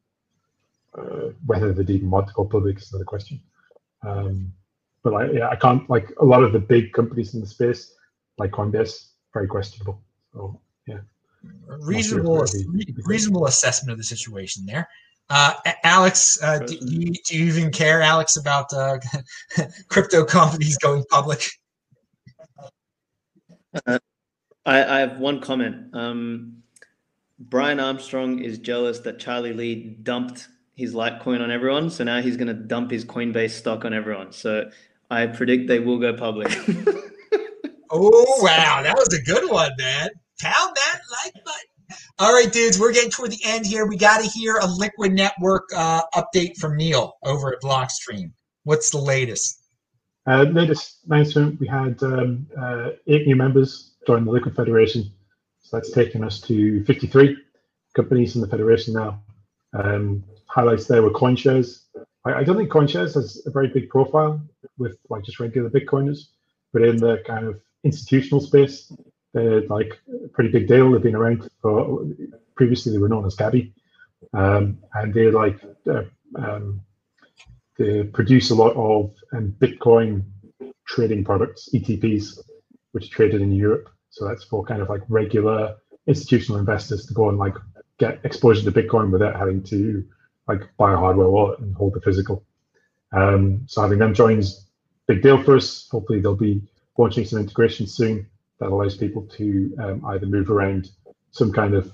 uh, 0.96 1.30
whether 1.46 1.72
they'd 1.72 1.90
even 1.90 2.10
want 2.10 2.28
to 2.28 2.34
go 2.34 2.44
public 2.44 2.78
is 2.78 2.92
another 2.92 3.04
question. 3.04 3.40
Um, 4.02 4.52
but 5.02 5.14
I, 5.14 5.30
yeah, 5.30 5.48
I 5.48 5.56
can't 5.56 5.88
like 5.88 6.10
a 6.20 6.24
lot 6.24 6.42
of 6.42 6.52
the 6.52 6.58
big 6.58 6.92
companies 6.92 7.34
in 7.34 7.40
the 7.40 7.46
space, 7.46 7.94
like 8.38 8.50
Coinbase, 8.50 9.08
very 9.32 9.46
questionable. 9.46 10.00
So 10.32 10.60
yeah, 10.86 11.00
reasonable, 11.66 12.44
reasonable 13.04 13.46
assessment 13.46 13.92
of 13.92 13.98
the 13.98 14.04
situation 14.04 14.64
there. 14.66 14.88
Uh, 15.30 15.52
Aleks, 15.84 16.42
uh, 16.42 16.58
do, 16.60 16.74
you, 16.80 17.12
do, 17.26 17.36
you, 17.36 17.44
even 17.44 17.70
care, 17.70 18.00
Aleks, 18.00 18.40
about 18.40 18.72
uh, 18.72 18.98
crypto 19.88 20.24
companies 20.24 20.78
going 20.78 21.04
public? 21.10 21.44
Uh, 23.86 23.98
I, 24.64 24.96
I, 24.96 25.00
have 25.00 25.18
one 25.18 25.40
comment. 25.40 25.94
Um, 25.94 26.62
Brian 27.38 27.78
Armstrong 27.78 28.38
is 28.42 28.58
jealous 28.58 29.00
that 29.00 29.18
Charlie 29.18 29.52
Lee 29.52 29.96
dumped 30.02 30.48
his 30.74 30.94
Litecoin 30.94 31.42
on 31.42 31.50
everyone, 31.50 31.90
so 31.90 32.04
now 32.04 32.22
he's 32.22 32.36
going 32.36 32.48
to 32.48 32.54
dump 32.54 32.90
his 32.90 33.04
Coinbase 33.04 33.50
stock 33.50 33.84
on 33.84 33.92
everyone. 33.92 34.32
So 34.32 34.70
I 35.10 35.26
predict 35.26 35.68
they 35.68 35.80
will 35.80 35.98
go 35.98 36.14
public. 36.14 36.48
oh 37.90 38.40
wow, 38.42 38.82
that 38.82 38.96
was 38.96 39.12
a 39.12 39.22
good 39.22 39.50
one, 39.50 39.72
man! 39.78 40.08
Pound 40.40 40.76
that 40.76 41.00
All 42.18 42.34
right, 42.34 42.52
dudes, 42.52 42.78
we're 42.78 42.92
getting 42.92 43.10
toward 43.10 43.30
the 43.30 43.40
end 43.44 43.64
here. 43.64 43.86
We 43.86 43.96
got 43.96 44.20
to 44.20 44.28
hear 44.28 44.56
a 44.56 44.66
Liquid 44.66 45.12
Network 45.12 45.68
uh, 45.74 46.02
update 46.14 46.56
from 46.56 46.76
Neil 46.76 47.16
over 47.24 47.52
at 47.52 47.62
Blockstream. 47.62 48.32
What's 48.64 48.90
the 48.90 48.98
latest? 48.98 49.62
Uh, 50.26 50.42
latest 50.42 50.98
announcement: 51.08 51.58
we 51.60 51.66
had 51.66 52.02
um, 52.02 52.46
uh, 52.60 52.90
eight 53.06 53.26
new 53.26 53.36
members 53.36 53.92
join 54.06 54.24
the 54.24 54.30
Liquid 54.30 54.56
Federation, 54.56 55.10
so 55.62 55.76
that's 55.76 55.92
taken 55.92 56.24
us 56.24 56.40
to 56.42 56.84
53 56.84 57.36
companies 57.94 58.34
in 58.34 58.42
the 58.42 58.48
federation 58.48 58.94
now. 58.94 59.22
Um, 59.72 60.24
highlights 60.46 60.86
there 60.86 61.02
were 61.02 61.10
CoinShares. 61.10 61.84
I, 62.24 62.34
I, 62.34 62.44
don't 62.44 62.56
think 62.56 62.70
CoinShares 62.70 63.14
has 63.14 63.42
a 63.46 63.50
very 63.50 63.68
big 63.68 63.88
profile 63.90 64.40
with 64.76 64.98
like 65.08 65.24
just 65.24 65.40
regular 65.40 65.70
Bitcoiners, 65.70 66.28
but 66.72 66.82
in 66.82 66.96
the 66.96 67.22
kind 67.26 67.46
of 67.46 67.60
institutional 67.84 68.40
space, 68.40 68.92
they're 69.32 69.62
like 69.62 69.98
a 70.24 70.28
pretty 70.28 70.50
big 70.50 70.68
deal. 70.68 70.90
They've 70.90 71.02
been 71.02 71.14
around 71.14 71.48
for 71.60 72.06
previously 72.54 72.92
they 72.92 72.98
were 72.98 73.08
known 73.08 73.26
as 73.26 73.36
Gabi, 73.36 73.72
um, 74.32 74.78
and 74.94 75.12
they're 75.12 75.32
like 75.32 75.60
uh, 75.90 76.04
um, 76.36 76.80
they 77.78 78.04
produce 78.04 78.50
a 78.50 78.54
lot 78.54 78.74
of 78.74 79.14
um, 79.32 79.54
Bitcoin 79.58 80.24
trading 80.86 81.24
products, 81.24 81.68
ETPs, 81.74 82.38
which 82.92 83.06
are 83.06 83.14
traded 83.14 83.42
in 83.42 83.52
Europe. 83.52 83.88
So 84.10 84.26
that's 84.26 84.44
for 84.44 84.64
kind 84.64 84.82
of 84.82 84.88
like 84.88 85.02
regular 85.08 85.76
institutional 86.06 86.58
investors 86.58 87.06
to 87.06 87.14
go 87.14 87.28
and 87.28 87.38
like 87.38 87.54
get 87.98 88.20
exposure 88.24 88.64
to 88.64 88.72
Bitcoin 88.72 89.10
without 89.10 89.36
having 89.36 89.62
to 89.64 90.04
like 90.48 90.62
buy 90.78 90.94
a 90.94 90.96
hardware 90.96 91.28
wallet 91.28 91.60
and 91.60 91.74
hold 91.76 91.94
the 91.94 92.00
physical. 92.00 92.42
Um, 93.12 93.62
so 93.66 93.82
having 93.82 93.98
them 93.98 94.14
join 94.14 94.36
joins 94.36 94.66
big 95.06 95.22
deal 95.22 95.42
for 95.42 95.56
us. 95.56 95.88
Hopefully 95.90 96.20
they'll 96.20 96.34
be 96.34 96.62
launching 96.96 97.24
some 97.24 97.38
integration 97.38 97.86
soon 97.86 98.26
that 98.60 98.70
allows 98.70 98.96
people 98.96 99.22
to 99.36 99.74
um, 99.80 100.04
either 100.06 100.26
move 100.26 100.50
around 100.50 100.90
some 101.30 101.52
kind 101.52 101.74
of 101.74 101.92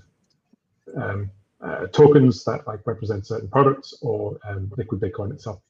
um, 0.96 1.30
uh, 1.60 1.86
tokens 1.88 2.44
that 2.44 2.66
like 2.66 2.86
represent 2.86 3.26
certain 3.26 3.48
products 3.48 3.94
or 4.02 4.38
um, 4.48 4.70
liquid 4.76 5.00
Bitcoin 5.00 5.32
itself. 5.32 5.60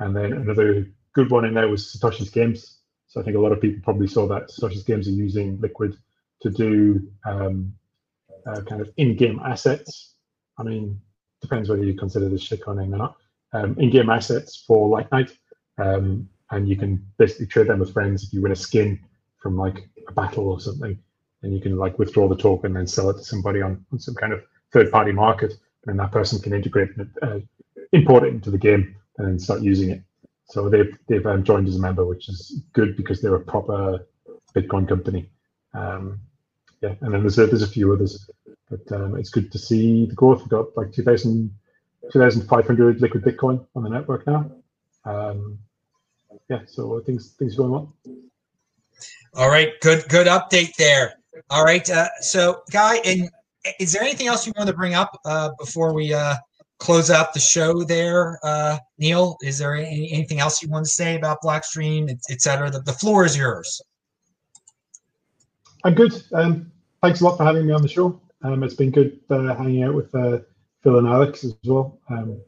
And 0.00 0.14
then 0.14 0.32
another 0.32 0.86
good 1.12 1.30
one 1.30 1.44
in 1.44 1.54
there 1.54 1.68
was 1.68 1.84
Satoshi's 1.84 2.30
Games. 2.30 2.78
So 3.08 3.20
I 3.20 3.24
think 3.24 3.36
a 3.36 3.40
lot 3.40 3.52
of 3.52 3.60
people 3.60 3.80
probably 3.82 4.06
saw 4.06 4.26
that 4.28 4.50
Satoshi's 4.50 4.84
Games 4.84 5.08
are 5.08 5.12
using 5.12 5.60
Liquid 5.60 5.96
to 6.42 6.50
do 6.50 7.10
um, 7.24 7.72
uh, 8.46 8.60
kind 8.62 8.80
of 8.80 8.90
in-game 8.96 9.40
assets. 9.44 10.14
I 10.58 10.62
mean, 10.62 11.00
depends 11.40 11.68
whether 11.68 11.84
you 11.84 11.94
consider 11.94 12.28
this 12.28 12.46
shitcoining 12.46 12.92
or 12.92 12.98
not. 12.98 13.16
Um, 13.52 13.76
in-game 13.78 14.10
assets 14.10 14.62
for 14.66 14.88
Lightnite, 14.88 15.32
um, 15.78 16.28
and 16.50 16.68
you 16.68 16.76
can 16.76 17.04
basically 17.16 17.46
trade 17.46 17.68
them 17.68 17.78
with 17.78 17.92
friends 17.92 18.24
if 18.24 18.32
you 18.32 18.42
win 18.42 18.52
a 18.52 18.56
skin 18.56 19.00
from 19.40 19.56
like 19.56 19.88
a 20.10 20.12
battle 20.14 20.48
or 20.48 20.60
something, 20.60 20.98
and 21.42 21.54
you 21.54 21.60
can 21.60 21.76
like 21.78 21.98
withdraw 21.98 22.28
the 22.28 22.36
token 22.36 22.68
and 22.68 22.76
then 22.76 22.86
sell 22.86 23.10
it 23.10 23.14
to 23.18 23.24
somebody 23.24 23.62
on, 23.62 23.84
on 23.92 23.98
some 24.00 24.14
kind 24.16 24.32
of 24.32 24.42
third 24.72 24.90
party 24.92 25.12
market, 25.12 25.54
and 25.86 25.98
that 26.00 26.12
person 26.12 26.40
can 26.40 26.54
integrate 26.54 26.90
it, 26.98 27.08
uh, 27.22 27.40
import 27.92 28.24
it 28.24 28.28
into 28.34 28.50
the 28.50 28.58
game, 28.58 28.96
and 29.18 29.40
start 29.42 29.62
using 29.62 29.90
it. 29.90 30.02
So 30.46 30.68
they've 30.70 30.96
they've 31.08 31.26
um, 31.26 31.44
joined 31.44 31.68
as 31.68 31.76
a 31.76 31.80
member, 31.80 32.06
which 32.06 32.28
is 32.28 32.62
good 32.74 32.96
because 32.96 33.22
they're 33.22 33.36
a 33.36 33.40
proper 33.40 34.06
Bitcoin 34.56 34.88
company. 34.88 35.30
Um, 35.74 36.20
yeah, 36.82 36.94
and 37.00 37.12
then 37.14 37.22
there's 37.22 37.38
a, 37.38 37.46
there's 37.46 37.62
a 37.62 37.68
few 37.68 37.92
others, 37.92 38.30
but 38.70 38.92
um, 38.92 39.16
it's 39.18 39.30
good 39.30 39.52
to 39.52 39.58
see 39.58 40.06
the 40.06 40.14
growth. 40.14 40.40
We've 40.40 40.48
got 40.50 40.76
like 40.76 40.92
2,000, 40.92 41.52
2,500 42.12 43.00
liquid 43.00 43.24
Bitcoin 43.24 43.66
on 43.74 43.82
the 43.84 43.90
network 43.90 44.26
now. 44.26 44.50
Um, 45.04 45.58
yeah, 46.50 46.60
so 46.66 47.00
things 47.06 47.32
things 47.38 47.54
are 47.54 47.58
going 47.58 47.70
well. 47.72 47.96
All 49.34 49.48
right, 49.48 49.72
good 49.80 50.08
good 50.08 50.26
update 50.26 50.74
there. 50.76 51.14
All 51.50 51.64
right, 51.64 51.88
uh, 51.90 52.08
so 52.20 52.62
Guy, 52.72 52.96
and 53.04 53.28
is 53.78 53.92
there 53.92 54.02
anything 54.02 54.26
else 54.26 54.46
you 54.46 54.52
want 54.56 54.68
to 54.68 54.74
bring 54.74 54.94
up 54.94 55.18
uh, 55.24 55.50
before 55.58 55.92
we 55.92 56.12
uh, 56.12 56.34
close 56.78 57.10
out 57.10 57.34
the 57.34 57.40
show? 57.40 57.84
There, 57.84 58.38
uh, 58.42 58.78
Neil, 58.98 59.36
is 59.42 59.58
there 59.58 59.76
any, 59.76 60.10
anything 60.12 60.40
else 60.40 60.62
you 60.62 60.68
want 60.68 60.86
to 60.86 60.90
say 60.90 61.16
about 61.16 61.42
Blockstream, 61.42 62.10
etc.? 62.30 62.70
The, 62.70 62.80
the 62.80 62.92
floor 62.92 63.24
is 63.24 63.36
yours. 63.36 63.80
I'm 65.84 65.94
good. 65.94 66.22
Um, 66.32 66.72
thanks 67.02 67.20
a 67.20 67.24
lot 67.24 67.36
for 67.36 67.44
having 67.44 67.66
me 67.66 67.72
on 67.72 67.82
the 67.82 67.88
show. 67.88 68.20
Um, 68.42 68.62
it's 68.62 68.74
been 68.74 68.90
good 68.90 69.20
uh, 69.30 69.54
hanging 69.54 69.82
out 69.82 69.94
with 69.94 70.14
uh, 70.14 70.38
Phil 70.82 70.98
and 70.98 71.06
Aleks 71.06 71.44
as 71.44 71.54
well. 71.64 71.98
Um, 72.08 72.40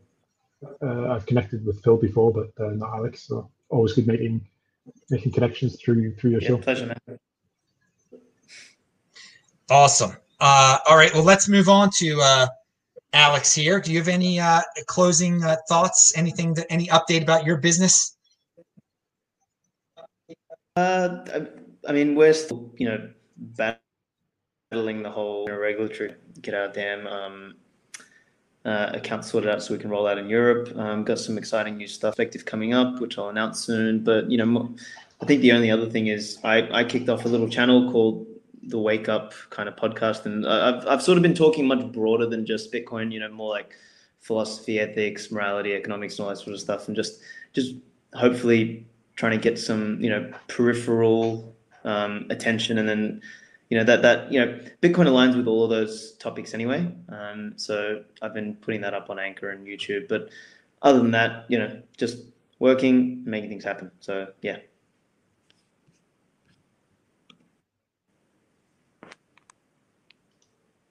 uh, 0.83 1.11
I've 1.13 1.27
connected 1.27 1.65
with 1.65 1.83
Phil 1.83 1.97
before, 1.97 2.33
but 2.33 2.65
uh, 2.65 2.71
not 2.71 2.93
Aleks. 2.93 3.27
So 3.27 3.51
always 3.69 3.95
good 3.95 4.07
meeting 4.07 4.47
making 5.11 5.33
connections 5.33 5.81
through 5.83 6.15
through 6.17 6.31
your 6.31 6.41
yeah, 6.41 6.49
show. 6.49 6.59
Pleasure, 6.59 6.87
man. 6.87 7.19
Awesome. 9.71 10.17
Uh, 10.41 10.79
all 10.89 10.97
right. 10.97 11.13
Well, 11.15 11.23
let's 11.23 11.49
move 11.49 11.69
on 11.69 11.91
to 11.99 12.21
uh, 12.21 12.47
Aleks 13.15 13.55
here. 13.55 13.81
Do 13.81 13.93
you 13.93 13.99
have 13.99 14.09
any 14.09 14.41
uh, 14.41 14.63
closing 14.87 15.45
uh, 15.45 15.57
thoughts? 15.69 16.13
Anything 16.17 16.55
that 16.55 16.67
any 16.71 16.87
update 16.89 17.23
about 17.23 17.45
your 17.45 17.59
business? 17.59 18.17
Uh, 20.77 21.19
I 21.87 21.93
mean, 21.93 22.15
we're 22.15 22.33
still, 22.33 22.73
you 22.79 22.89
know, 22.89 23.11
battling 24.71 25.03
the 25.03 25.11
whole 25.11 25.45
you 25.47 25.53
know, 25.53 25.59
regulatory 25.59 26.15
get 26.41 26.55
out 26.55 26.75
damn. 26.75 27.07
Um, 27.07 27.55
uh, 28.65 28.91
account 28.93 29.25
sorted 29.25 29.51
out 29.51 29.63
so 29.63 29.75
we 29.75 29.81
can 29.81 29.91
roll 29.91 30.07
out 30.07 30.19
in 30.19 30.29
Europe. 30.29 30.77
Um, 30.77 31.05
got 31.05 31.19
some 31.19 31.39
exciting 31.39 31.77
new 31.77 31.87
stuff 31.87 32.15
effective 32.15 32.45
coming 32.45 32.75
up, 32.75 33.01
which 33.01 33.19
I'll 33.19 33.29
announce 33.29 33.61
soon. 33.61 34.05
But 34.05 34.31
you 34.31 34.39
know, 34.39 34.75
I 35.21 35.27
think 35.27 35.41
the 35.41 35.53
only 35.53 35.71
other 35.71 35.89
thing 35.89 36.09
is 36.09 36.39
I, 36.45 36.69
I 36.71 36.85
kicked 36.85 37.09
off 37.09 37.25
a 37.25 37.29
little 37.29 37.49
channel 37.49 37.91
called 37.91 38.27
the 38.63 38.79
Wake 38.79 39.09
Up 39.09 39.33
kind 39.51 39.69
of 39.69 39.77
podcast, 39.77 40.27
and 40.27 40.47
I've 40.47 40.87
I've 40.87 41.03
sort 41.03 41.17
of 41.17 41.23
been 41.23 41.35
talking 41.35 41.67
much 41.67 41.91
broader 41.93 42.27
than 42.27 42.45
just 42.45 42.73
Bitcoin. 42.73 43.13
You 43.13 43.21
know, 43.21 43.31
more 43.31 43.51
like 43.51 43.75
philosophy, 44.21 44.79
ethics, 44.79 45.31
morality, 45.31 45.73
economics, 45.73 46.19
and 46.19 46.25
all 46.25 46.31
that 46.31 46.37
sort 46.37 46.55
of 46.55 46.61
stuff, 46.61 46.87
and 46.87 46.97
just 46.97 47.21
just 47.55 47.75
hopefully 48.15 48.87
trying 49.17 49.33
to 49.33 49.39
get 49.39 49.59
some 49.59 50.01
you 50.03 50.11
know 50.11 50.31
peripheral 50.49 51.55
um, 51.85 52.27
attention, 52.29 52.79
and 52.79 52.89
then 52.89 53.23
you 53.71 53.79
know 53.79 53.85
that 53.85 54.03
that 54.03 54.33
you 54.33 54.41
know 54.45 54.59
Bitcoin 54.83 55.07
aligns 55.07 55.37
with 55.37 55.47
all 55.47 55.65
of 55.65 55.71
those 55.71 56.13
topics 56.17 56.55
anyway. 56.55 56.93
Um, 57.09 57.55
so 57.57 58.03
I've 58.21 58.35
been 58.35 58.57
putting 58.57 58.81
that 58.83 58.95
up 58.95 59.11
on 59.11 59.19
Anchor 59.19 59.51
and 59.51 59.67
YouTube, 59.67 60.09
but 60.09 60.29
other 60.83 60.99
than 60.99 61.13
that, 61.13 61.47
you 61.49 61.59
know, 61.59 61.81
just 61.97 62.19
working, 62.59 63.23
making 63.25 63.49
things 63.49 63.65
happen. 63.65 63.91
So 64.01 64.29
yeah. 64.43 64.59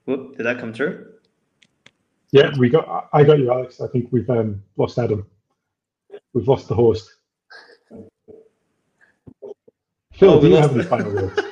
Whoop, 0.06 0.38
did 0.38 0.46
that 0.46 0.60
come 0.60 0.74
through? 0.74 1.06
Yeah, 2.32 2.52
we 2.58 2.70
got. 2.70 3.10
I 3.14 3.24
got 3.24 3.40
you, 3.40 3.46
Aleks. 3.46 3.82
I 3.82 3.88
think 3.92 4.10
we've 4.12 4.30
um, 4.30 4.64
lost 4.78 4.98
Adam. 4.98 5.26
We've 6.34 6.48
lost 6.48 6.68
the 6.68 6.76
host. 6.76 7.10
Phil, 10.14 10.32
Oh, 10.32 10.42
do 10.42 10.48
you 10.50 10.56
have 10.56 10.74
the- 10.74 10.84
final 10.84 11.14
words? 11.14 11.40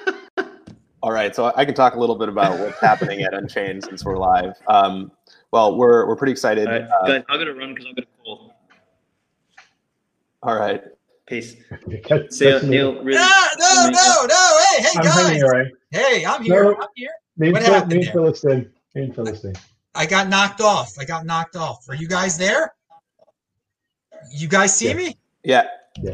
All 1.08 1.14
right, 1.14 1.34
so 1.34 1.54
I 1.56 1.64
can 1.64 1.74
talk 1.74 1.96
a 1.96 2.00
little 2.02 2.18
bit 2.18 2.28
about 2.28 2.60
what's 2.60 2.78
happening 2.82 3.22
at 3.22 3.34
Unchained 3.34 3.82
since 3.86 4.04
we're 4.04 4.18
live. 4.18 4.56
Um, 4.68 5.10
well, 5.54 5.78
we're 5.78 6.06
we're 6.06 6.18
pretty 6.18 6.34
excited. 6.34 6.68
All 6.68 6.74
right, 6.74 6.82
Uh, 6.84 7.08
guys, 7.08 7.24
I 7.30 7.38
gotta 7.38 7.54
run 7.54 7.74
because 7.74 7.86
I 7.90 7.94
got 7.94 8.04
a 8.04 8.24
call. 8.26 8.54
all 10.44 10.56
right, 10.58 10.84
Peace. 11.26 11.56
Catch- 12.04 12.32
See 12.32 12.50
ya, 12.50 12.60
Neil. 12.62 13.02
Really. 13.02 13.18
No, 13.20 13.42
no, 13.58 13.90
no, 13.90 14.26
no. 14.28 14.60
Hey, 14.76 14.82
hey, 14.84 14.90
I'm 14.98 15.02
guys. 15.06 15.14
hanging 15.28 15.44
around. 15.44 15.72
Hey, 15.92 16.26
I'm 16.26 16.44
here. 16.44 16.64
No. 16.66 16.76
I'm 16.76 16.88
here. 16.98 17.12
Me 17.38 17.54
What 17.54 17.64
Phil- 17.64 17.74
happened 17.74 17.92
me 17.94 17.98
and 18.00 18.06
there? 18.08 18.12
Philistine. 18.14 18.72
Me 18.94 19.04
and 19.04 19.16
Philistine. 19.16 19.56
I 19.96 20.06
got 20.08 20.28
knocked 20.28 20.60
off. 20.60 20.92
I 21.00 21.06
got 21.06 21.26
knocked 21.26 21.56
off. 21.56 21.86
Are 21.88 21.96
you 21.96 22.10
guys 22.10 22.38
there? 22.38 22.74
You 24.36 24.50
guys 24.50 24.76
see 24.76 24.90
Yeah. 24.90 24.94
me? 24.94 25.18
yeah, 25.46 25.68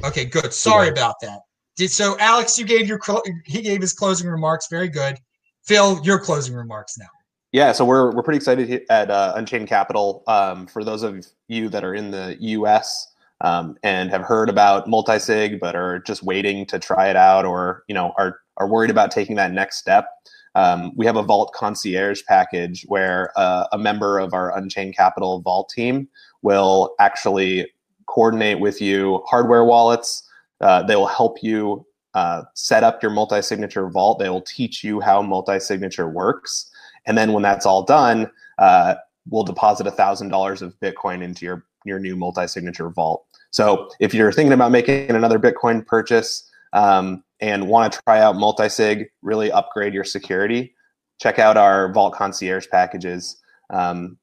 Okay, 0.03 0.25
good. 0.25 0.53
Sorry 0.53 0.85
Yeah. 0.85 0.91
about 0.91 1.15
that. 1.21 1.39
Did 1.75 1.89
so, 1.89 2.15
Aleks? 2.17 2.57
You 2.57 2.65
gave 2.65 2.87
your 2.87 2.99
he 3.45 3.61
gave 3.61 3.81
his 3.81 3.93
closing 3.93 4.29
remarks. 4.29 4.67
Very 4.69 4.89
good. 4.89 5.17
Phil, 5.63 5.99
your 6.03 6.19
closing 6.19 6.55
remarks 6.55 6.97
now. 6.97 7.07
yeah. 7.51 7.71
So 7.71 7.83
we're 7.85 8.13
we're 8.13 8.23
pretty 8.23 8.37
excited 8.37 8.83
at 8.89 9.09
uh, 9.09 9.33
Unchained 9.35 9.67
Capital. 9.67 10.23
Um, 10.27 10.67
for 10.67 10.83
those 10.83 11.03
of 11.03 11.25
you 11.47 11.69
that 11.69 11.83
are 11.83 11.95
in 11.95 12.11
the 12.11 12.37
U.S. 12.39 13.09
Um, 13.41 13.75
and 13.83 14.09
have 14.09 14.21
heard 14.21 14.49
about 14.49 14.87
multi-sig, 14.87 15.59
but 15.59 15.75
are 15.75 15.99
just 15.99 16.23
waiting 16.23 16.65
to 16.67 16.79
try 16.79 17.09
it 17.09 17.15
out, 17.15 17.45
or 17.45 17.83
you 17.87 17.95
know 17.95 18.13
are 18.17 18.39
are 18.57 18.67
worried 18.67 18.91
about 18.91 19.11
taking 19.11 19.35
that 19.37 19.51
next 19.51 19.77
step. 19.77 20.07
Um, 20.55 20.91
we 20.95 21.05
have 21.05 21.15
a 21.15 21.23
Vault 21.23 21.51
Concierge 21.55 22.21
package 22.27 22.85
where 22.87 23.31
uh, 23.35 23.65
a 23.71 23.77
member 23.77 24.19
of 24.19 24.33
our 24.33 24.55
Unchained 24.55 24.95
Capital 24.95 25.41
Vault 25.41 25.69
team 25.73 26.07
will 26.43 26.93
actually 26.99 27.67
coordinate 28.07 28.59
with 28.59 28.79
you 28.79 29.23
hardware 29.25 29.63
wallets. 29.63 30.29
Uh, 30.63 30.81
they 30.87 30.95
will 30.95 31.13
help 31.19 31.43
you 31.43 31.85
uh, 32.13 32.43
set 32.53 32.83
up 32.83 33.03
your 33.03 33.11
multi-signature 33.11 33.89
vault. 33.89 34.19
They 34.19 34.29
will 34.29 34.41
teach 34.41 34.83
you 34.83 35.01
how 35.01 35.21
multi-signature 35.21 36.07
works, 36.07 36.71
and 37.05 37.17
then 37.17 37.33
when 37.33 37.43
that's 37.43 37.65
all 37.65 37.83
done, 37.83 38.31
uh, 38.57 38.95
we'll 39.29 39.43
deposit 39.43 39.85
thousand 39.91 40.29
dollars 40.29 40.61
of 40.61 40.79
Bitcoin 40.79 41.21
into 41.21 41.45
your 41.45 41.65
your 41.85 41.99
new 41.99 42.15
multi-signature 42.15 42.89
vault. 42.89 43.25
So 43.51 43.89
if 43.99 44.13
you're 44.13 44.31
thinking 44.31 44.53
about 44.53 44.71
making 44.71 45.11
another 45.11 45.37
Bitcoin 45.37 45.85
purchase 45.85 46.49
um, 46.71 47.23
and 47.39 47.67
want 47.67 47.93
to 47.93 48.01
try 48.07 48.19
out 48.21 48.35
multi-sig, 48.35 49.11
really 49.21 49.51
upgrade 49.51 49.93
your 49.93 50.05
security, 50.05 50.73
check 51.19 51.39
out 51.39 51.57
our 51.57 51.91
Vault 51.93 52.13
Concierge 52.15 52.67
packages. 52.69 53.37
Um, 53.69 54.17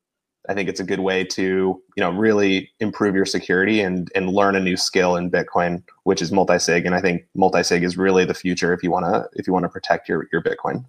I 0.51 0.55
think 0.55 0.69
it's 0.69 0.81
a 0.81 0.85
good 0.85 0.99
way 0.99 1.23
to 1.23 1.43
you 1.43 2.01
know 2.01 2.11
really 2.11 2.73
improve 2.81 3.15
your 3.15 3.25
security 3.25 3.81
and 3.81 4.11
and 4.17 4.29
learn 4.29 4.57
a 4.57 4.61
new 4.61 4.77
skill 4.77 5.15
in 5.15 5.31
Bitcoin, 5.31 5.85
which 6.03 6.21
is 6.21 6.33
multi-sig. 6.33 6.87
And 6.87 6.95
I 6.95 7.01
think 7.01 7.23
multi-sig 7.37 7.85
is 7.85 7.97
really 7.97 8.25
the 8.25 8.35
future 8.35 8.73
if 8.75 8.83
you 8.83 8.91
want 8.91 9.07
to 9.07 9.29
if 9.35 9.47
you 9.47 9.53
want 9.53 9.63
to 9.63 9.69
protect 9.69 10.09
your 10.09 10.27
your 10.33 10.43
Bitcoin. 10.43 10.85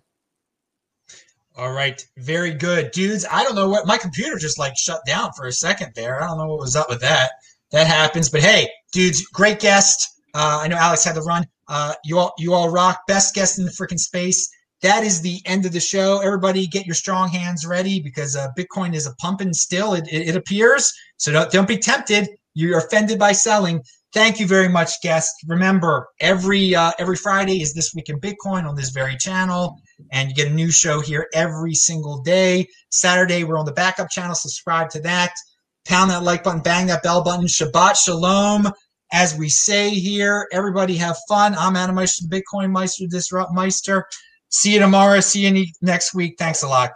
All 1.56 1.72
right, 1.72 2.04
very 2.18 2.56
good, 2.56 2.90
dudes. 2.90 3.24
I 3.30 3.44
don't 3.44 3.54
know 3.54 3.70
what 3.70 3.86
my 3.86 3.98
computer 3.98 4.40
just 4.40 4.58
like 4.58 4.76
shut 4.76 5.06
down 5.06 5.32
for 5.34 5.46
a 5.46 5.52
second 5.52 5.92
there. 5.94 6.24
I 6.24 6.28
don't 6.28 6.40
know 6.40 6.48
what 6.48 6.60
was 6.60 6.76
up 6.76 6.90
with 6.90 7.02
that. 7.02 7.32
That 7.70 7.86
happens, 7.86 8.30
but 8.30 8.42
hey, 8.42 8.68
dudes, 8.92 9.22
great 9.28 9.60
guest. 9.60 10.22
Uh, 10.34 10.62
I 10.64 10.70
know 10.70 10.78
Aleks 10.78 11.06
had 11.06 11.16
to 11.16 11.22
run. 11.22 11.46
Uh, 11.68 11.94
you 12.04 12.18
all, 12.18 12.34
you 12.40 12.54
all 12.54 12.70
rock. 12.70 13.02
Best 13.06 13.36
guest 13.36 13.60
in 13.60 13.66
the 13.66 13.72
freaking 13.72 14.00
space. 14.00 14.50
That 14.82 15.04
is 15.04 15.22
the 15.22 15.40
end 15.46 15.66
of 15.66 15.74
the 15.74 15.80
show. 15.80 16.20
Everybody, 16.20 16.66
get 16.68 16.86
your 16.86 16.96
strong 16.96 17.30
hands 17.30 17.66
ready 17.66 18.02
because 18.02 18.36
uh, 18.36 18.48
Bitcoin 18.58 18.96
is 18.96 19.06
a 19.06 19.16
pumping 19.16 19.54
still. 19.54 19.94
It, 19.94 20.08
it, 20.12 20.30
it 20.30 20.36
appears. 20.36 20.92
So 21.18 21.32
don't, 21.32 21.52
don't 21.52 21.68
be 21.68 21.78
tempted. 21.78 22.28
You're 22.54 22.80
offended 22.80 23.20
by 23.20 23.32
selling. 23.34 23.82
Thank 24.14 24.40
you 24.40 24.48
very 24.48 24.68
much, 24.68 25.02
guest. 25.02 25.32
Remember, 25.48 26.08
every 26.20 26.76
uh, 26.76 26.92
every 27.00 27.16
Friday 27.16 27.62
is 27.62 27.74
this 27.74 27.94
week 27.96 28.10
in 28.10 28.20
Bitcoin 28.20 28.68
on 28.68 28.76
this 28.76 28.90
very 28.90 29.16
channel 29.16 29.78
and 30.12 30.30
you 30.30 30.36
get 30.36 30.48
a 30.48 30.54
new 30.54 30.72
show 30.72 31.00
here 31.00 31.28
every 31.34 31.74
single 31.74 32.22
day. 32.22 32.68
Saturday, 32.90 33.44
we're 33.44 33.58
on 33.58 33.66
the 33.66 33.72
backup 33.72 34.10
channel. 34.10 34.36
Subscribe 34.36 34.90
to 34.90 35.00
that. 35.02 35.32
Pound 35.86 36.12
that 36.12 36.24
like 36.24 36.44
button, 36.44 36.62
bang 36.62 36.88
that 36.88 37.04
bell 37.04 37.24
button. 37.24 37.46
Shabbat 37.46 37.96
shalom. 37.96 38.72
As 39.14 39.36
we 39.36 39.50
say 39.50 39.90
here, 39.90 40.48
everybody 40.54 40.96
have 40.96 41.18
fun. 41.28 41.56
I'm 41.56 41.76
Adam 41.76 41.96
Meister, 41.96 42.26
Bitcoin 42.28 42.72
Meister, 42.72 43.06
Disrupt 43.08 43.54
Meister. 43.54 44.06
See 44.52 44.74
you 44.74 44.80
tomorrow. 44.80 45.20
See 45.22 45.48
you 45.48 45.66
next 45.82 46.14
week. 46.14 46.36
Thanks 46.38 46.64
a 46.64 46.68
lot. 46.68 46.90